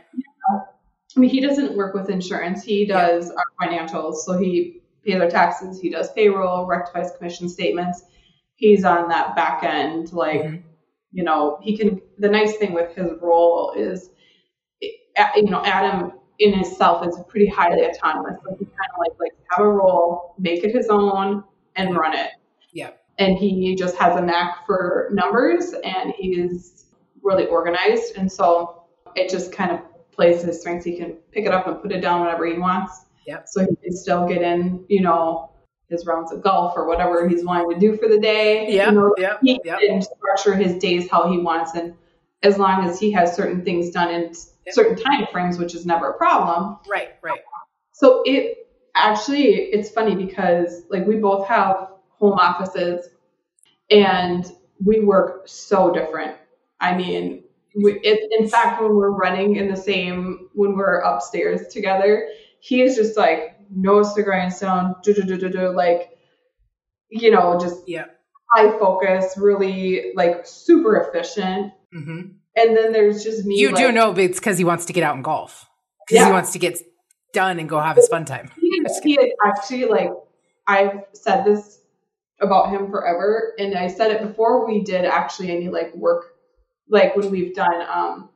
I 1.16 1.20
mean, 1.20 1.30
he 1.30 1.40
doesn't 1.40 1.76
work 1.76 1.94
with 1.94 2.10
insurance. 2.10 2.62
He 2.62 2.86
does 2.86 3.30
our 3.30 3.44
financials. 3.68 4.16
So 4.18 4.36
he 4.38 4.82
pays 5.04 5.20
our 5.20 5.28
taxes. 5.30 5.80
He 5.80 5.90
does 5.90 6.12
payroll, 6.12 6.66
rectifies 6.66 7.10
commission 7.16 7.48
statements. 7.48 8.04
He's 8.58 8.84
on 8.84 9.08
that 9.08 9.36
back 9.36 9.62
end. 9.62 10.12
Like, 10.12 10.42
Mhm. 10.42 10.62
you 11.12 11.22
know, 11.22 11.58
he 11.62 11.76
can, 11.78 12.00
the 12.18 12.28
nice 12.28 12.56
thing 12.56 12.72
with 12.72 12.92
his 12.94 13.12
role 13.22 13.72
is, 13.76 14.10
you 14.82 15.50
know, 15.50 15.62
Adam 15.64 16.12
in 16.40 16.52
himself 16.52 17.06
is 17.06 17.18
pretty 17.28 17.46
highly 17.46 17.84
autonomous. 17.86 18.36
So 18.44 18.56
he 18.58 18.64
kind 18.64 18.90
of 18.92 18.98
like, 18.98 19.12
like 19.20 19.32
have 19.50 19.64
a 19.64 19.68
role, 19.68 20.34
make 20.38 20.64
it 20.64 20.72
his 20.74 20.88
own 20.88 21.44
and 21.76 21.96
run 21.96 22.16
it. 22.16 22.30
Yeah. 22.72 22.90
And 23.18 23.38
he 23.38 23.76
just 23.76 23.96
has 23.96 24.16
a 24.16 24.20
knack 24.20 24.66
for 24.66 25.08
numbers 25.12 25.72
and 25.84 26.12
he's 26.16 26.86
really 27.22 27.46
organized. 27.46 28.16
And 28.16 28.30
so 28.30 28.82
it 29.14 29.30
just 29.30 29.52
kind 29.52 29.70
of 29.70 29.80
plays 30.10 30.42
his 30.42 30.60
strengths. 30.60 30.84
He 30.84 30.96
can 30.96 31.12
pick 31.30 31.46
it 31.46 31.52
up 31.52 31.68
and 31.68 31.80
put 31.80 31.92
it 31.92 32.00
down 32.00 32.22
whenever 32.22 32.44
he 32.44 32.58
wants. 32.58 33.06
Yep. 33.26 33.48
So 33.48 33.60
he 33.60 33.76
can 33.76 33.92
still 33.92 34.26
get 34.26 34.42
in, 34.42 34.84
you 34.88 35.00
know, 35.00 35.50
his 35.88 36.04
rounds 36.06 36.32
of 36.32 36.42
golf 36.42 36.74
or 36.76 36.86
whatever 36.86 37.28
he's 37.28 37.44
wanting 37.44 37.70
to 37.72 37.78
do 37.78 37.96
for 37.96 38.08
the 38.08 38.18
day. 38.18 38.70
yeah, 38.70 38.88
You 38.90 38.92
know, 38.92 39.14
yeah, 39.18 39.36
he 39.42 39.60
yeah. 39.64 39.78
can 39.78 40.02
structure 40.02 40.54
his 40.54 40.74
days 40.76 41.10
how 41.10 41.30
he 41.30 41.38
wants 41.38 41.74
and 41.74 41.94
as 42.42 42.58
long 42.58 42.84
as 42.86 43.00
he 43.00 43.10
has 43.12 43.34
certain 43.34 43.64
things 43.64 43.90
done 43.90 44.10
in 44.14 44.22
Yep. 44.66 44.74
certain 44.74 44.96
time 45.02 45.26
frames 45.32 45.58
which 45.58 45.74
is 45.74 45.86
never 45.86 46.10
a 46.10 46.16
problem 46.18 46.76
Right, 46.88 47.14
right. 47.22 47.40
so 47.92 48.22
it 48.26 48.68
actually 48.94 49.46
it's 49.54 49.88
funny 49.90 50.14
because 50.14 50.82
like 50.90 51.06
we 51.06 51.16
both 51.16 51.48
have 51.48 51.88
home 52.10 52.34
offices 52.38 53.08
and 53.90 54.52
we 54.84 55.00
work 55.00 55.42
so 55.48 55.90
different 55.92 56.36
i 56.80 56.94
mean 56.94 57.42
we, 57.82 57.98
it, 58.02 58.30
in 58.38 58.48
fact 58.48 58.80
when 58.82 58.94
we're 58.94 59.10
running 59.12 59.56
in 59.56 59.68
the 59.68 59.76
same 59.76 60.48
when 60.54 60.76
we're 60.76 60.98
upstairs 61.00 61.68
together 61.68 62.28
he 62.60 62.82
is 62.82 62.94
just 62.96 63.16
like 63.16 63.57
nose 63.70 64.14
to 64.14 64.22
grindstone 64.22 64.94
do, 65.02 65.14
do, 65.14 65.22
do, 65.22 65.36
do, 65.38 65.48
do, 65.50 65.68
like 65.70 66.10
you 67.10 67.30
know 67.30 67.58
just 67.60 67.88
Yeah. 67.88 68.06
high 68.54 68.78
focus 68.78 69.36
really 69.36 70.12
like 70.14 70.46
super 70.46 70.96
efficient 70.96 71.72
hmm 71.92 72.20
and 72.56 72.76
then 72.76 72.92
there's 72.92 73.22
just 73.22 73.44
me 73.46 73.56
You 73.60 73.74
do 73.74 73.92
know 73.92 74.10
it's 74.12 74.40
because 74.40 74.58
he 74.58 74.64
wants 74.64 74.86
to 74.86 74.92
get 74.92 75.04
out 75.04 75.14
and 75.14 75.22
golf. 75.22 75.68
Because 76.08 76.26
he 76.26 76.32
wants 76.32 76.52
to 76.52 76.58
get 76.58 76.78
done 77.32 77.60
and 77.60 77.68
go 77.68 77.78
have 77.78 77.94
his 77.96 78.08
fun 78.08 78.24
time. 78.24 78.50
he, 78.60 78.82
he 79.04 79.14
had 79.14 79.28
actually 79.46 79.84
like 79.84 80.10
I've 80.66 81.04
said 81.12 81.44
this 81.44 81.80
about 82.40 82.70
him 82.70 82.90
forever, 82.90 83.54
and 83.58 83.76
I 83.76 83.86
said 83.88 84.10
it 84.10 84.22
before 84.22 84.66
we 84.66 84.82
did 84.82 85.04
actually 85.04 85.50
any 85.50 85.68
like 85.68 85.94
work, 85.94 86.34
like 86.88 87.14
when 87.16 87.30
we've 87.30 87.54
done 87.54 87.80
um 87.88 88.30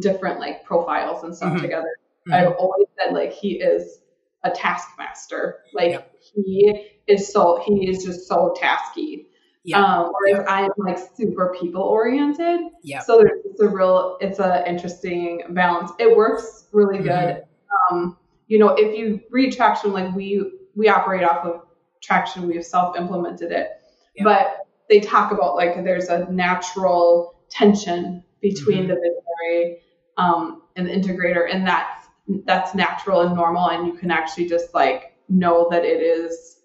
different 0.00 0.40
like 0.40 0.64
profiles 0.64 1.22
and 1.24 1.36
stuff 1.36 1.52
Mhm. 1.54 1.60
together. 1.60 1.90
Mhm. 2.26 2.34
I've 2.34 2.52
always 2.56 2.86
said 2.98 3.12
like 3.12 3.32
he 3.32 3.60
is 3.60 4.00
a 4.44 4.50
taskmaster. 4.50 5.60
Like 5.72 6.10
he 6.20 6.88
is 7.06 7.32
so 7.32 7.62
he 7.66 7.88
is 7.88 8.04
just 8.04 8.28
so 8.28 8.54
tasky. 8.60 9.26
Yeah. 9.64 9.82
Um, 9.82 10.12
whereas 10.20 10.44
I'm 10.48 10.70
like 10.76 10.98
super 11.16 11.54
people 11.58 11.82
oriented. 11.82 12.60
yeah. 12.82 13.00
So 13.00 13.18
there's 13.18 13.40
it's 13.46 13.60
a 13.60 13.68
real 13.68 14.18
it's 14.20 14.38
a 14.38 14.68
interesting 14.68 15.42
balance. 15.50 15.90
It 15.98 16.14
works 16.16 16.68
really 16.72 16.98
Mhm. 16.98 17.04
good. 17.04 17.44
Um, 17.90 18.18
you 18.46 18.58
know, 18.58 18.68
if 18.76 18.94
you 18.96 19.20
read 19.30 19.52
traction, 19.54 19.92
like 19.92 20.14
we 20.14 20.52
we 20.76 20.88
operate 20.88 21.24
off 21.24 21.44
of 21.46 21.62
traction, 22.02 22.46
we've 22.46 22.64
self 22.64 22.96
implemented 22.98 23.52
it, 23.52 23.70
Yeah. 24.14 24.24
but 24.24 24.66
they 24.90 25.00
talk 25.00 25.32
about 25.32 25.56
like 25.56 25.82
there's 25.82 26.08
a 26.10 26.30
natural 26.30 27.34
tension 27.48 28.22
between 28.42 28.84
Mhm. 28.84 28.88
the 28.88 28.94
visionary 28.96 29.80
um, 30.18 30.62
and 30.76 30.86
the 30.86 30.92
integrator, 30.92 31.48
and 31.50 31.66
that's 31.66 32.03
that's 32.44 32.74
natural 32.74 33.22
and 33.22 33.34
normal, 33.34 33.70
and 33.70 33.86
you 33.86 33.92
can 33.94 34.10
actually 34.10 34.48
just 34.48 34.74
like 34.74 35.16
know 35.28 35.68
that 35.70 35.84
it 35.84 36.02
is 36.02 36.60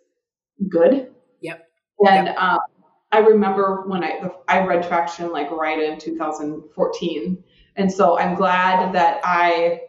good. 0.70 1.12
Yep. 1.42 1.68
And 2.08 2.30
um, 2.30 2.60
I 3.12 3.20
remember 3.20 3.84
when 3.88 4.04
I 4.04 4.30
I 4.48 4.66
read 4.66 4.88
Traction 4.88 5.32
like 5.32 5.52
right 5.52 5.82
in 5.82 6.00
2014, 6.00 7.44
and 7.76 7.92
so 7.92 8.18
I'm 8.20 8.36
glad 8.36 8.94
that 8.94 9.22
I 9.24 9.82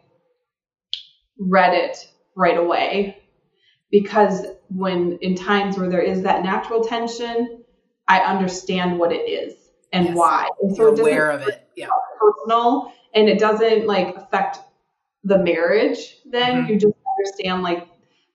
read 1.37 1.73
it 1.73 1.97
right 2.35 2.57
away 2.57 3.17
because 3.91 4.45
when 4.69 5.17
in 5.21 5.35
times 5.35 5.77
where 5.77 5.89
there 5.89 6.01
is 6.01 6.21
that 6.23 6.43
natural 6.43 6.83
tension, 6.83 7.63
I 8.07 8.19
understand 8.19 8.97
what 8.97 9.11
it 9.11 9.29
is 9.29 9.71
and 9.93 10.07
Yes. 10.07 10.15
why. 10.15 10.49
And 10.61 10.75
so 10.75 10.83
You're 10.83 11.01
aware 11.01 11.31
of 11.31 11.41
it. 11.47 11.67
Yeah. 11.75 11.87
personal 12.19 12.93
and 13.13 13.27
it 13.27 13.39
doesn't 13.39 13.87
like 13.87 14.15
affect 14.15 14.59
the 15.23 15.37
marriage 15.37 16.17
then 16.25 16.65
Mhm. 16.65 16.69
you 16.69 16.75
just 16.79 16.93
understand 17.17 17.61
like 17.63 17.87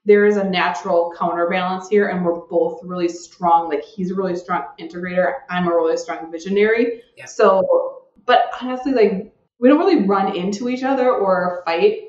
there 0.05 0.25
is 0.25 0.37
a 0.37 0.44
natural 0.44 1.12
counterbalance 1.18 1.88
here 1.88 2.09
and 2.09 2.25
we're 2.25 2.40
both 2.46 2.81
really 2.85 3.09
strong 3.09 3.68
like 3.68 3.83
he's 3.83 4.12
a 4.12 4.14
really 4.14 4.37
strong 4.37 4.64
integrator 4.79 5.35
i'm 5.51 5.66
a 5.66 5.75
really 5.75 5.96
strong 5.96 6.31
visionary 6.31 7.03
Yeah. 7.16 7.25
so 7.27 8.03
but 8.25 8.51
honestly 8.61 8.92
like 8.92 9.33
we 9.59 9.68
don't 9.68 9.79
really 9.79 10.05
run 10.05 10.37
into 10.37 10.68
each 10.68 10.83
other 10.85 11.11
or 11.11 11.62
fight 11.64 12.03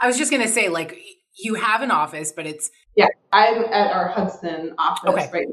I 0.00 0.06
was 0.06 0.16
just 0.18 0.30
gonna 0.30 0.48
say, 0.48 0.68
like, 0.68 0.98
you 1.38 1.54
have 1.54 1.80
an 1.82 1.90
office, 1.90 2.32
but 2.32 2.46
it's 2.46 2.70
yeah. 2.96 3.08
i'm 3.32 3.64
at 3.64 3.92
our 3.92 4.08
hudson 4.08 4.74
office 4.78 5.10
Okay. 5.10 5.30
right 5.32 5.48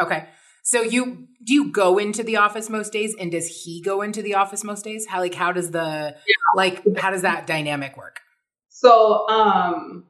okay. 0.00 0.24
So 0.62 0.82
you 0.82 1.28
do 1.44 1.54
you 1.54 1.70
go 1.70 1.98
into 1.98 2.22
the 2.22 2.36
office 2.36 2.68
most 2.68 2.92
days, 2.92 3.14
and 3.18 3.32
does 3.32 3.64
he 3.64 3.80
go 3.80 4.02
into 4.02 4.22
the 4.22 4.34
office 4.34 4.64
most 4.64 4.84
days? 4.84 5.06
How 5.06 5.20
like 5.20 5.34
how 5.34 5.52
does 5.52 5.70
the 5.70 6.16
like 6.54 6.82
how 6.98 7.10
does 7.10 7.22
that 7.22 7.46
dynamic 7.46 7.96
work? 7.96 8.20
So 8.68 9.28
um 9.28 10.04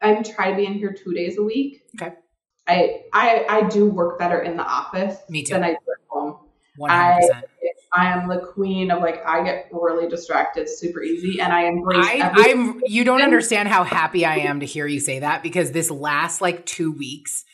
I'm 0.00 0.22
trying 0.24 0.52
to 0.52 0.56
be 0.56 0.66
in 0.66 0.74
here 0.74 0.92
two 0.92 1.12
days 1.14 1.38
a 1.38 1.42
week. 1.42 1.82
Okay. 2.00 2.14
I 2.66 3.02
I 3.12 3.46
I 3.48 3.62
do 3.68 3.86
work 3.86 4.18
better 4.18 4.40
in 4.40 4.56
the 4.56 4.64
office 4.64 5.16
Me 5.28 5.42
too. 5.42 5.54
than 5.54 5.64
I 5.64 5.70
do 5.70 5.74
at 5.74 6.08
home. 6.08 6.36
One 6.76 6.90
hundred 6.90 7.20
percent. 7.20 7.46
I 7.94 8.06
am 8.06 8.28
the 8.28 8.38
queen 8.38 8.90
of 8.90 9.02
like 9.02 9.22
I 9.26 9.44
get 9.44 9.68
really 9.70 10.08
distracted 10.08 10.68
super 10.68 11.02
easy 11.02 11.40
and 11.40 11.52
I 11.52 11.64
embrace 11.64 12.06
I, 12.06 12.30
I'm 12.34 12.80
you 12.86 13.04
don't 13.04 13.20
understand 13.20 13.68
how 13.68 13.84
happy 13.84 14.24
I 14.24 14.36
am 14.36 14.60
to 14.60 14.66
hear 14.66 14.86
you 14.86 14.98
say 14.98 15.18
that 15.18 15.42
because 15.42 15.72
this 15.72 15.90
last 15.90 16.40
like 16.40 16.64
two 16.64 16.92
weeks, 16.92 17.44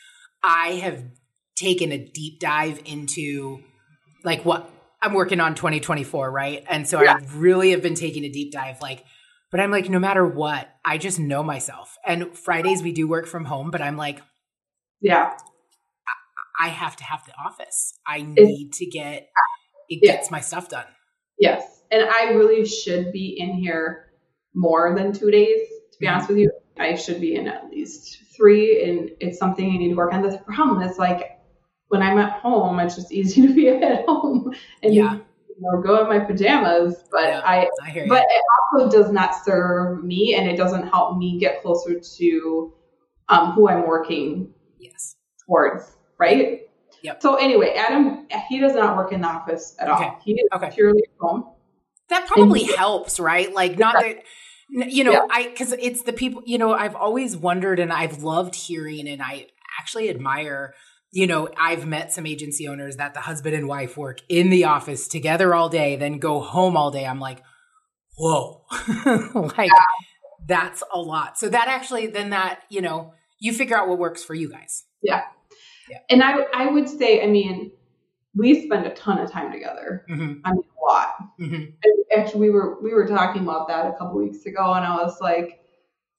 I 0.41 0.75
have 0.75 1.03
taken 1.59 1.91
a 1.91 1.97
deep 1.97 2.39
dive 2.39 2.81
into 2.85 3.59
like 4.23 4.45
what 4.45 4.69
I'm 5.01 5.13
working 5.13 5.39
on 5.39 5.55
2024, 5.55 6.31
right? 6.31 6.63
And 6.69 6.87
so 6.87 7.01
Yeah. 7.01 7.13
I 7.13 7.35
really 7.35 7.71
have 7.71 7.81
been 7.81 7.95
taking 7.95 8.23
a 8.23 8.29
deep 8.29 8.51
dive, 8.51 8.81
like, 8.81 9.03
but 9.51 9.59
I'm 9.59 9.71
like, 9.71 9.89
no 9.89 9.99
matter 9.99 10.25
what, 10.25 10.69
I 10.85 10.97
just 10.97 11.19
know 11.19 11.41
myself. 11.43 11.97
And 12.05 12.37
Fridays 12.37 12.83
we 12.83 12.91
do 12.91 13.07
work 13.07 13.25
from 13.25 13.45
home, 13.45 13.71
but 13.71 13.81
I'm 13.81 13.97
like, 13.97 14.21
yeah. 15.01 15.35
I 16.61 16.67
have 16.67 16.95
to 16.97 17.03
have 17.05 17.25
the 17.25 17.31
office. 17.41 17.93
I 18.05 18.21
need 18.21 18.73
to 18.73 18.85
get 18.85 19.29
it 19.87 19.99
Yeah. 20.03 20.17
gets 20.17 20.29
my 20.29 20.41
stuff 20.41 20.67
done. 20.69 20.85
Yes. 21.39 21.63
And 21.89 22.03
I 22.03 22.33
really 22.33 22.65
should 22.65 23.11
be 23.13 23.35
in 23.39 23.53
here 23.53 24.11
more 24.53 24.93
than 24.95 25.13
two 25.13 25.31
days, 25.31 25.67
to 25.93 25.99
be 25.99 26.05
Mhm. 26.05 26.11
honest 26.11 26.29
with 26.29 26.37
you. 26.37 26.51
I 26.77 26.95
should 26.95 27.21
be 27.21 27.35
in 27.35 27.47
at 27.47 27.69
least 27.71 28.21
three 28.35 28.83
and 28.83 29.09
it's 29.19 29.37
something 29.39 29.65
I 29.71 29.77
need 29.77 29.89
to 29.89 29.95
work 29.95 30.13
on. 30.13 30.21
The 30.21 30.37
problem 30.39 30.81
is 30.81 30.97
like 30.99 31.38
when 31.89 32.01
I'm 32.01 32.17
at 32.17 32.39
home, 32.39 32.79
it's 32.79 32.95
just 32.95 33.11
easy 33.11 33.41
to 33.47 33.53
be 33.53 33.67
at 33.69 34.05
home 34.05 34.53
and 34.81 34.93
Yeah. 34.93 35.15
you 35.15 35.55
know, 35.59 35.81
go 35.81 36.01
in 36.01 36.07
my 36.07 36.19
pajamas. 36.23 37.03
But 37.11 37.23
Yeah. 37.25 37.41
I 37.43 37.69
I 37.83 37.89
hear 37.89 38.07
but 38.07 38.23
it 38.23 38.43
also 38.73 38.89
does 38.89 39.11
not 39.11 39.35
serve 39.43 40.03
me 40.03 40.35
and 40.35 40.47
it 40.49 40.55
doesn't 40.55 40.87
help 40.87 41.17
me 41.17 41.37
get 41.39 41.61
closer 41.61 41.99
to 41.99 42.73
um, 43.27 43.51
who 43.51 43.67
I'm 43.69 43.85
working 43.85 44.53
yes. 44.79 45.15
towards, 45.45 45.95
right? 46.17 46.61
Yep. 47.03 47.21
So 47.21 47.35
anyway, 47.35 47.75
Adam, 47.75 48.27
he 48.49 48.59
does 48.59 48.73
not 48.73 48.97
work 48.97 49.11
in 49.11 49.21
the 49.21 49.27
office 49.27 49.75
at 49.79 49.87
Okay. 49.89 50.03
all. 50.05 50.19
He 50.23 50.33
is 50.33 50.47
Okay. 50.53 50.71
purely 50.73 51.03
at 51.03 51.09
home. 51.19 51.45
That 52.09 52.27
probably 52.27 52.63
helps, 52.63 53.19
right? 53.19 53.53
Like 53.53 53.77
not 53.77 53.95
that 54.01 54.23
you 54.71 55.03
know, 55.03 55.11
Yeah. 55.13 55.27
I 55.31 55.53
cuz 55.57 55.71
it's 55.73 56.03
the 56.03 56.13
people, 56.13 56.41
you 56.45 56.57
know, 56.57 56.73
I've 56.73 56.95
always 56.95 57.35
wondered 57.37 57.79
and 57.79 57.91
I've 57.93 58.23
loved 58.23 58.53
hearing 58.55 59.07
and 59.07 59.21
I 59.21 59.47
actually 59.79 60.09
admire 60.09 60.73
you 61.11 61.27
know, 61.27 61.49
I've 61.57 61.87
met 61.87 62.11
some 62.13 62.25
agency 62.25 62.67
owners 62.67 62.97
that 62.97 63.13
the 63.13 63.21
husband 63.21 63.55
and 63.55 63.67
wife 63.67 63.97
work 63.97 64.19
in 64.29 64.49
the 64.49 64.65
office 64.65 65.07
together 65.07 65.55
all 65.55 65.69
day, 65.69 65.95
then 65.95 66.19
go 66.19 66.39
home 66.39 66.77
all 66.77 66.91
day. 66.91 67.05
I'm 67.05 67.19
like, 67.19 67.41
whoa, 68.17 68.63
like 69.57 69.71
that's 70.47 70.83
a 70.93 70.99
lot. 70.99 71.37
So 71.37 71.49
that 71.49 71.67
actually, 71.67 72.07
then 72.07 72.29
that, 72.31 72.61
you 72.69 72.81
know, 72.81 73.13
you 73.39 73.53
figure 73.53 73.77
out 73.77 73.87
what 73.87 73.97
works 73.97 74.23
for 74.23 74.33
you 74.33 74.49
guys. 74.49 74.85
Yeah. 75.01 75.21
yeah. 75.89 75.99
And 76.09 76.21
I, 76.21 76.41
I 76.53 76.71
would 76.71 76.87
say, 76.87 77.23
I 77.23 77.27
mean, 77.27 77.71
we 78.35 78.65
spend 78.65 78.85
a 78.85 78.93
ton 78.93 79.17
of 79.17 79.31
time 79.31 79.51
together. 79.51 80.05
hmm 80.07 80.33
I 80.45 80.51
mean, 80.51 80.63
a 80.63 80.85
lot. 80.85 81.13
hmm 81.37 81.63
actually, 82.15 82.41
we 82.41 82.49
were 82.49 82.81
we 82.81 82.93
were 82.93 83.07
talking 83.07 83.43
about 83.43 83.67
that 83.67 83.85
a 83.85 83.91
couple 83.93 84.17
weeks 84.17 84.45
ago, 84.45 84.73
and 84.73 84.85
I 84.85 84.95
was 84.95 85.19
like, 85.21 85.59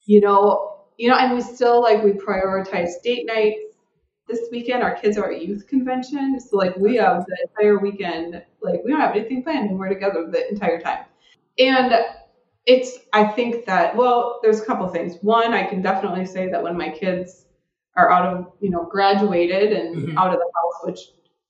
you 0.05 0.21
know, 0.21 0.85
you 0.97 1.09
know, 1.09 1.15
and 1.15 1.33
we 1.33 1.41
still 1.41 1.81
like 1.81 2.03
we 2.03 2.11
prioritize 2.11 2.89
date 3.03 3.25
nights. 3.25 3.59
This 4.31 4.47
weekend, 4.49 4.81
our 4.81 4.95
kids 4.95 5.17
are 5.17 5.29
at 5.29 5.41
youth 5.45 5.67
convention, 5.67 6.39
so 6.39 6.55
like 6.55 6.77
we 6.77 6.95
have 6.95 7.25
the 7.25 7.37
entire 7.49 7.79
weekend. 7.79 8.41
Like 8.61 8.81
we 8.85 8.91
don't 8.91 9.01
have 9.01 9.13
anything 9.13 9.43
planned, 9.43 9.69
and 9.69 9.77
we're 9.77 9.89
together 9.89 10.25
the 10.31 10.49
entire 10.49 10.79
time. 10.79 11.03
And 11.59 11.93
it's, 12.65 12.99
I 13.11 13.25
think 13.25 13.65
that 13.65 13.93
well, 13.95 14.39
there's 14.41 14.61
a 14.61 14.65
couple 14.65 14.87
things. 14.87 15.17
One, 15.21 15.53
I 15.53 15.63
can 15.63 15.81
definitely 15.81 16.25
say 16.25 16.49
that 16.49 16.63
when 16.63 16.77
my 16.77 16.89
kids 16.89 17.45
are 17.97 18.09
out 18.09 18.25
of, 18.25 18.53
you 18.61 18.69
know, 18.69 18.85
graduated 18.85 19.73
and 19.73 19.95
Mhm. 19.97 20.17
out 20.17 20.33
of 20.33 20.39
the 20.39 20.49
house, 20.55 20.85
which 20.85 20.99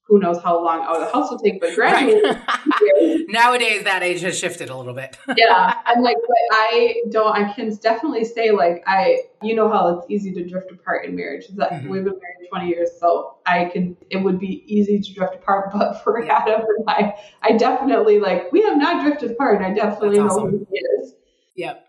who 0.07 0.19
knows 0.19 0.41
how 0.43 0.61
long 0.63 0.81
out 0.81 0.95
of 0.97 1.01
the 1.07 1.13
house 1.13 1.31
will 1.31 1.39
take, 1.39 1.61
but 1.61 1.73
graduated. 1.73 2.23
Right. 2.23 3.21
Nowadays, 3.29 3.83
that 3.85 4.03
age 4.03 4.21
has 4.21 4.37
shifted 4.37 4.69
a 4.69 4.75
little 4.75 4.93
bit. 4.93 5.17
yeah 5.37 5.75
i'm 5.85 6.01
like 6.01 6.17
but 6.27 6.57
i 6.57 6.95
don't 7.11 7.35
i 7.35 7.51
can 7.53 7.73
definitely 7.77 8.25
say 8.25 8.51
like 8.51 8.83
i 8.87 9.17
you 9.41 9.55
know 9.55 9.69
how 9.69 9.97
it's 9.97 10.05
easy 10.09 10.33
to 10.33 10.47
drift 10.47 10.71
apart 10.71 11.05
in 11.05 11.15
marriage 11.15 11.47
that 11.55 11.71
Mhm. 11.71 11.87
we've 11.89 12.03
been 12.03 12.13
married 12.13 12.49
20 12.49 12.67
years 12.67 12.89
so 12.99 13.37
i 13.45 13.65
can 13.65 13.95
it 14.09 14.17
would 14.17 14.39
be 14.39 14.63
easy 14.67 14.99
to 14.99 15.13
drift 15.13 15.35
apart 15.35 15.71
but 15.73 16.03
for 16.03 16.23
Yeah. 16.23 16.37
adam 16.39 16.61
and 16.77 16.89
i 16.89 17.13
i 17.43 17.51
definitely 17.53 18.19
like 18.19 18.51
we 18.51 18.61
have 18.63 18.77
not 18.77 19.03
drifted 19.03 19.31
apart 19.31 19.57
and 19.57 19.65
i 19.65 19.73
definitely 19.73 20.17
That's 20.19 20.35
know 20.35 20.41
awesome. 20.41 20.51
who 20.51 20.67
he 20.71 20.77
is 20.77 21.13
Yep. 21.55 21.85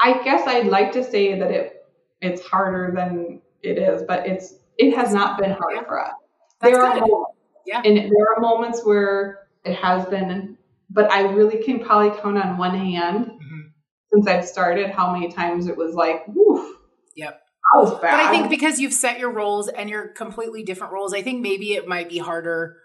i 0.00 0.22
guess 0.24 0.46
i'd 0.46 0.66
like 0.66 0.92
to 0.92 1.04
say 1.04 1.38
that 1.38 1.50
it 1.50 1.84
it's 2.20 2.42
harder 2.42 2.92
than 2.94 3.40
it 3.62 3.78
is 3.78 4.02
but 4.02 4.26
it's 4.26 4.54
it 4.78 4.96
has 4.96 5.12
not 5.14 5.38
been 5.38 5.52
hard 5.52 5.74
Yeah. 5.76 5.82
for 5.84 6.04
us 6.04 6.12
That's 6.60 6.72
there 6.72 6.82
are 6.82 6.94
good. 6.94 7.00
moments 7.08 7.31
Yeah. 7.66 7.82
and 7.84 7.96
there 7.96 8.26
are 8.36 8.40
moments 8.40 8.84
where 8.84 9.48
it 9.64 9.76
has 9.76 10.04
been 10.06 10.58
but 10.90 11.10
i 11.10 11.22
really 11.22 11.62
can 11.62 11.80
probably 11.80 12.10
count 12.20 12.36
on 12.38 12.58
one 12.58 12.76
hand 12.76 13.26
Mhm. 13.26 13.72
since 14.12 14.26
I've 14.26 14.44
started 14.44 14.90
how 14.90 15.12
many 15.12 15.32
times 15.32 15.66
it 15.66 15.76
was 15.76 15.94
like, 15.94 16.22
woof. 16.28 16.76
Yep. 17.16 17.40
That 17.74 17.80
was 17.80 17.92
bad. 17.94 18.00
But 18.00 18.20
I 18.26 18.30
think 18.30 18.50
because 18.50 18.78
you've 18.78 18.92
set 18.92 19.18
your 19.18 19.30
roles 19.30 19.68
and 19.68 19.88
you're 19.88 20.08
completely 20.08 20.62
different 20.62 20.92
roles, 20.92 21.14
I 21.14 21.22
think 21.22 21.40
maybe 21.40 21.72
it 21.74 21.88
might 21.88 22.08
be 22.10 22.18
harder, 22.18 22.76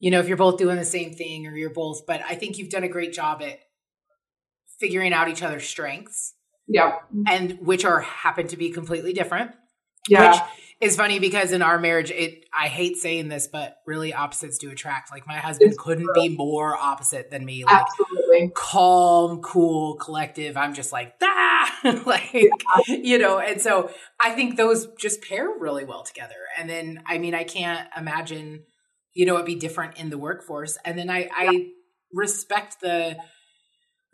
you 0.00 0.10
know, 0.10 0.18
if 0.18 0.26
you're 0.26 0.36
both 0.36 0.58
doing 0.58 0.76
the 0.76 0.84
same 0.84 1.12
thing 1.14 1.46
or 1.46 1.54
you're 1.56 1.70
both, 1.72 2.06
but 2.06 2.20
I 2.28 2.34
think 2.34 2.58
you've 2.58 2.70
done 2.70 2.82
a 2.82 2.88
great 2.88 3.12
job 3.12 3.40
at 3.42 3.60
figuring 4.80 5.12
out 5.12 5.28
each 5.28 5.42
other's 5.42 5.68
strengths 5.68 6.34
yeah. 6.66 6.96
and 7.28 7.58
which 7.60 7.84
are 7.84 8.00
happen 8.00 8.48
to 8.48 8.56
be 8.56 8.70
completely 8.70 9.12
different. 9.12 9.52
Yeah. 10.08 10.32
Which 10.32 10.40
is 10.80 10.96
funny 10.96 11.18
because 11.18 11.52
in 11.52 11.60
our 11.62 11.78
marriage, 11.78 12.10
it 12.10 12.44
I 12.56 12.68
hate 12.68 12.96
saying 12.96 13.28
this, 13.28 13.48
but 13.48 13.78
really 13.86 14.14
opposites 14.14 14.58
do 14.58 14.70
attract. 14.70 15.10
Like 15.10 15.26
my 15.26 15.38
husband 15.38 15.72
It's 15.72 15.82
couldn't 15.82 16.04
true. 16.14 16.28
be 16.28 16.36
more 16.36 16.76
opposite 16.76 17.30
than 17.30 17.44
me. 17.44 17.64
Like 17.64 17.82
Absolutely. 17.82 18.52
calm, 18.54 19.40
cool, 19.42 19.96
collective. 19.96 20.56
I'm 20.56 20.74
just 20.74 20.92
like, 20.92 21.14
ah, 21.22 22.02
like, 22.06 22.32
you 22.86 23.18
know, 23.18 23.38
and 23.38 23.60
so 23.60 23.90
I 24.20 24.30
think 24.30 24.56
those 24.56 24.86
just 24.98 25.22
pair 25.22 25.48
really 25.58 25.84
well 25.84 26.04
together. 26.04 26.34
And 26.56 26.70
then, 26.70 27.02
I 27.06 27.18
mean, 27.18 27.34
I 27.34 27.44
can't 27.44 27.88
imagine, 27.96 28.64
you 29.14 29.26
know, 29.26 29.34
it'd 29.34 29.46
be 29.46 29.56
different 29.56 29.98
in 29.98 30.10
the 30.10 30.18
workforce. 30.18 30.78
And 30.84 30.96
then 30.98 31.10
I, 31.10 31.28
I 31.34 31.66
respect 32.12 32.80
the, 32.80 33.16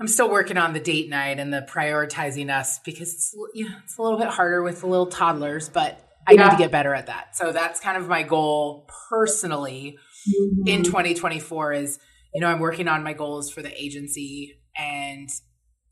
I'm 0.01 0.09
still 0.09 0.31
working 0.31 0.57
on 0.57 0.73
the 0.73 0.81
date 0.81 1.09
night 1.09 1.39
and 1.39 1.53
the 1.53 1.67
prioritizing 1.69 2.51
us 2.51 2.81
because 2.81 3.15
it's, 3.15 3.35
you 3.55 3.69
know, 3.69 3.77
it's 3.85 3.97
a 3.97 4.03
little 4.03 4.19
bit 4.19 4.29
harder 4.29 4.63
with 4.63 4.81
the 4.81 4.87
little 4.87 5.07
toddlers, 5.07 5.69
but 5.69 6.01
I 6.27 6.33
yeah. 6.33 6.45
need 6.45 6.51
to 6.53 6.57
get 6.57 6.73
better 6.73 6.95
at 6.95 7.07
that. 7.07 7.37
So 7.37 7.53
that's 7.53 7.81
kind 7.81 7.97
of 7.97 8.09
my 8.09 8.23
goal 8.23 8.89
personally 9.09 9.99
mm-hmm. 10.29 10.69
in 10.69 10.83
2024 10.83 11.73
is, 11.75 11.99
you 12.35 12.41
know, 12.41 12.49
I'm 12.49 12.59
working 12.59 12.89
on 12.89 13.05
my 13.05 13.13
goals 13.13 13.51
for 13.51 13.63
the 13.63 13.73
agency 13.81 14.59
and 14.77 15.31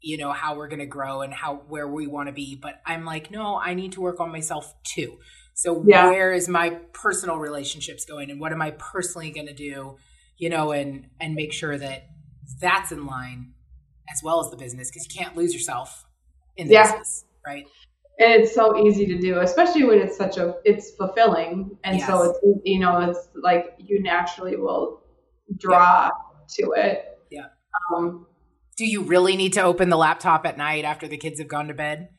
you 0.02 0.18
know 0.18 0.32
how 0.32 0.56
we're 0.56 0.68
going 0.68 0.80
to 0.80 0.86
grow 0.86 1.22
and 1.22 1.32
how 1.32 1.62
where 1.68 1.88
we 1.88 2.06
want 2.06 2.28
to 2.28 2.32
be 2.32 2.58
but 2.60 2.80
i'm 2.84 3.04
like 3.04 3.30
no 3.30 3.56
i 3.56 3.72
need 3.74 3.92
to 3.92 4.00
work 4.00 4.20
on 4.20 4.30
myself 4.30 4.74
too 4.82 5.18
so 5.54 5.84
yeah. 5.86 6.06
where 6.06 6.32
is 6.32 6.48
my 6.48 6.70
personal 6.92 7.36
relationships 7.36 8.04
going 8.04 8.30
and 8.30 8.40
what 8.40 8.52
am 8.52 8.60
i 8.60 8.72
personally 8.72 9.30
going 9.30 9.46
to 9.46 9.54
do 9.54 9.96
you 10.36 10.50
know 10.50 10.72
and 10.72 11.06
and 11.20 11.34
make 11.34 11.52
sure 11.52 11.78
that 11.78 12.08
that's 12.60 12.90
in 12.92 13.06
line 13.06 13.52
as 14.12 14.22
well 14.22 14.44
as 14.44 14.50
the 14.50 14.56
business 14.56 14.90
because 14.90 15.06
you 15.06 15.18
can't 15.18 15.36
lose 15.36 15.54
yourself 15.54 16.04
in 16.56 16.68
the 16.68 16.74
yeah. 16.74 16.82
business, 16.82 17.24
right? 17.46 17.66
And 18.18 18.42
it's 18.42 18.54
so 18.54 18.86
easy 18.86 19.06
to 19.06 19.18
do, 19.18 19.40
especially 19.40 19.84
when 19.84 19.98
it's 19.98 20.16
such 20.16 20.36
a 20.36 20.56
it's 20.64 20.90
fulfilling, 20.92 21.76
and 21.82 21.98
yes. 21.98 22.06
so 22.06 22.22
it's 22.22 22.38
you 22.64 22.78
know 22.78 22.98
it's 23.10 23.28
like 23.34 23.74
you 23.78 24.02
naturally 24.02 24.56
will 24.56 25.02
draw 25.58 26.04
yeah. 26.04 26.64
to 26.64 26.72
it. 26.72 27.18
Yeah. 27.30 27.46
Um, 27.94 28.26
do 28.76 28.86
you 28.86 29.02
really 29.02 29.36
need 29.36 29.54
to 29.54 29.62
open 29.62 29.88
the 29.88 29.96
laptop 29.96 30.46
at 30.46 30.58
night 30.58 30.84
after 30.84 31.08
the 31.08 31.16
kids 31.16 31.38
have 31.40 31.48
gone 31.48 31.68
to 31.68 31.74
bed? 31.74 32.10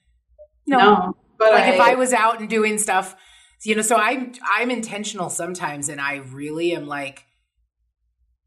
No, 0.65 0.77
no 0.77 1.17
but 1.37 1.53
like 1.53 1.65
I, 1.65 1.73
if 1.73 1.79
I 1.79 1.95
was 1.95 2.11
out 2.11 2.39
and 2.39 2.49
doing 2.49 2.77
stuff, 2.77 3.15
you 3.63 3.75
know, 3.75 3.81
so 3.81 3.95
I'm 3.95 4.33
I'm 4.51 4.71
intentional 4.71 5.29
sometimes, 5.29 5.89
and 5.89 6.01
I 6.01 6.15
really 6.15 6.73
am 6.73 6.87
like 6.87 7.25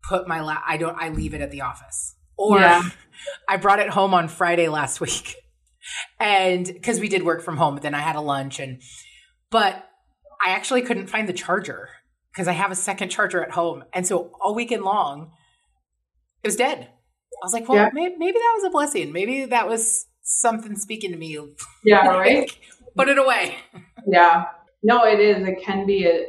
put 0.03 0.27
my 0.27 0.41
la- 0.41 0.63
I 0.67 0.77
don't 0.77 0.97
I 0.99 1.11
leave 1.11 1.35
it 1.35 1.41
at 1.41 1.51
the 1.51 1.61
office 1.63 2.16
or 2.37 2.61
yeah. 2.61 2.83
I 3.49 3.57
brought 3.57 3.79
it 3.79 3.91
home 3.91 4.15
on 4.15 4.29
Friday 4.29 4.69
last 4.69 5.01
week. 5.01 5.37
And 6.19 6.67
because 6.67 6.99
we 6.99 7.09
did 7.09 7.23
work 7.23 7.43
from 7.43 7.57
home, 7.57 7.75
but 7.75 7.83
then 7.85 7.95
I 7.95 8.01
had 8.01 8.17
a 8.17 8.21
lunch 8.21 8.59
and, 8.59 8.83
but 9.51 9.89
I 10.45 10.51
actually 10.51 10.83
couldn't 10.83 11.07
find 11.07 11.29
the 11.29 11.33
charger 11.33 11.91
because 12.33 12.49
I 12.49 12.53
have 12.53 12.71
a 12.73 12.75
second 12.75 13.11
charger 13.11 13.43
at 13.43 13.53
home. 13.53 13.85
And 13.93 14.07
so 14.07 14.33
all 14.41 14.55
weekend 14.55 14.83
long, 14.83 15.31
it 16.43 16.49
was 16.49 16.57
dead. 16.57 16.81
I 16.81 17.45
was 17.45 17.53
like, 17.53 17.69
well, 17.69 17.79
yeah. 17.79 17.91
maybe, 17.93 18.17
maybe, 18.19 18.39
that 18.39 18.53
was 18.57 18.65
a 18.65 18.71
blessing. 18.71 19.13
Maybe 19.13 19.45
that 19.47 19.69
was 19.69 20.07
something 20.23 20.77
speaking 20.77 21.13
to 21.13 21.17
me. 21.17 21.39
Yeah, 21.85 22.07
right. 22.09 22.51
Put 22.97 23.09
it 23.09 23.19
away. 23.19 23.57
Yeah. 24.07 24.47
No, 24.83 25.05
it 25.05 25.21
is. 25.21 25.47
It 25.47 25.63
can 25.63 25.87
be 25.87 26.07
a, 26.07 26.27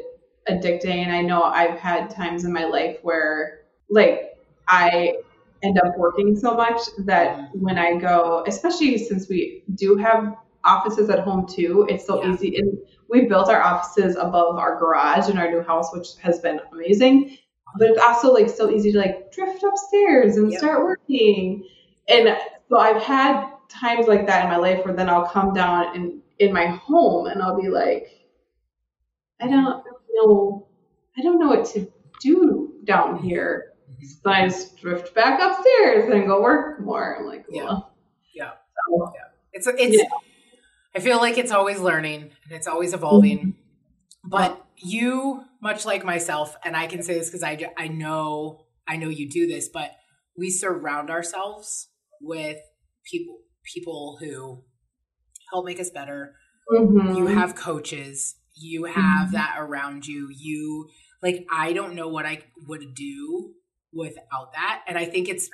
addicting. 0.49 1.03
And 1.03 1.11
I 1.11 1.21
know 1.21 1.43
I've 1.43 1.79
had 1.79 2.09
times 2.09 2.45
in 2.45 2.53
my 2.53 2.65
life 2.65 2.97
where, 3.01 3.59
like, 3.89 4.33
I 4.67 5.17
end 5.63 5.79
up 5.79 5.97
working 5.97 6.35
so 6.35 6.55
much 6.55 6.79
that 6.99 7.37
mm-hmm. 7.37 7.59
when 7.59 7.77
I 7.77 7.97
go, 7.97 8.43
especially 8.47 8.97
since 8.97 9.27
we 9.27 9.63
do 9.75 9.95
have 9.97 10.35
offices 10.63 11.09
at 11.09 11.19
home 11.19 11.47
too, 11.47 11.85
it's 11.89 12.05
so 12.05 12.23
yeah. 12.23 12.33
easy. 12.33 12.57
And 12.57 12.77
we 13.09 13.25
built 13.25 13.49
our 13.49 13.61
offices 13.61 14.15
above 14.15 14.57
our 14.57 14.77
garage 14.77 15.29
in 15.29 15.37
our 15.37 15.49
new 15.49 15.61
house, 15.61 15.93
which 15.93 16.09
has 16.21 16.39
been 16.39 16.59
amazing. 16.71 17.37
But 17.77 17.89
it's 17.89 18.01
also 18.01 18.33
like 18.33 18.49
so 18.49 18.69
easy 18.69 18.91
to 18.91 18.99
like 18.99 19.31
drift 19.31 19.63
upstairs 19.63 20.37
and 20.37 20.51
yep. 20.51 20.59
start 20.59 20.83
working. 20.83 21.67
And 22.07 22.37
so 22.69 22.77
I've 22.77 23.01
had 23.01 23.49
times 23.69 24.07
like 24.07 24.27
that 24.27 24.45
in 24.45 24.49
my 24.49 24.57
life 24.57 24.85
where 24.85 24.93
then 24.93 25.09
I'll 25.09 25.27
come 25.27 25.53
down 25.53 25.95
and 25.95 26.21
in 26.39 26.53
my 26.53 26.67
home 26.67 27.27
and 27.27 27.41
I'll 27.41 27.59
be 27.59 27.69
like, 27.69 28.09
I 29.41 29.47
don't 29.47 29.63
know, 29.63 30.67
I 31.17 31.21
don't 31.21 31.39
know 31.39 31.47
what 31.47 31.65
to 31.73 31.91
do 32.19 32.73
down 32.83 33.19
here. 33.19 33.73
So 34.03 34.29
I 34.29 34.47
just 34.47 34.77
drift 34.77 35.13
back 35.15 35.39
upstairs 35.41 36.11
and 36.13 36.27
go 36.27 36.41
work 36.41 36.79
more. 36.79 37.17
I'm 37.19 37.25
like, 37.25 37.45
well, 37.49 37.93
yeah, 38.33 38.43
yeah, 38.43 38.51
yeah. 39.13 39.21
It's 39.53 39.67
it's. 39.67 39.97
Yeah. 39.97 40.03
I 40.95 40.99
feel 40.99 41.17
like 41.17 41.37
it's 41.37 41.51
always 41.51 41.79
learning 41.79 42.21
and 42.21 42.51
it's 42.51 42.67
always 42.67 42.93
evolving. 42.93 43.39
Mm-hmm. 43.39 44.29
But 44.29 44.65
you, 44.77 45.43
much 45.61 45.85
like 45.85 46.03
myself, 46.03 46.55
and 46.63 46.75
I 46.75 46.87
can 46.87 47.03
say 47.03 47.13
this 47.13 47.29
because 47.29 47.43
I 47.43 47.71
I 47.77 47.87
know 47.87 48.65
I 48.87 48.97
know 48.97 49.09
you 49.09 49.29
do 49.29 49.47
this, 49.47 49.69
but 49.69 49.91
we 50.37 50.49
surround 50.49 51.09
ourselves 51.09 51.89
with 52.21 52.57
people 53.03 53.39
people 53.63 54.17
who 54.19 54.63
help 55.51 55.65
make 55.65 55.79
us 55.79 55.89
better. 55.89 56.35
Mm-hmm. 56.71 57.15
You 57.15 57.27
have 57.27 57.55
coaches. 57.55 58.35
You 58.55 58.85
have 58.85 59.27
mm-hmm. 59.27 59.33
that 59.33 59.55
around 59.57 60.07
you. 60.07 60.29
You 60.35 60.89
like 61.21 61.45
I 61.51 61.73
don't 61.73 61.95
know 61.95 62.07
what 62.07 62.25
I 62.25 62.43
would 62.67 62.95
do 62.95 63.53
without 63.97 64.53
that. 64.53 64.83
And 64.87 64.97
I 64.97 65.05
think 65.05 65.27
it's 65.27 65.49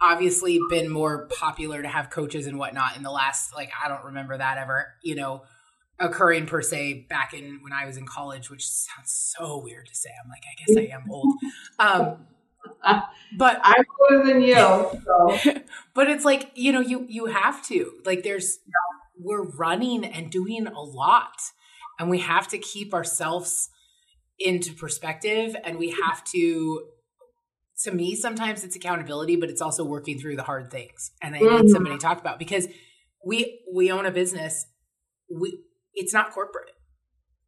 obviously 0.00 0.60
been 0.70 0.88
more 0.88 1.26
popular 1.28 1.82
to 1.82 1.88
have 1.88 2.10
coaches 2.10 2.46
and 2.46 2.58
whatnot 2.58 2.96
in 2.96 3.02
the 3.02 3.10
last, 3.10 3.54
like, 3.54 3.70
I 3.82 3.88
don't 3.88 4.04
remember 4.04 4.36
that 4.36 4.58
ever, 4.58 4.94
you 5.02 5.14
know, 5.14 5.42
occurring 5.98 6.46
per 6.46 6.62
se 6.62 7.06
back 7.08 7.34
in 7.34 7.58
when 7.62 7.72
I 7.72 7.86
was 7.86 7.96
in 7.96 8.06
college, 8.06 8.50
which 8.50 8.66
sounds 8.66 9.10
so 9.10 9.60
weird 9.62 9.86
to 9.86 9.94
say. 9.94 10.10
I'm 10.22 10.30
like, 10.30 10.42
I 10.46 10.54
guess 10.64 10.76
I 10.76 10.94
am 10.94 11.10
old. 11.10 11.34
Um, 11.80 12.26
but 13.36 13.60
I'm 13.64 13.84
older 14.10 14.24
than 14.24 14.42
you. 14.42 14.54
So. 14.54 15.60
but 15.94 16.08
it's 16.08 16.24
like, 16.24 16.52
you 16.54 16.72
know, 16.72 16.80
you, 16.80 17.04
you 17.08 17.26
have 17.26 17.64
to, 17.66 17.92
like, 18.04 18.22
there's, 18.22 18.60
we're 19.18 19.42
running 19.42 20.04
and 20.04 20.30
doing 20.30 20.68
a 20.68 20.80
lot 20.80 21.40
and 21.98 22.08
we 22.08 22.20
have 22.20 22.46
to 22.48 22.58
keep 22.58 22.94
ourselves 22.94 23.70
into 24.38 24.72
perspective 24.72 25.56
and 25.64 25.78
we 25.78 25.90
have 25.90 26.22
to 26.22 26.84
to 27.84 27.92
me, 27.92 28.16
sometimes 28.16 28.64
it's 28.64 28.76
accountability, 28.76 29.36
but 29.36 29.50
it's 29.50 29.62
also 29.62 29.84
working 29.84 30.18
through 30.18 30.36
the 30.36 30.42
hard 30.42 30.70
things. 30.70 31.12
And 31.22 31.34
I 31.34 31.40
mm-hmm. 31.40 31.62
need 31.62 31.70
somebody 31.70 31.96
to 31.96 32.00
talk 32.00 32.20
about 32.20 32.38
because 32.38 32.66
we 33.24 33.60
we 33.72 33.90
own 33.90 34.06
a 34.06 34.10
business. 34.10 34.66
We 35.30 35.60
it's 35.94 36.12
not 36.12 36.32
corporate. 36.32 36.70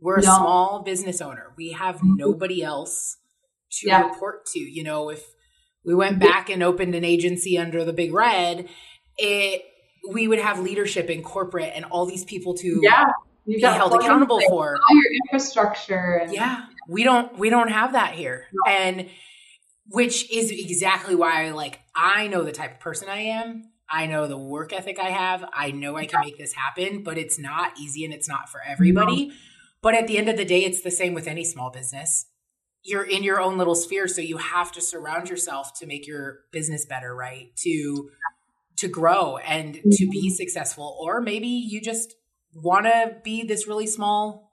We're 0.00 0.18
a 0.18 0.22
no. 0.22 0.36
small 0.36 0.82
business 0.82 1.20
owner. 1.20 1.52
We 1.56 1.72
have 1.72 1.96
mm-hmm. 1.96 2.16
nobody 2.16 2.62
else 2.62 3.16
to 3.72 3.88
yeah. 3.88 4.08
report 4.08 4.46
to. 4.46 4.60
You 4.60 4.84
know, 4.84 5.10
if 5.10 5.24
we 5.84 5.94
went 5.94 6.18
back 6.18 6.48
and 6.48 6.62
opened 6.62 6.94
an 6.94 7.04
agency 7.04 7.58
under 7.58 7.84
the 7.84 7.92
big 7.92 8.12
red, 8.12 8.68
it 9.18 9.64
we 10.08 10.28
would 10.28 10.38
have 10.38 10.60
leadership 10.60 11.10
in 11.10 11.22
corporate 11.22 11.72
and 11.74 11.84
all 11.86 12.06
these 12.06 12.24
people 12.24 12.54
to 12.54 12.80
yeah. 12.82 13.06
be 13.46 13.60
held 13.60 13.94
accountable 13.94 14.40
for 14.48 14.76
all 14.76 14.96
your 14.96 15.12
infrastructure. 15.24 16.20
And, 16.22 16.32
yeah, 16.32 16.66
we 16.88 17.04
don't 17.04 17.36
we 17.38 17.50
don't 17.50 17.68
have 17.68 17.92
that 17.92 18.14
here, 18.14 18.46
no. 18.52 18.72
and 18.72 19.08
which 19.90 20.30
is 20.30 20.52
exactly 20.52 21.16
why 21.16 21.50
like 21.50 21.80
I 21.94 22.28
know 22.28 22.44
the 22.44 22.52
type 22.52 22.74
of 22.74 22.80
person 22.80 23.08
I 23.08 23.22
am. 23.22 23.64
I 23.88 24.06
know 24.06 24.28
the 24.28 24.38
work 24.38 24.72
ethic 24.72 25.00
I 25.00 25.10
have. 25.10 25.44
I 25.52 25.72
know 25.72 25.96
I 25.96 26.06
can 26.06 26.20
make 26.20 26.38
this 26.38 26.52
happen, 26.52 27.02
but 27.02 27.18
it's 27.18 27.40
not 27.40 27.72
easy 27.78 28.04
and 28.04 28.14
it's 28.14 28.28
not 28.28 28.48
for 28.48 28.60
everybody. 28.64 29.32
But 29.82 29.96
at 29.96 30.06
the 30.06 30.16
end 30.16 30.28
of 30.28 30.36
the 30.36 30.44
day, 30.44 30.64
it's 30.64 30.82
the 30.82 30.92
same 30.92 31.12
with 31.12 31.26
any 31.26 31.42
small 31.44 31.70
business. 31.70 32.26
You're 32.84 33.02
in 33.02 33.24
your 33.24 33.40
own 33.40 33.58
little 33.58 33.74
sphere, 33.74 34.06
so 34.06 34.20
you 34.20 34.36
have 34.36 34.70
to 34.72 34.80
surround 34.80 35.28
yourself 35.28 35.76
to 35.80 35.86
make 35.86 36.06
your 36.06 36.40
business 36.52 36.86
better, 36.86 37.14
right? 37.14 37.54
To 37.64 38.10
to 38.76 38.88
grow 38.88 39.38
and 39.38 39.74
to 39.74 40.08
be 40.08 40.28
mm-hmm. 40.28 40.34
successful 40.36 40.96
or 41.02 41.20
maybe 41.20 41.48
you 41.48 41.82
just 41.82 42.14
want 42.54 42.86
to 42.86 43.16
be 43.22 43.42
this 43.42 43.66
really 43.66 43.86
small 43.86 44.52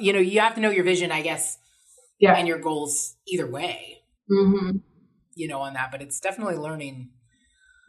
you 0.00 0.12
know, 0.12 0.18
you 0.18 0.40
have 0.40 0.54
to 0.54 0.60
know 0.60 0.70
your 0.70 0.84
vision, 0.84 1.10
I 1.10 1.22
guess, 1.22 1.58
yeah. 2.18 2.34
and 2.34 2.46
your 2.46 2.58
goals 2.58 3.16
either 3.26 3.46
way 3.46 4.01
mm-hmm. 4.30 4.78
you 5.34 5.48
know, 5.48 5.60
on 5.60 5.74
that. 5.74 5.90
But 5.90 6.02
it's 6.02 6.20
definitely 6.20 6.56
learning. 6.56 7.10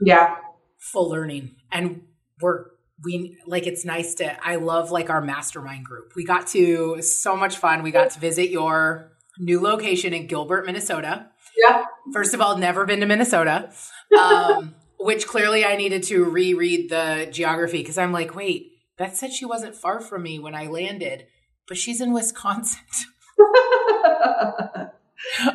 Yeah. 0.01 0.37
Full 0.79 1.09
learning. 1.09 1.55
And 1.71 2.03
we're, 2.41 2.65
we 3.03 3.37
like 3.47 3.67
it's 3.67 3.83
nice 3.83 4.15
to 4.15 4.45
I 4.45 4.55
love 4.55 4.91
like 4.91 5.09
our 5.09 5.21
mastermind 5.21 5.85
group. 5.85 6.13
We 6.15 6.25
got 6.25 6.47
to 6.47 7.01
so 7.01 7.35
much 7.35 7.57
fun. 7.57 7.83
We 7.83 7.91
got 7.91 8.11
to 8.11 8.19
visit 8.19 8.49
your 8.49 9.11
new 9.39 9.59
location 9.61 10.13
in 10.13 10.27
Gilbert, 10.27 10.65
Minnesota. 10.65 11.27
Yeah. 11.57 11.85
First 12.13 12.33
of 12.33 12.41
all, 12.41 12.57
never 12.57 12.85
been 12.85 12.99
to 13.01 13.05
Minnesota. 13.05 13.71
Um, 14.17 14.75
which 15.03 15.27
clearly 15.27 15.65
I 15.65 15.75
needed 15.75 16.03
to 16.03 16.23
reread 16.23 16.89
the 16.89 17.27
geography 17.29 17.79
because 17.79 17.97
I'm 17.97 18.13
like, 18.13 18.35
wait, 18.35 18.71
Beth 18.97 19.15
said 19.15 19.33
she 19.33 19.45
wasn't 19.45 19.75
far 19.75 19.99
from 19.99 20.23
me 20.23 20.39
when 20.39 20.55
I 20.55 20.67
landed, 20.67 21.25
but 21.67 21.77
she's 21.77 21.99
in 21.99 22.13
Wisconsin. 22.13 22.79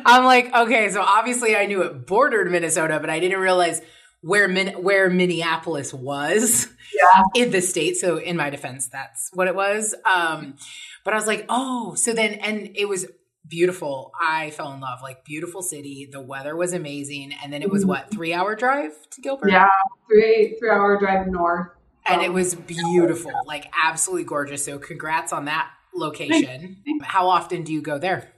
I'm 0.05 0.25
like, 0.25 0.53
okay, 0.53 0.89
so 0.89 1.01
obviously 1.01 1.55
I 1.55 1.65
knew 1.65 1.83
it 1.83 2.07
bordered 2.07 2.51
Minnesota, 2.51 2.99
but 2.99 3.09
I 3.09 3.19
didn't 3.19 3.39
realize 3.39 3.81
where 4.21 4.47
Min- 4.47 4.81
where 4.83 5.09
Minneapolis 5.09 5.93
was 5.93 6.67
yeah. 6.93 7.23
in 7.35 7.51
the 7.51 7.61
state. 7.61 7.95
So 7.97 8.17
in 8.17 8.35
my 8.37 8.49
defense, 8.49 8.87
that's 8.87 9.29
what 9.33 9.47
it 9.47 9.55
was. 9.55 9.95
Um, 10.05 10.55
but 11.03 11.13
I 11.13 11.17
was 11.17 11.27
like, 11.27 11.45
oh, 11.49 11.95
so 11.95 12.13
then, 12.13 12.33
and 12.33 12.71
it 12.75 12.87
was 12.87 13.05
beautiful. 13.47 14.11
I 14.19 14.51
fell 14.51 14.71
in 14.73 14.79
love, 14.79 15.01
like 15.01 15.25
beautiful 15.25 15.61
city. 15.61 16.07
The 16.11 16.21
weather 16.21 16.55
was 16.55 16.73
amazing, 16.73 17.33
and 17.43 17.51
then 17.51 17.61
it 17.61 17.69
was 17.69 17.85
what 17.85 18.11
three 18.11 18.33
hour 18.33 18.55
drive 18.55 18.93
to 19.11 19.21
Gilbert? 19.21 19.51
Yeah, 19.51 19.67
three 20.07 20.55
three 20.59 20.69
hour 20.69 20.97
drive 20.99 21.27
north, 21.27 21.69
and 22.05 22.21
it 22.21 22.31
was 22.31 22.55
beautiful, 22.55 23.31
like 23.45 23.71
absolutely 23.81 24.25
gorgeous. 24.25 24.65
So 24.65 24.77
congrats 24.77 25.33
on 25.33 25.45
that 25.45 25.69
location. 25.93 26.83
How 27.01 27.29
often 27.29 27.63
do 27.63 27.73
you 27.73 27.81
go 27.81 27.97
there? 27.97 28.31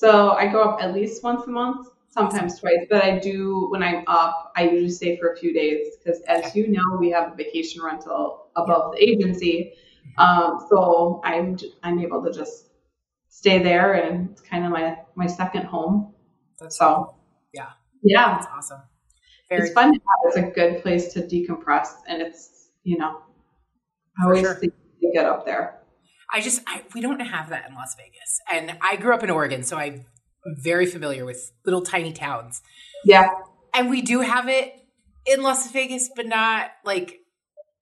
So 0.00 0.30
I 0.30 0.46
go 0.46 0.62
up 0.62 0.82
at 0.82 0.94
least 0.94 1.22
once 1.22 1.46
a 1.46 1.50
month. 1.50 1.88
sometimes 2.08 2.58
twice, 2.58 2.86
but 2.88 3.04
I 3.04 3.18
do 3.18 3.68
when 3.70 3.82
I'm 3.82 4.02
up. 4.06 4.50
I 4.56 4.62
usually 4.62 4.88
stay 4.90 5.18
for 5.18 5.32
a 5.32 5.36
few 5.36 5.52
days 5.52 5.88
because, 5.96 6.22
as 6.22 6.56
you 6.56 6.68
know, 6.68 6.88
we 6.98 7.10
have 7.10 7.32
a 7.32 7.36
vacation 7.36 7.82
rental 7.82 8.46
above 8.56 8.92
the 8.92 8.98
agency, 9.10 9.74
um, 10.16 10.66
so 10.70 11.20
I'm 11.22 11.58
I'm 11.82 11.98
able 12.00 12.24
to 12.24 12.32
just 12.32 12.70
stay 13.28 13.62
there, 13.62 13.92
and 13.92 14.30
it's 14.30 14.40
kind 14.40 14.64
of 14.64 14.70
my 14.72 14.86
my 15.16 15.26
second 15.26 15.64
home. 15.66 16.14
That's 16.58 16.78
So 16.78 17.14
yeah, 17.52 17.72
yeah, 18.02 18.38
that's 18.38 18.46
awesome. 18.56 18.80
Very 19.50 19.64
it's 19.64 19.72
fun 19.72 19.92
to 19.92 20.00
have. 20.00 20.20
It's 20.24 20.36
a 20.38 20.50
good 20.50 20.80
place 20.82 21.12
to 21.12 21.20
decompress, 21.20 21.88
and 22.08 22.22
it's 22.22 22.70
you 22.84 22.96
know, 22.96 23.20
I 24.18 24.24
always 24.24 24.40
sure. 24.40 24.54
think 24.54 24.72
to 25.02 25.10
get 25.12 25.26
up 25.26 25.44
there. 25.44 25.79
I 26.32 26.40
just 26.40 26.62
I, 26.66 26.82
we 26.94 27.00
don't 27.00 27.20
have 27.20 27.50
that 27.50 27.68
in 27.68 27.74
Las 27.74 27.94
Vegas, 27.96 28.40
and 28.52 28.78
I 28.80 28.96
grew 28.96 29.14
up 29.14 29.22
in 29.22 29.30
Oregon, 29.30 29.62
so 29.62 29.76
I'm 29.76 30.06
very 30.62 30.86
familiar 30.86 31.24
with 31.24 31.52
little 31.64 31.82
tiny 31.82 32.12
towns, 32.12 32.62
Yeah, 33.04 33.28
and 33.74 33.90
we 33.90 34.02
do 34.02 34.20
have 34.20 34.48
it 34.48 34.74
in 35.26 35.42
Las 35.42 35.70
Vegas, 35.70 36.10
but 36.14 36.26
not 36.26 36.70
like 36.84 37.18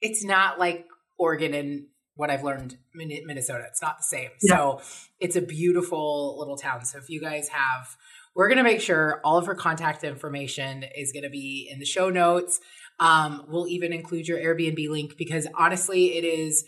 it's 0.01 0.25
not 0.25 0.59
like 0.59 0.87
Oregon 1.19 1.55
and 1.55 1.87
what 2.15 2.31
I've 2.31 2.43
learned 2.43 2.77
Min- 2.95 3.27
Minnesota. 3.27 3.65
It's 3.69 3.81
not 3.83 3.99
the 3.99 4.05
same. 4.05 4.31
Yeah. 4.43 4.57
So 4.57 4.81
it's 5.21 5.37
a 5.37 5.41
beautiful 5.41 6.37
little 6.39 6.57
town. 6.57 6.85
So 6.85 6.99
if 6.99 7.09
you 7.09 7.21
guys 7.21 7.49
have, 7.49 7.97
we're 8.35 8.49
gonna 8.49 8.65
make 8.65 8.81
sure 8.81 9.21
all 9.25 9.39
of 9.39 9.47
her 9.47 9.55
contact 9.55 10.03
information 10.05 10.85
is 10.97 11.13
gonna 11.13 11.31
be 11.31 11.69
in 11.73 11.79
the 11.79 11.85
show 11.85 12.11
notes. 12.11 12.61
Um, 13.01 13.45
we'll 13.49 13.69
even 13.69 13.93
include 13.93 14.27
your 14.27 14.39
Airbnb 14.39 14.89
link 14.89 15.17
because 15.17 15.47
honestly, 15.57 16.17
it 16.17 16.25
is 16.25 16.65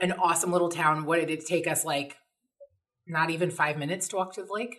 an 0.00 0.12
awesome 0.12 0.52
little 0.52 0.68
town. 0.68 1.04
What 1.04 1.20
did 1.20 1.30
it 1.30 1.46
take 1.46 1.66
us 1.66 1.84
like? 1.84 2.16
Not 3.06 3.30
even 3.30 3.50
five 3.50 3.76
minutes 3.78 4.08
to 4.08 4.16
walk 4.16 4.34
to 4.34 4.42
the 4.42 4.52
lake. 4.52 4.78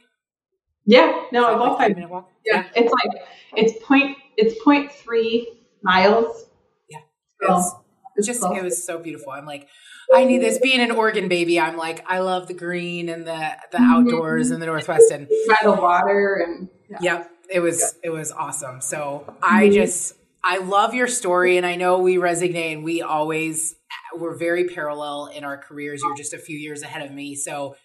yeah. 0.86 1.24
No, 1.32 1.44
Like 1.44 1.56
about 1.56 1.78
five 1.78 1.96
minute 1.96 2.10
walk. 2.10 2.30
Yeah, 2.46 2.66
it's 2.76 2.92
like 2.92 3.22
it's 3.56 3.86
point 3.86 4.18
it's 4.38 4.62
point 4.64 4.92
three 4.92 5.52
miles. 5.84 6.46
Yeah. 6.90 7.00
It's 7.42 7.72
it's 8.16 8.28
just 8.28 8.42
close. 8.42 8.58
it 8.58 8.64
was 8.64 8.84
so 8.84 9.00
beautiful. 9.00 9.32
I'm 9.32 9.46
like, 9.46 9.68
I 10.14 10.26
need 10.26 10.40
this. 10.42 10.60
Being 10.60 10.80
an 10.82 10.92
Oregon 10.92 11.28
baby, 11.30 11.60
I'm 11.60 11.78
like, 11.78 12.04
I 12.10 12.20
love 12.20 12.48
the 12.48 12.54
green 12.54 13.10
and 13.10 13.26
the 13.28 13.52
the 13.72 13.78
Mhm. 13.80 13.92
outdoors 14.08 14.52
and 14.52 14.62
the 14.62 14.66
Northwest 14.66 15.12
and 15.12 15.28
by 15.48 15.58
the 15.64 15.72
water 15.74 16.44
and 16.46 16.70
yeah. 16.90 16.98
Yep, 17.02 17.32
it 17.50 17.60
was 17.60 17.96
it 18.04 18.10
was 18.10 18.32
awesome. 18.32 18.82
So 18.82 19.26
I 19.42 19.70
just 19.70 20.14
I 20.44 20.58
love 20.58 20.94
your 20.94 21.08
story, 21.08 21.58
and 21.58 21.66
I 21.66 21.76
know 21.76 22.00
we 22.00 22.16
resonate, 22.16 22.74
and 22.74 22.84
we 22.84 23.02
always 23.02 23.76
we're 24.16 24.36
very 24.36 24.68
parallel 24.68 25.28
in 25.28 25.44
our 25.44 25.58
careers. 25.58 26.02
You're 26.04 26.16
just 26.16 26.34
a 26.34 26.38
few 26.38 26.58
years 26.58 26.82
ahead 26.82 27.06
of 27.06 27.12
me, 27.12 27.36
so 27.36 27.76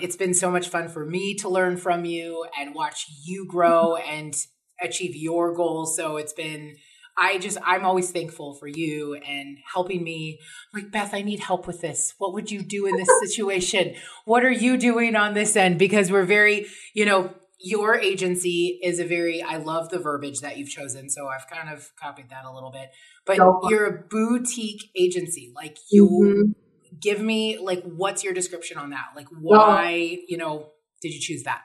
it's 0.00 0.16
been 0.16 0.34
so 0.34 0.50
much 0.50 0.68
fun 0.68 0.88
for 0.88 1.04
me 1.04 1.34
to 1.36 1.48
learn 1.48 1.76
from 1.76 2.04
you 2.04 2.46
and 2.58 2.74
watch 2.74 3.06
you 3.24 3.46
grow 3.46 3.96
and 4.08 4.34
achieve 4.82 5.14
your 5.14 5.54
goals. 5.54 5.96
So 5.96 6.16
it's 6.16 6.32
been. 6.32 6.76
I 7.16 7.38
just, 7.38 7.58
I'm 7.64 7.84
always 7.84 8.10
thankful 8.10 8.54
for 8.54 8.66
you 8.66 9.14
and 9.14 9.58
helping 9.72 10.02
me. 10.02 10.40
Like, 10.72 10.90
Beth, 10.90 11.14
I 11.14 11.22
need 11.22 11.38
help 11.38 11.64
with 11.64 11.80
this. 11.80 12.12
What 12.18 12.32
would 12.34 12.50
you 12.50 12.60
do 12.60 12.86
in 12.86 12.96
this 12.96 13.08
situation? 13.24 13.94
What 14.24 14.44
are 14.44 14.50
you 14.50 14.76
doing 14.76 15.14
on 15.14 15.32
this 15.32 15.54
end? 15.54 15.78
Because 15.78 16.10
we're 16.10 16.24
very, 16.24 16.66
you 16.92 17.04
know, 17.04 17.32
your 17.66 17.94
agency 17.98 18.78
is 18.82 18.98
a 19.00 19.04
very 19.06 19.42
i 19.42 19.56
love 19.56 19.88
the 19.88 19.98
verbiage 19.98 20.40
that 20.40 20.58
you've 20.58 20.68
chosen 20.68 21.08
so 21.08 21.28
i've 21.28 21.46
kind 21.48 21.68
of 21.74 21.90
copied 22.00 22.28
that 22.30 22.44
a 22.44 22.52
little 22.52 22.70
bit 22.70 22.90
but 23.24 23.38
you're 23.70 23.86
a 23.86 24.02
boutique 24.10 24.90
agency 24.96 25.50
like 25.56 25.78
you 25.90 26.06
Mhm. 26.08 27.00
give 27.00 27.20
me 27.20 27.58
like 27.58 27.82
what's 27.84 28.22
your 28.22 28.34
description 28.34 28.76
on 28.78 28.90
that 28.90 29.06
like 29.16 29.28
why 29.40 30.18
you 30.28 30.36
know 30.36 30.70
did 31.02 31.12
you 31.14 31.20
choose 31.20 31.42
that 31.44 31.62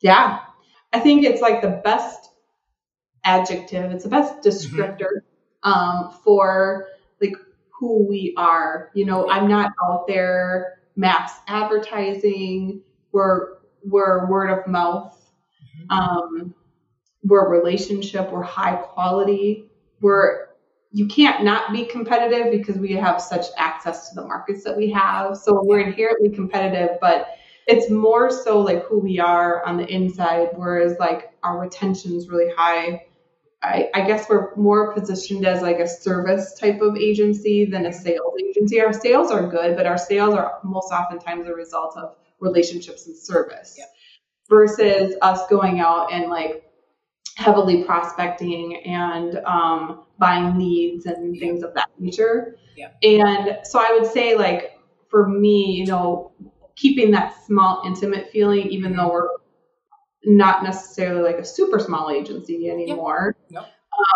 Yeah. 0.00 0.40
I 0.92 0.98
think 1.00 1.24
it's 1.24 1.40
like 1.40 1.62
the 1.62 1.80
best 1.84 2.18
adjective, 3.24 3.92
it's 3.92 4.04
the 4.04 4.10
best 4.10 4.34
Mm-hmm. 4.42 4.48
descriptor 4.80 5.10
um, 5.62 6.10
for 6.24 6.86
like 7.20 7.34
who 7.78 8.08
we 8.08 8.34
are. 8.36 8.90
You 8.94 9.04
know, 9.04 9.28
I'm 9.30 9.46
not 9.48 9.72
out 9.84 10.06
there 10.08 10.78
mass 10.96 11.32
advertising. 11.46 12.82
We're 13.12 13.58
we're 13.84 14.26
word 14.28 14.50
of 14.50 14.66
mouth. 14.66 15.16
Mm-hmm. 15.78 15.90
Um, 15.90 16.54
we're 17.22 17.46
a 17.46 17.48
relationship. 17.50 18.30
We're 18.30 18.42
high 18.42 18.76
quality. 18.76 19.70
We're 20.00 20.48
you 20.92 21.06
can't 21.06 21.44
not 21.44 21.72
be 21.72 21.84
competitive 21.84 22.50
because 22.50 22.76
we 22.76 22.92
have 22.94 23.20
such 23.20 23.46
access 23.56 24.08
to 24.08 24.16
the 24.16 24.26
markets 24.26 24.64
that 24.64 24.76
we 24.76 24.90
have. 24.90 25.36
So 25.36 25.62
we're 25.62 25.80
inherently 25.80 26.30
competitive, 26.30 26.98
but 27.00 27.28
it's 27.66 27.88
more 27.90 28.30
so 28.30 28.60
like 28.60 28.82
who 28.84 28.98
we 28.98 29.20
are 29.20 29.64
on 29.64 29.76
the 29.76 29.86
inside, 29.86 30.48
whereas 30.54 30.96
like 30.98 31.32
our 31.44 31.60
retention 31.60 32.16
is 32.16 32.28
really 32.28 32.52
high. 32.56 33.06
I, 33.62 33.88
I 33.94 34.06
guess 34.06 34.28
we're 34.28 34.54
more 34.56 34.92
positioned 34.92 35.46
as 35.46 35.62
like 35.62 35.78
a 35.78 35.86
service 35.86 36.58
type 36.58 36.80
of 36.80 36.96
agency 36.96 37.66
than 37.66 37.86
a 37.86 37.92
sales 37.92 38.34
agency. 38.48 38.80
Our 38.80 38.92
sales 38.92 39.30
are 39.30 39.46
good, 39.46 39.76
but 39.76 39.86
our 39.86 39.98
sales 39.98 40.34
are 40.34 40.58
most 40.64 40.90
oftentimes 40.90 41.46
a 41.46 41.54
result 41.54 41.96
of 41.96 42.16
relationships 42.40 43.06
and 43.06 43.16
service 43.16 43.76
Yep. 43.78 43.88
Versus 44.50 45.14
us 45.22 45.46
going 45.48 45.80
out 45.80 46.12
and 46.12 46.28
like 46.28 46.64
heavily 47.36 47.84
prospecting 47.84 48.82
and 48.84 49.38
um, 49.46 50.02
buying 50.18 50.58
leads 50.58 51.06
and 51.06 51.38
things 51.38 51.62
of 51.62 51.72
that 51.74 51.88
nature. 51.98 52.56
Yep. 52.76 52.96
And 53.02 53.58
so 53.64 53.78
I 53.78 53.96
would 53.98 54.10
say 54.10 54.36
like 54.36 54.78
for 55.08 55.26
me, 55.26 55.72
you 55.72 55.86
know, 55.86 56.32
keeping 56.76 57.10
that 57.12 57.34
small 57.46 57.82
intimate 57.86 58.30
feeling, 58.30 58.68
even 58.68 58.96
though 58.96 59.10
we're 59.10 59.28
not 60.24 60.62
necessarily 60.62 61.22
like 61.22 61.38
a 61.38 61.44
super 61.44 61.78
small 61.78 62.10
agency 62.10 62.68
anymore. 62.68 63.36
Yep. 63.48 63.66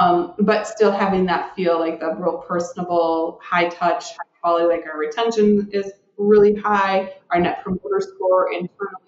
Um, 0.00 0.34
but 0.38 0.66
still 0.66 0.92
having 0.92 1.26
that 1.26 1.54
feel 1.54 1.78
like 1.78 2.00
the 2.00 2.14
real 2.14 2.44
personable, 2.48 3.38
high 3.42 3.68
touch, 3.68 4.10
high 4.12 4.24
quality, 4.40 4.66
like 4.66 4.86
our 4.86 4.98
retention 4.98 5.68
is 5.72 5.92
really 6.16 6.54
high. 6.54 7.14
Our 7.30 7.40
net 7.40 7.62
promoter 7.62 8.00
score 8.00 8.52
internally 8.52 9.03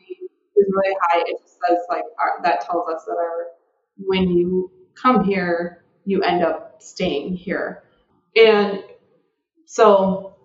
is 0.56 0.66
really 0.72 0.94
high. 1.02 1.20
It 1.26 1.36
just 1.42 1.54
says 1.66 1.78
like 1.88 2.04
our, 2.20 2.42
that 2.42 2.60
tells 2.62 2.88
us 2.88 3.04
that 3.06 3.16
our 3.18 3.46
when 3.98 4.28
you 4.30 4.70
come 4.94 5.24
here, 5.24 5.84
you 6.04 6.22
end 6.22 6.42
up 6.44 6.76
staying 6.82 7.36
here. 7.36 7.82
And 8.36 8.82
so, 9.66 10.36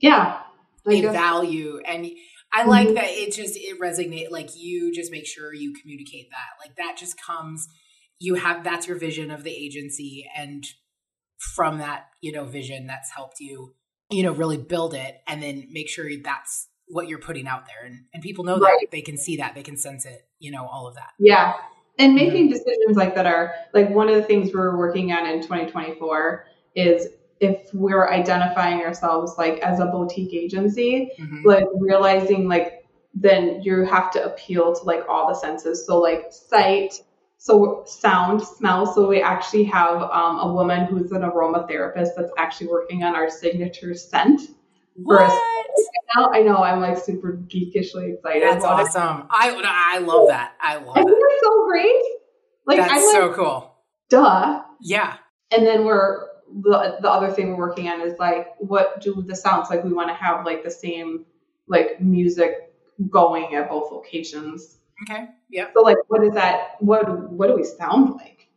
yeah. 0.00 0.42
I 0.86 0.90
they 0.90 1.02
value 1.02 1.78
and 1.86 2.10
i 2.54 2.64
like 2.64 2.88
Mhm. 2.88 2.94
that 2.94 3.10
it 3.10 3.34
just 3.34 3.54
it 3.56 3.78
resonate 3.78 4.30
like 4.30 4.56
you 4.56 4.94
just 4.94 5.12
make 5.12 5.26
sure 5.26 5.52
you 5.52 5.74
communicate 5.74 6.30
that 6.30 6.58
like 6.58 6.74
that 6.76 6.96
just 6.96 7.20
comes 7.20 7.68
you 8.18 8.36
have 8.36 8.64
that's 8.64 8.88
your 8.88 8.96
vision 8.96 9.30
of 9.30 9.44
the 9.44 9.50
agency 9.50 10.26
and 10.34 10.64
from 11.38 11.78
that 11.78 12.06
you 12.22 12.32
know 12.32 12.44
vision 12.46 12.86
that's 12.86 13.10
helped 13.10 13.40
you 13.40 13.74
you 14.10 14.22
know 14.22 14.32
really 14.32 14.56
build 14.56 14.94
it 14.94 15.20
and 15.28 15.42
then 15.42 15.68
make 15.70 15.88
sure 15.90 16.08
that's 16.24 16.68
what 16.90 17.08
you're 17.08 17.18
putting 17.20 17.46
out 17.46 17.64
there 17.66 17.86
and, 17.86 18.04
and 18.12 18.22
people 18.22 18.44
know 18.44 18.58
Right. 18.58 18.76
that 18.80 18.90
they 18.90 19.00
can 19.02 19.16
see 19.16 19.36
that 19.36 19.54
they 19.54 19.62
can 19.62 19.76
sense 19.76 20.04
it 20.06 20.26
you 20.38 20.50
know 20.50 20.66
all 20.66 20.86
of 20.86 20.94
that 20.96 21.10
Yeah. 21.18 21.54
And 21.98 22.16
Mm-hmm. 22.16 22.26
making 22.26 22.48
decisions 22.48 22.96
like 22.96 23.14
that 23.14 23.26
are 23.26 23.52
like 23.74 23.90
one 23.90 24.08
of 24.08 24.14
the 24.14 24.22
things 24.22 24.54
we're 24.54 24.76
working 24.76 25.12
on 25.12 25.26
in 25.26 25.42
2024 25.42 26.44
is 26.74 27.08
if 27.40 27.68
we're 27.74 28.08
identifying 28.10 28.80
ourselves 28.80 29.34
like 29.38 29.58
as 29.60 29.80
a 29.80 29.86
boutique 29.86 30.32
agency, 30.32 31.10
Mhm. 31.18 31.44
like 31.44 31.64
realizing 31.74 32.48
like 32.48 32.86
then 33.12 33.60
you 33.62 33.84
have 33.84 34.10
to 34.12 34.24
appeal 34.24 34.74
to 34.74 34.82
like 34.84 35.04
all 35.08 35.28
the 35.28 35.34
senses. 35.34 35.84
So 35.86 35.98
like 36.00 36.26
sight, 36.30 36.94
so 37.38 37.82
sound, 37.86 38.40
smell. 38.42 38.86
So 38.86 39.08
we 39.08 39.20
actually 39.20 39.64
have 39.64 40.00
um, 40.02 40.38
a 40.38 40.52
woman 40.52 40.84
who's 40.86 41.10
an 41.12 41.22
aromatherapist 41.22 42.10
that's 42.16 42.30
actually 42.38 42.68
working 42.68 43.02
on 43.02 43.14
our 43.14 43.28
signature 43.28 43.94
scent. 43.94 44.42
For 45.04 45.16
what 45.18 45.32
Now 46.16 46.30
I 46.32 46.42
know 46.42 46.56
I'm 46.62 46.80
like 46.80 46.98
super 46.98 47.38
geekishly 47.46 48.14
excited. 48.14 48.42
that's 48.42 48.64
about 48.64 48.80
it. 48.80 48.86
awesome 48.88 49.26
i 49.30 49.94
i 49.94 49.98
love 49.98 50.28
that 50.28 50.52
i 50.60 50.76
love 50.76 50.96
I 50.96 51.02
think 51.02 51.08
that 51.08 51.28
it's 51.30 51.44
so 51.44 51.66
great. 51.66 52.02
Like 52.66 52.78
that's 52.78 52.92
I'm 52.92 53.12
so 53.12 53.26
like, 53.28 53.36
cool 53.36 53.74
duh. 54.08 54.62
yeah 54.80 55.16
And 55.50 55.66
then 55.66 55.84
we're 55.84 56.26
the 56.62 56.96
the 57.00 57.10
other 57.10 57.30
thing 57.30 57.50
we're 57.50 57.68
working 57.68 57.88
on 57.88 58.00
is 58.00 58.18
like 58.18 58.48
what 58.58 59.00
do 59.00 59.22
the 59.26 59.36
sounds 59.36 59.70
like 59.70 59.84
we 59.84 59.92
want 59.92 60.08
to 60.08 60.14
have 60.14 60.44
like 60.44 60.64
the 60.64 60.70
same 60.70 61.24
like 61.68 62.00
music 62.00 62.72
going 63.08 63.54
at 63.54 63.68
both 63.70 63.92
locations. 63.92 64.76
okay 65.08 65.28
Yeah. 65.48 65.68
So 65.74 65.82
like 65.82 65.96
what 66.08 66.22
is 66.24 66.34
that 66.34 66.76
what 66.80 67.30
what 67.30 67.46
do 67.46 67.54
we 67.54 67.64
sound 67.64 68.16
like? 68.16 68.48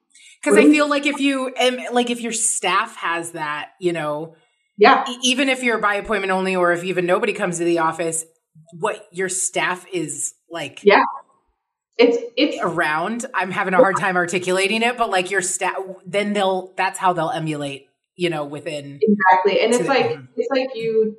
Because 0.42 0.58
What 0.58 0.66
I 0.66 0.70
feel 0.72 0.90
like 0.90 1.06
if 1.06 1.20
you, 1.22 1.54
um, 1.58 1.78
like 1.94 2.10
if 2.10 2.20
your 2.20 2.34
staff 2.34 2.98
has 2.98 3.32
that, 3.32 3.70
you 3.80 3.94
know, 3.94 4.36
Yeah. 4.78 5.04
e- 5.10 5.18
even 5.24 5.50
if 5.50 5.64
you're 5.64 5.78
by 5.80 5.96
appointment 5.96 6.32
only, 6.32 6.56
or 6.56 6.72
if 6.72 6.84
even 6.84 7.06
nobody 7.06 7.34
comes 7.34 7.58
to 7.60 7.64
the 7.64 7.80
office, 7.80 8.26
what 8.74 9.08
your 9.12 9.30
staff 9.30 9.86
is 9.92 10.34
like 10.50 10.82
Yeah. 10.84 11.04
It's 11.98 12.18
it's 12.36 12.58
around. 12.60 13.26
I'm 13.36 13.52
having 13.52 13.76
a 13.76 13.78
hard 13.78 13.98
time 13.98 14.16
articulating 14.16 14.82
it, 14.82 14.98
but 14.98 15.12
like 15.12 15.30
your 15.30 15.42
staff, 15.42 15.76
then 16.08 16.34
they'll. 16.34 16.74
That's 16.76 16.98
how 16.98 17.14
they'll 17.14 17.30
emulate, 17.30 17.88
you 18.16 18.32
know, 18.32 18.46
within. 18.46 19.00
exactly. 19.00 19.62
And 19.62 19.74
it's 19.76 19.88
like 19.88 20.08
mhm. 20.08 20.28
it's 20.36 20.50
like 20.50 20.76
you 20.76 21.16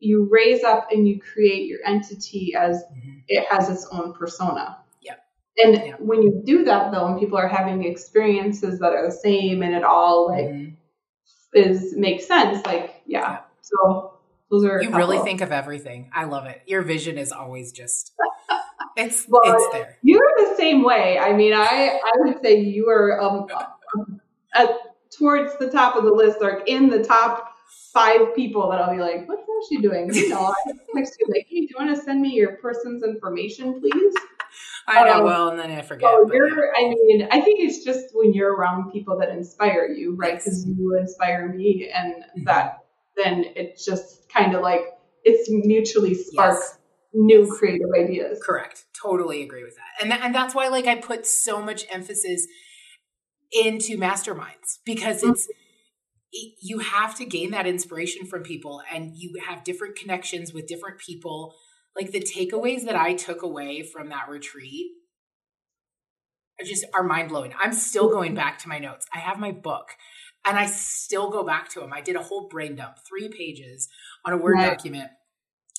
you 0.00 0.28
raise 0.30 0.64
up 0.64 0.88
and 0.90 1.06
you 1.06 1.20
create 1.20 1.66
your 1.68 1.78
entity 1.86 2.54
as 2.58 2.82
Mhm. 2.92 3.22
it 3.28 3.46
has 3.48 3.70
its 3.70 3.86
own 3.92 4.14
persona. 4.14 4.78
Yeah. 5.00 5.14
And 5.58 5.74
Yeah. 5.76 5.94
when 6.00 6.22
you 6.22 6.42
do 6.44 6.64
that 6.64 6.90
though, 6.90 7.06
and 7.06 7.20
people 7.20 7.38
are 7.38 7.46
having 7.48 7.84
experiences 7.84 8.80
that 8.80 8.92
are 8.94 9.06
the 9.06 9.12
same 9.12 9.62
and 9.62 9.76
it 9.76 9.84
all 9.84 10.26
like 10.26 10.46
Mhm. 10.46 10.72
Is 11.56 11.94
makes 11.96 12.26
sense, 12.26 12.64
like 12.66 13.02
yeah. 13.06 13.40
So 13.60 14.14
those 14.50 14.64
are 14.64 14.82
You 14.82 14.94
really 14.94 15.18
think 15.18 15.40
of 15.40 15.52
everything. 15.52 16.10
I 16.14 16.24
love 16.24 16.46
it. 16.46 16.62
Your 16.66 16.82
vision 16.82 17.18
is 17.18 17.32
always 17.32 17.72
just 17.72 18.12
it's 18.96 19.26
Well, 19.28 19.42
it's 19.44 19.72
there. 19.72 19.98
You're 20.02 20.32
the 20.36 20.54
same 20.56 20.82
way. 20.82 21.18
I 21.18 21.32
mean, 21.32 21.52
I 21.52 22.00
I 22.02 22.12
would 22.18 22.42
say 22.42 22.60
you 22.60 22.88
are 22.88 23.20
um, 23.20 23.46
at, 24.54 24.70
towards 25.18 25.56
the 25.58 25.70
top 25.70 25.96
of 25.96 26.04
the 26.04 26.12
list, 26.12 26.38
or 26.40 26.62
in 26.66 26.88
the 26.88 27.02
top 27.02 27.52
five 27.92 28.34
people 28.34 28.70
that 28.70 28.80
I'll 28.80 28.94
be 28.94 29.00
like, 29.00 29.28
what's 29.28 29.68
she 29.68 29.78
doing? 29.78 30.12
You 30.12 30.28
know, 30.28 30.52
I 30.66 30.72
text 30.94 31.16
you 31.18 31.26
like, 31.28 31.46
hey, 31.48 31.60
do 31.60 31.68
you 31.70 31.76
want 31.78 31.96
to 31.96 32.00
send 32.00 32.20
me 32.20 32.30
your 32.30 32.52
person's 32.56 33.02
information, 33.02 33.80
please? 33.80 34.14
I 34.88 35.04
know 35.04 35.18
um, 35.18 35.24
well, 35.24 35.48
and 35.48 35.58
then 35.58 35.70
I 35.70 35.82
forget. 35.82 36.08
So 36.10 36.26
but 36.26 36.34
you're, 36.34 36.74
I 36.76 36.88
mean, 36.88 37.28
I 37.30 37.40
think 37.40 37.60
it's 37.60 37.84
just 37.84 38.06
when 38.14 38.32
you're 38.34 38.54
around 38.54 38.92
people 38.92 39.18
that 39.18 39.30
inspire 39.30 39.86
you, 39.88 40.14
right? 40.16 40.34
Yes. 40.34 40.44
Because 40.44 40.66
you 40.66 40.96
inspire 40.98 41.48
me, 41.52 41.90
and 41.92 42.14
Mhm. 42.38 42.44
that 42.44 42.78
then 43.16 43.44
it 43.56 43.80
just 43.84 44.28
kind 44.28 44.54
of 44.54 44.62
like 44.62 44.82
it's 45.24 45.48
mutually 45.50 46.14
sparks 46.14 46.60
Yes. 46.60 46.78
new 47.14 47.40
Yes. 47.46 47.58
creative 47.58 47.88
ideas. 47.98 48.40
Correct. 48.42 48.84
Totally 49.00 49.42
agree 49.42 49.64
with 49.64 49.74
that. 49.74 50.02
And 50.02 50.10
th- 50.12 50.22
and 50.24 50.34
that's 50.34 50.54
why 50.54 50.68
like 50.68 50.86
I 50.86 50.96
put 50.96 51.26
so 51.26 51.60
much 51.62 51.84
emphasis 51.90 52.46
into 53.52 53.96
masterminds 53.96 54.78
because 54.84 55.22
it's 55.22 55.48
it- 56.32 56.54
you 56.60 56.80
have 56.80 57.16
to 57.16 57.24
gain 57.24 57.50
that 57.52 57.66
inspiration 57.66 58.26
from 58.26 58.42
people 58.42 58.82
and 58.92 59.12
you 59.16 59.40
have 59.46 59.64
different 59.64 59.96
connections 59.96 60.52
with 60.52 60.66
different 60.66 60.98
people. 60.98 61.54
Like 61.96 62.12
the 62.12 62.20
takeaways 62.20 62.84
that 62.84 62.96
I 62.96 63.14
took 63.14 63.42
away 63.42 63.82
from 63.82 64.10
that 64.10 64.28
retreat 64.28 64.92
are 66.60 66.64
just 66.66 66.84
are 66.94 67.02
mind 67.02 67.28
blowing. 67.30 67.52
I'm 67.58 67.72
still 67.72 68.10
going 68.10 68.34
back 68.34 68.58
to 68.60 68.68
my 68.68 68.78
notes. 68.78 69.06
I 69.14 69.18
have 69.18 69.38
my 69.38 69.52
book 69.52 69.90
and 70.46 70.58
I 70.58 70.66
still 70.66 71.30
go 71.30 71.42
back 71.44 71.70
to 71.70 71.80
them. 71.80 71.92
I 71.92 72.00
did 72.02 72.16
a 72.16 72.22
whole 72.22 72.48
brain 72.48 72.76
dump, 72.76 72.96
three 73.08 73.28
pages 73.28 73.88
on 74.24 74.32
a 74.32 74.36
Word 74.36 74.54
Right. 74.54 74.70
document. 74.70 75.10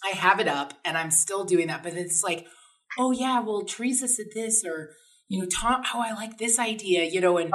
I 0.04 0.16
have 0.16 0.40
it 0.40 0.48
up 0.48 0.74
and 0.86 0.98
I'm 0.98 1.12
still 1.12 1.46
doing 1.46 1.68
that, 1.68 1.84
but 1.84 1.94
it's 1.94 2.24
like, 2.24 2.48
oh 2.98 3.12
yeah, 3.12 3.40
well 3.42 3.64
Teresa 3.64 4.08
said 4.08 4.28
this 4.34 4.64
or 4.66 4.92
you 5.30 5.42
know, 5.42 5.48
Tom, 5.48 5.84
oh 5.94 6.02
I 6.02 6.14
like 6.14 6.38
this 6.38 6.58
idea, 6.58 7.04
you 7.04 7.22
know, 7.22 7.38
and 7.38 7.52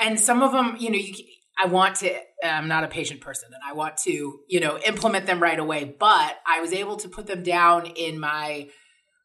and 0.00 0.18
some 0.18 0.42
of 0.42 0.52
them, 0.52 0.76
you 0.78 0.90
know, 0.90 0.98
you 0.98 1.14
I 1.60 1.66
want 1.66 1.96
to 1.96 2.18
I'm 2.44 2.68
not 2.68 2.84
a 2.84 2.88
patient 2.88 3.20
person 3.20 3.50
and 3.52 3.62
I 3.64 3.72
want 3.74 3.96
to, 3.98 4.40
you 4.48 4.60
know, 4.60 4.78
implement 4.78 5.26
them 5.26 5.40
right 5.42 5.58
away, 5.58 5.84
but 5.98 6.38
I 6.46 6.60
was 6.60 6.72
able 6.72 6.96
to 6.98 7.08
put 7.08 7.26
them 7.26 7.42
down 7.42 7.86
in 7.86 8.18
my 8.18 8.68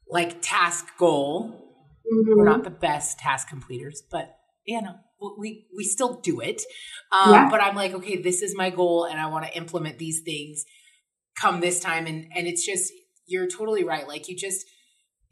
like 0.10 0.42
task 0.42 0.86
goal 0.98 1.64
Mhm. 2.12 2.38
we're 2.38 2.46
not 2.46 2.64
the 2.64 2.70
best 2.70 3.20
task 3.20 3.50
completers, 3.50 4.02
but 4.10 4.38
you 4.66 4.82
know, 4.82 4.96
we 5.38 5.68
we 5.76 5.84
still 5.84 6.20
do 6.22 6.40
it. 6.42 6.62
Um, 7.12 7.34
Yeah. 7.34 7.50
But 7.50 7.62
I'm 7.62 7.76
like, 7.76 7.94
okay, 7.94 8.18
this 8.22 8.42
is 8.42 8.56
my 8.56 8.70
goal, 8.70 9.06
and 9.06 9.20
I 9.20 9.28
want 9.28 9.46
to 9.46 9.58
implement 9.58 9.98
these 9.98 10.22
things 10.22 10.64
come 11.40 11.60
this 11.60 11.80
time, 11.80 12.06
and 12.08 12.28
and 12.36 12.48
it's 12.48 12.66
just 12.66 12.92
you're 13.26 13.48
totally 13.48 13.84
right. 13.84 14.08
Like 14.08 14.28
you 14.30 14.36
just 14.38 14.66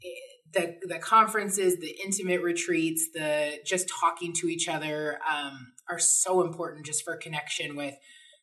eh, 0.04 0.08
the 0.52 0.76
the 0.86 0.98
conferences, 0.98 1.78
the 1.78 1.96
intimate 2.04 2.42
retreats, 2.42 3.08
the 3.14 3.58
just 3.64 3.88
talking 3.88 4.32
to 4.34 4.48
each 4.48 4.68
other 4.68 5.18
um, 5.30 5.72
are 5.88 5.98
so 5.98 6.42
important 6.42 6.86
just 6.86 7.04
for 7.04 7.16
connection 7.16 7.76
with 7.76 7.94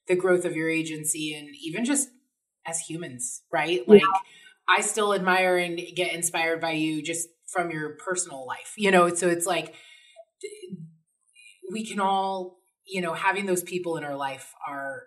the 0.08 0.16
growth 0.16 0.46
of 0.46 0.56
your 0.56 0.70
agency, 0.70 1.34
and 1.34 1.50
even 1.62 1.86
just 1.86 2.10
as 2.66 2.80
humans, 2.80 3.42
right? 3.52 3.88
Like 3.88 4.02
I 4.68 4.82
still 4.82 5.14
admire 5.14 5.58
and 5.58 5.80
get 5.96 6.14
inspired 6.14 6.62
by 6.62 6.72
you 6.72 7.02
just 7.02 7.28
from 7.48 7.72
your 7.72 7.92
personal 7.98 8.46
life, 8.46 8.74
you 8.78 8.92
know. 8.92 9.14
So 9.14 9.28
it's 9.28 9.46
like 9.46 9.76
we 11.72 11.86
can 11.86 12.00
all, 12.00 12.60
you 12.86 13.02
know, 13.02 13.14
having 13.14 13.46
those 13.46 13.64
people 13.64 13.98
in 13.98 14.04
our 14.04 14.16
life 14.16 14.54
are 14.68 15.04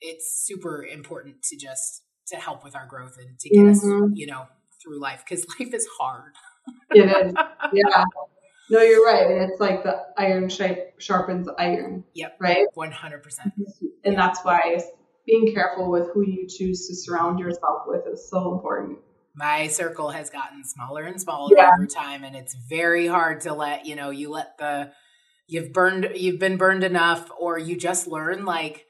it's 0.00 0.42
super 0.46 0.84
important 0.84 1.42
to 1.44 1.56
just 1.56 2.02
to 2.28 2.36
help 2.36 2.64
with 2.64 2.74
our 2.76 2.86
growth 2.86 3.16
and 3.18 3.38
to 3.38 3.48
get 3.50 3.66
us, 3.66 3.84
Mhm. 3.84 4.12
you 4.14 4.26
know, 4.26 4.46
through 4.82 4.98
life 5.00 5.24
because 5.28 5.46
life 5.60 5.74
is 5.74 5.86
hard. 5.98 6.32
It 6.92 7.26
is. 7.26 7.34
Yeah. 7.72 8.04
No, 8.70 8.80
you're 8.80 9.04
right. 9.04 9.30
It's 9.30 9.60
like 9.60 9.82
the 9.82 9.96
iron 10.16 10.48
sharpens 10.48 11.48
iron. 11.58 12.04
Yep. 12.14 12.36
Right. 12.40 12.66
One 12.74 12.92
hundred 12.92 13.22
percent. 13.22 13.52
And 14.04 14.16
that's 14.16 14.40
why 14.42 14.80
being 15.26 15.52
careful 15.52 15.90
with 15.90 16.08
who 16.14 16.22
you 16.24 16.46
choose 16.48 16.86
to 16.88 16.94
surround 16.94 17.38
yourself 17.38 17.82
with 17.86 18.02
is 18.12 18.28
so 18.30 18.52
important. 18.54 18.98
My 19.34 19.68
circle 19.68 20.10
has 20.10 20.30
gotten 20.30 20.64
smaller 20.64 21.02
and 21.04 21.20
smaller 21.20 21.50
Yeah. 21.56 21.70
over 21.76 21.86
time, 21.86 22.24
and 22.24 22.34
it's 22.36 22.54
very 22.68 23.06
hard 23.06 23.42
to 23.42 23.52
let 23.54 23.86
you 23.86 23.96
know. 23.96 24.10
You 24.10 24.30
let 24.30 24.56
the 24.58 24.92
you've 25.46 25.72
burned, 25.72 26.08
you've 26.14 26.38
been 26.38 26.56
burned 26.56 26.84
enough, 26.84 27.28
or 27.38 27.58
you 27.58 27.76
just 27.76 28.06
learn 28.06 28.44
like, 28.44 28.86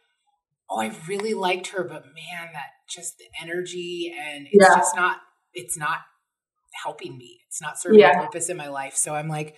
oh, 0.68 0.78
I 0.80 0.92
really 1.08 1.32
liked 1.32 1.68
her, 1.68 1.82
but 1.84 2.04
man, 2.04 2.50
that 2.52 2.66
just 2.88 3.16
the 3.18 3.24
energy 3.42 4.14
and 4.18 4.46
it's 4.50 4.68
Yeah. 4.68 4.76
just 4.76 4.94
not, 4.94 5.16
it's 5.54 5.78
not 5.78 6.00
helping 6.84 7.16
me. 7.16 7.40
It's 7.48 7.62
not 7.62 7.78
serving 7.78 8.00
Yeah. 8.00 8.10
a 8.20 8.24
purpose 8.24 8.50
in 8.50 8.58
my 8.58 8.68
life. 8.68 8.94
So 8.94 9.14
I'm 9.14 9.26
like, 9.28 9.56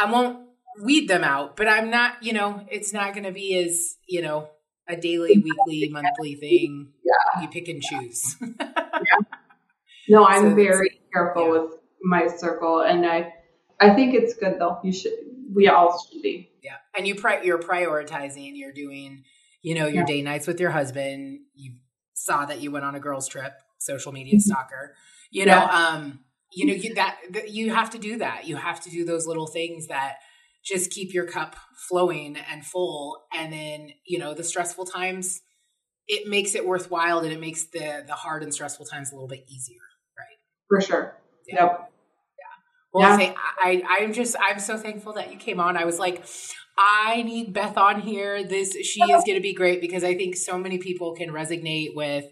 I 0.00 0.10
won't 0.10 0.46
weed 0.82 1.08
them 1.08 1.24
out, 1.24 1.56
but 1.56 1.68
I'm 1.68 1.90
not, 1.90 2.22
you 2.22 2.32
know, 2.32 2.66
it's 2.70 2.92
not 2.92 3.14
going 3.14 3.24
to 3.24 3.32
be 3.32 3.56
as 3.56 3.96
you 4.06 4.22
know 4.22 4.48
a 4.88 4.96
daily, 4.96 5.42
weekly, 5.42 5.88
monthly 5.90 6.34
thing. 6.36 6.92
Yeah. 7.04 7.42
You 7.42 7.48
pick 7.48 7.68
and 7.68 7.82
choose. 7.82 8.36
No, 10.08 10.24
I'm 10.24 10.50
So 10.50 10.54
very 10.54 11.00
careful 11.12 11.44
yeah. 11.46 11.50
with 11.62 11.72
my 12.02 12.26
circle, 12.28 12.80
and 12.80 13.04
I, 13.04 13.32
I 13.80 13.90
think 13.94 14.14
it's 14.14 14.34
good 14.34 14.58
though. 14.60 14.78
You 14.84 14.92
should. 14.92 15.12
We 15.52 15.68
all 15.68 15.98
should 15.98 16.22
be. 16.22 16.50
Yeah. 16.62 16.76
And 16.96 17.06
you 17.06 17.14
pri- 17.14 17.42
you're 17.42 17.58
prioritizing, 17.58 18.52
you're 18.54 18.72
doing, 18.72 19.24
you 19.62 19.74
know, 19.74 19.86
your 19.86 20.02
Yeah. 20.02 20.06
day 20.06 20.22
nights 20.22 20.46
with 20.46 20.60
your 20.60 20.70
husband. 20.70 21.40
You 21.54 21.74
saw 22.14 22.46
that 22.46 22.60
you 22.60 22.70
went 22.70 22.84
on 22.84 22.94
a 22.94 23.00
girls 23.00 23.28
trip, 23.28 23.52
social 23.78 24.12
media 24.12 24.38
stalker. 24.40 24.94
You 25.30 25.46
know, 25.46 25.54
Mm-hmm. 25.54 25.76
Yeah. 25.76 25.88
um 25.88 26.20
you 26.52 26.66
know, 26.66 26.72
you 26.74 26.94
that, 26.94 27.18
you 27.48 27.72
have 27.74 27.90
to 27.90 27.98
do 27.98 28.18
that. 28.18 28.46
You 28.46 28.56
have 28.56 28.80
to 28.82 28.90
do 28.90 29.04
those 29.04 29.26
little 29.26 29.46
things 29.46 29.88
that 29.88 30.16
just 30.64 30.90
keep 30.90 31.14
your 31.14 31.26
cup 31.26 31.56
flowing 31.88 32.36
and 32.50 32.64
full 32.64 33.24
and 33.32 33.52
then, 33.52 33.90
you 34.06 34.18
know, 34.18 34.34
the 34.34 34.44
stressful 34.44 34.86
times 34.86 35.40
it 36.08 36.28
makes 36.28 36.54
it 36.54 36.66
worthwhile 36.66 37.18
and 37.20 37.32
it 37.32 37.40
makes 37.40 37.66
the 37.66 38.04
the 38.06 38.14
hard 38.14 38.42
and 38.42 38.54
stressful 38.54 38.86
times 38.86 39.10
a 39.10 39.14
little 39.14 39.28
bit 39.28 39.44
easier. 39.48 39.80
Right 40.18 40.38
for 40.68 40.80
sure. 40.80 41.16
Yeah. 41.48 41.64
Yep. 41.64 41.90
Well, 42.92 43.10
Yeah. 43.10 43.16
say 43.16 43.34
I, 43.36 43.82
I'm 43.88 44.12
just 44.12 44.36
I'm 44.40 44.58
so 44.58 44.76
thankful 44.76 45.14
that 45.14 45.32
you 45.32 45.38
came 45.38 45.60
on. 45.60 45.76
I 45.76 45.84
was 45.84 45.98
like, 45.98 46.24
I 46.78 47.22
need 47.22 47.52
Beth 47.52 47.76
on 47.76 48.00
here. 48.00 48.44
This 48.44 48.72
she 48.72 49.02
is 49.02 49.24
going 49.24 49.36
to 49.36 49.42
be 49.42 49.54
great 49.54 49.80
because 49.80 50.04
I 50.04 50.14
think 50.14 50.36
so 50.36 50.58
many 50.58 50.78
people 50.78 51.14
can 51.14 51.30
resonate 51.30 51.94
with, 51.94 52.24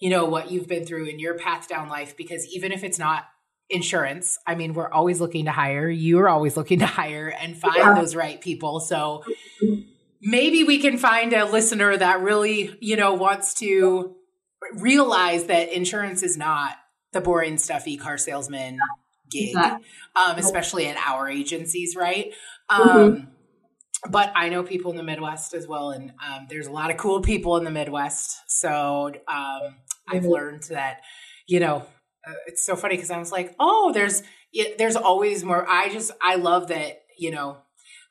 you 0.00 0.10
know, 0.10 0.24
what 0.24 0.50
you've 0.50 0.68
been 0.68 0.84
through 0.84 1.06
in 1.06 1.18
your 1.18 1.36
path 1.38 1.68
down 1.68 1.88
life. 1.88 2.16
Because 2.16 2.46
even 2.46 2.72
if 2.72 2.84
it's 2.84 2.98
not 2.98 3.24
insurance, 3.68 4.38
I 4.46 4.54
mean, 4.54 4.74
we're 4.74 4.90
always 4.90 5.20
looking 5.20 5.46
to 5.46 5.52
hire. 5.52 5.88
You 5.88 6.20
are 6.20 6.28
always 6.28 6.56
looking 6.56 6.78
to 6.80 6.86
hire 6.86 7.28
and 7.28 7.56
find 7.56 7.76
Yeah. 7.76 7.94
those 7.94 8.14
right 8.14 8.40
people. 8.40 8.80
So 8.80 9.24
maybe 10.20 10.64
we 10.64 10.78
can 10.78 10.98
find 10.98 11.32
a 11.32 11.44
listener 11.44 11.96
that 11.96 12.20
really, 12.20 12.76
you 12.80 12.96
know, 12.96 13.14
wants 13.14 13.54
to 13.54 14.14
realize 14.74 15.44
that 15.44 15.72
insurance 15.72 16.22
is 16.22 16.36
not 16.36 16.76
the 17.12 17.20
boring, 17.20 17.58
stuffy 17.58 17.96
car 17.96 18.18
salesman 18.18 18.78
gig, 19.30 19.56
um, 19.56 20.36
especially 20.38 20.86
at 20.86 20.96
our 20.96 21.28
agencies, 21.28 21.96
right? 21.96 22.32
Mhm. 22.70 22.78
Um, 22.78 23.28
But 24.08 24.30
I 24.36 24.50
know 24.50 24.62
people 24.62 24.90
in 24.92 24.96
the 24.96 25.02
Midwest 25.02 25.52
as 25.54 25.66
well, 25.66 25.90
and 25.90 26.12
um, 26.24 26.46
there's 26.48 26.66
a 26.68 26.70
lot 26.70 26.90
of 26.92 26.96
cool 26.96 27.22
people 27.22 27.56
in 27.56 27.64
the 27.64 27.70
Midwest. 27.70 28.38
So 28.46 29.10
um, 29.26 29.76
I've 30.06 30.22
Mhm. 30.22 30.30
learned 30.30 30.62
that, 30.64 31.00
you 31.48 31.58
know, 31.58 31.86
uh, 32.26 32.32
it's 32.46 32.64
so 32.64 32.76
funny 32.76 32.96
because 32.96 33.10
I 33.10 33.18
was 33.18 33.32
like, 33.32 33.54
oh, 33.58 33.92
there's 33.92 34.22
it, 34.52 34.78
there's 34.78 34.96
always 34.96 35.44
more. 35.44 35.66
I 35.68 35.88
just 35.88 36.10
I 36.22 36.36
love 36.36 36.68
that 36.68 37.02
you 37.18 37.30
know, 37.30 37.58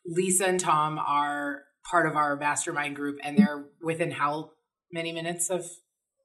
Lisa 0.05 0.45
and 0.47 0.59
Tom 0.59 0.97
are 0.99 1.63
part 1.89 2.07
of 2.07 2.16
our 2.16 2.36
mastermind 2.36 2.95
group, 2.95 3.18
and 3.24 3.38
they're 3.38 3.66
within 3.82 4.11
how 4.11 4.51
many 4.91 5.11
minutes 5.11 5.49
of 5.49 5.61
you 5.61 5.68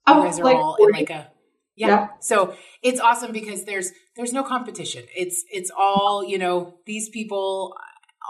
Oh, 0.06 0.22
guys 0.22 0.38
are 0.38 0.44
like 0.44 0.56
all 0.56 0.76
in 0.80 0.90
like 0.90 1.10
a 1.10 1.30
yeah. 1.76 1.88
Yeah. 1.88 2.08
So 2.20 2.54
it's 2.82 3.00
awesome 3.00 3.32
because 3.32 3.64
there's 3.64 3.92
there's 4.16 4.32
no 4.32 4.42
competition. 4.42 5.04
It's 5.16 5.44
it's 5.50 5.70
all, 5.76 6.24
you 6.24 6.38
know, 6.38 6.78
these 6.86 7.08
people 7.08 7.74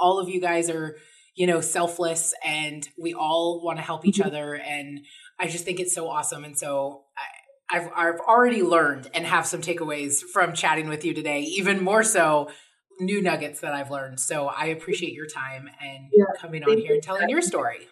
all 0.00 0.18
of 0.18 0.28
you 0.28 0.40
guys 0.40 0.70
are, 0.70 0.96
you 1.34 1.46
know, 1.46 1.60
selfless 1.60 2.32
and 2.44 2.88
we 2.98 3.12
all 3.14 3.62
want 3.64 3.78
to 3.78 3.82
help 3.82 4.06
each 4.06 4.18
Mhm. 4.18 4.26
other 4.26 4.54
and 4.54 5.00
I 5.38 5.48
just 5.48 5.64
think 5.64 5.80
it's 5.80 5.94
so 5.94 6.08
awesome 6.08 6.44
and 6.44 6.56
so 6.56 7.04
I, 7.16 7.22
I've 7.70 7.90
I've 7.94 8.20
already 8.20 8.62
learned 8.62 9.10
and 9.14 9.24
have 9.26 9.46
some 9.46 9.60
takeaways 9.60 10.20
from 10.22 10.52
chatting 10.52 10.88
with 10.88 11.04
you 11.04 11.14
today, 11.14 11.40
even 11.42 11.82
more 11.82 12.02
so 12.02 12.50
new 12.98 13.22
nuggets 13.22 13.60
that 13.60 13.72
I've 13.72 13.90
learned. 13.90 14.20
So 14.20 14.46
I 14.46 14.66
appreciate 14.66 15.14
your 15.14 15.26
time 15.26 15.68
and 15.80 16.08
Yeah, 16.12 16.24
coming 16.38 16.62
on 16.64 16.78
here 16.78 16.94
and 16.94 17.02
telling 17.02 17.28
your 17.30 17.42
story. 17.42 17.88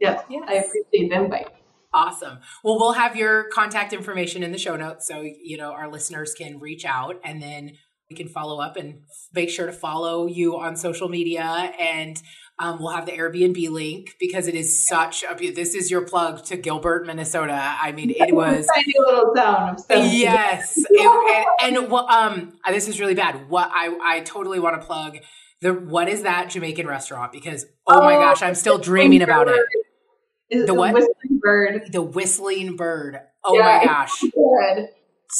Yes. 0.00 0.24
Yes. 0.28 0.44
I 0.48 0.54
appreciate 0.54 1.08
the 1.10 1.12
invite. 1.12 1.48
Awesome. 1.92 2.38
Well, 2.62 2.78
we'll 2.78 2.92
have 2.92 3.16
your 3.16 3.48
contact 3.50 3.92
information 3.92 4.42
in 4.42 4.52
the 4.52 4.58
show 4.58 4.76
notes 4.76 5.06
so 5.06 5.20
you 5.22 5.56
know 5.56 5.72
our 5.72 5.90
listeners 5.90 6.34
can 6.34 6.58
reach 6.60 6.84
out 6.84 7.20
and 7.24 7.42
then 7.42 7.72
we 8.08 8.16
can 8.16 8.28
follow 8.28 8.60
up 8.60 8.76
and 8.76 9.02
make 9.32 9.50
sure 9.50 9.66
to 9.66 9.72
follow 9.72 10.26
you 10.26 10.56
on 10.56 10.76
social 10.76 11.08
media 11.08 11.72
and 11.78 12.20
um, 12.60 12.78
we'll 12.78 12.90
have 12.90 13.06
the 13.06 13.12
Airbnb 13.12 13.70
link 13.70 14.16
because 14.20 14.46
it 14.46 14.54
is 14.54 14.86
such 14.86 15.24
a 15.24 15.50
this 15.50 15.74
is 15.74 15.90
your 15.90 16.02
plug 16.02 16.44
to 16.44 16.56
Gilbert, 16.58 17.06
Minnesota. 17.06 17.76
I 17.80 17.92
mean, 17.92 18.10
it 18.10 18.34
was 18.34 18.68
tiny 18.74 18.92
little 18.98 19.34
town 19.34 19.76
yes, 19.88 20.74
it, 20.76 21.46
and, 21.62 21.76
and 21.78 21.90
well, 21.90 22.06
um, 22.10 22.52
this 22.68 22.86
is 22.86 23.00
really 23.00 23.14
bad. 23.14 23.48
What 23.48 23.70
I 23.72 23.96
I 24.02 24.20
totally 24.20 24.60
want 24.60 24.78
to 24.78 24.86
plug 24.86 25.16
the 25.62 25.72
what 25.72 26.08
is 26.10 26.22
that 26.22 26.50
Jamaican 26.50 26.86
restaurant 26.86 27.32
because 27.32 27.64
oh, 27.86 27.98
oh 27.98 28.04
my 28.04 28.14
gosh, 28.14 28.42
I'm 28.42 28.54
still 28.54 28.78
dreaming 28.78 29.22
about 29.22 29.48
it. 29.48 29.60
Is 30.50 30.66
the 30.66 30.74
what? 30.74 30.92
Whistling 30.92 31.40
bird. 31.40 31.92
The 31.92 32.02
whistling 32.02 32.76
bird. 32.76 33.20
Oh 33.42 33.56
yeah, 33.56 33.78
my 33.78 33.84
gosh. 33.86 34.20
Good. 34.20 34.88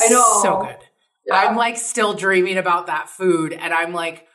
I 0.01 0.09
know. 0.09 0.41
So 0.43 0.63
good. 0.63 0.77
Yeah. 1.27 1.35
I'm 1.35 1.57
like 1.57 1.77
still 1.77 2.15
dreaming 2.15 2.57
about 2.57 2.87
that 2.87 3.11
food 3.11 3.53
and 3.53 3.75
I'm 3.75 3.93
like 3.93 4.27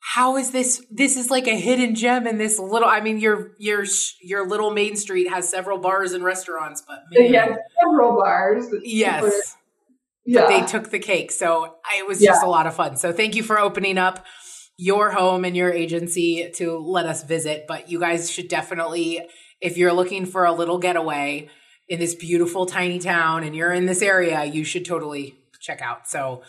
how 0.00 0.36
is 0.36 0.52
this 0.52 0.84
this 0.90 1.16
is 1.16 1.30
like 1.30 1.46
a 1.46 1.58
hidden 1.58 1.94
gem 1.94 2.26
in 2.26 2.38
this 2.38 2.58
little 2.58 2.88
i 2.88 3.00
mean 3.00 3.18
your 3.18 3.52
your 3.58 3.84
your 4.22 4.48
little 4.48 4.70
main 4.70 4.96
street 4.96 5.28
has 5.28 5.48
several 5.48 5.78
bars 5.78 6.12
and 6.12 6.24
restaurants 6.24 6.82
but 6.86 7.00
man, 7.10 7.32
yeah 7.32 7.56
several 7.82 8.16
bars 8.16 8.66
yes. 8.82 9.56
yeah. 10.24 10.40
but 10.40 10.48
they 10.48 10.66
took 10.66 10.90
the 10.90 10.98
cake. 10.98 11.32
So 11.32 11.76
it 11.96 12.06
was 12.06 12.20
just 12.20 12.44
a 12.44 12.48
lot 12.48 12.66
of 12.66 12.74
fun. 12.74 12.96
So 12.96 13.12
thank 13.12 13.34
you 13.34 13.42
for 13.42 13.58
opening 13.58 13.98
up 13.98 14.24
your 14.76 15.10
home 15.10 15.44
and 15.44 15.56
your 15.56 15.72
agency 15.72 16.50
to 16.56 16.78
let 16.78 17.06
us 17.06 17.24
visit. 17.24 17.64
But 17.66 17.90
you 17.90 17.98
guys 17.98 18.30
should 18.30 18.48
definitely 18.48 19.26
if 19.60 19.76
you're 19.76 19.92
looking 19.92 20.26
for 20.26 20.44
a 20.44 20.52
little 20.52 20.78
getaway 20.78 21.48
in 21.88 21.98
this 21.98 22.14
beautiful 22.14 22.66
tiny 22.66 22.98
town 22.98 23.42
and 23.42 23.56
you're 23.56 23.72
in 23.72 23.86
this 23.86 24.02
area 24.02 24.44
you 24.44 24.64
should 24.64 24.84
totally 24.84 25.34
check 25.60 25.80
out. 25.80 26.06
So 26.06 26.42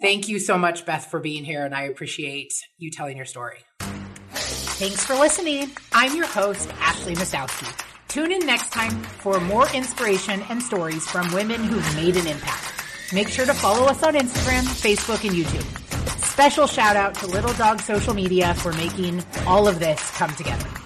Thank 0.00 0.28
you 0.28 0.38
so 0.38 0.58
much, 0.58 0.84
Beth, 0.84 1.06
for 1.06 1.20
being 1.20 1.44
here, 1.44 1.64
and 1.64 1.74
I 1.74 1.82
appreciate 1.82 2.52
you 2.78 2.90
telling 2.90 3.16
your 3.16 3.26
story. 3.26 3.58
Thanks 3.80 5.04
for 5.04 5.14
listening. 5.14 5.70
I'm 5.92 6.16
your 6.16 6.26
host, 6.26 6.68
Ashley 6.80 7.14
Mastowski. 7.14 7.72
Tune 8.08 8.32
in 8.32 8.44
next 8.44 8.70
time 8.72 9.02
for 9.02 9.40
more 9.40 9.68
inspiration 9.72 10.42
and 10.50 10.62
stories 10.62 11.08
from 11.08 11.32
women 11.32 11.62
who've 11.62 11.96
made 11.96 12.16
an 12.16 12.26
impact. 12.26 12.72
Make 13.12 13.28
sure 13.28 13.46
to 13.46 13.54
follow 13.54 13.86
us 13.86 14.02
on 14.02 14.14
Instagram, 14.14 14.62
Facebook, 14.62 15.26
and 15.28 15.36
YouTube. 15.36 16.24
Special 16.24 16.66
shout 16.66 16.96
out 16.96 17.14
to 17.16 17.26
Little 17.28 17.52
Dog 17.54 17.80
Social 17.80 18.14
Media 18.14 18.54
for 18.54 18.72
making 18.72 19.22
all 19.46 19.68
of 19.68 19.78
this 19.78 20.10
come 20.10 20.30
together. 20.30 20.83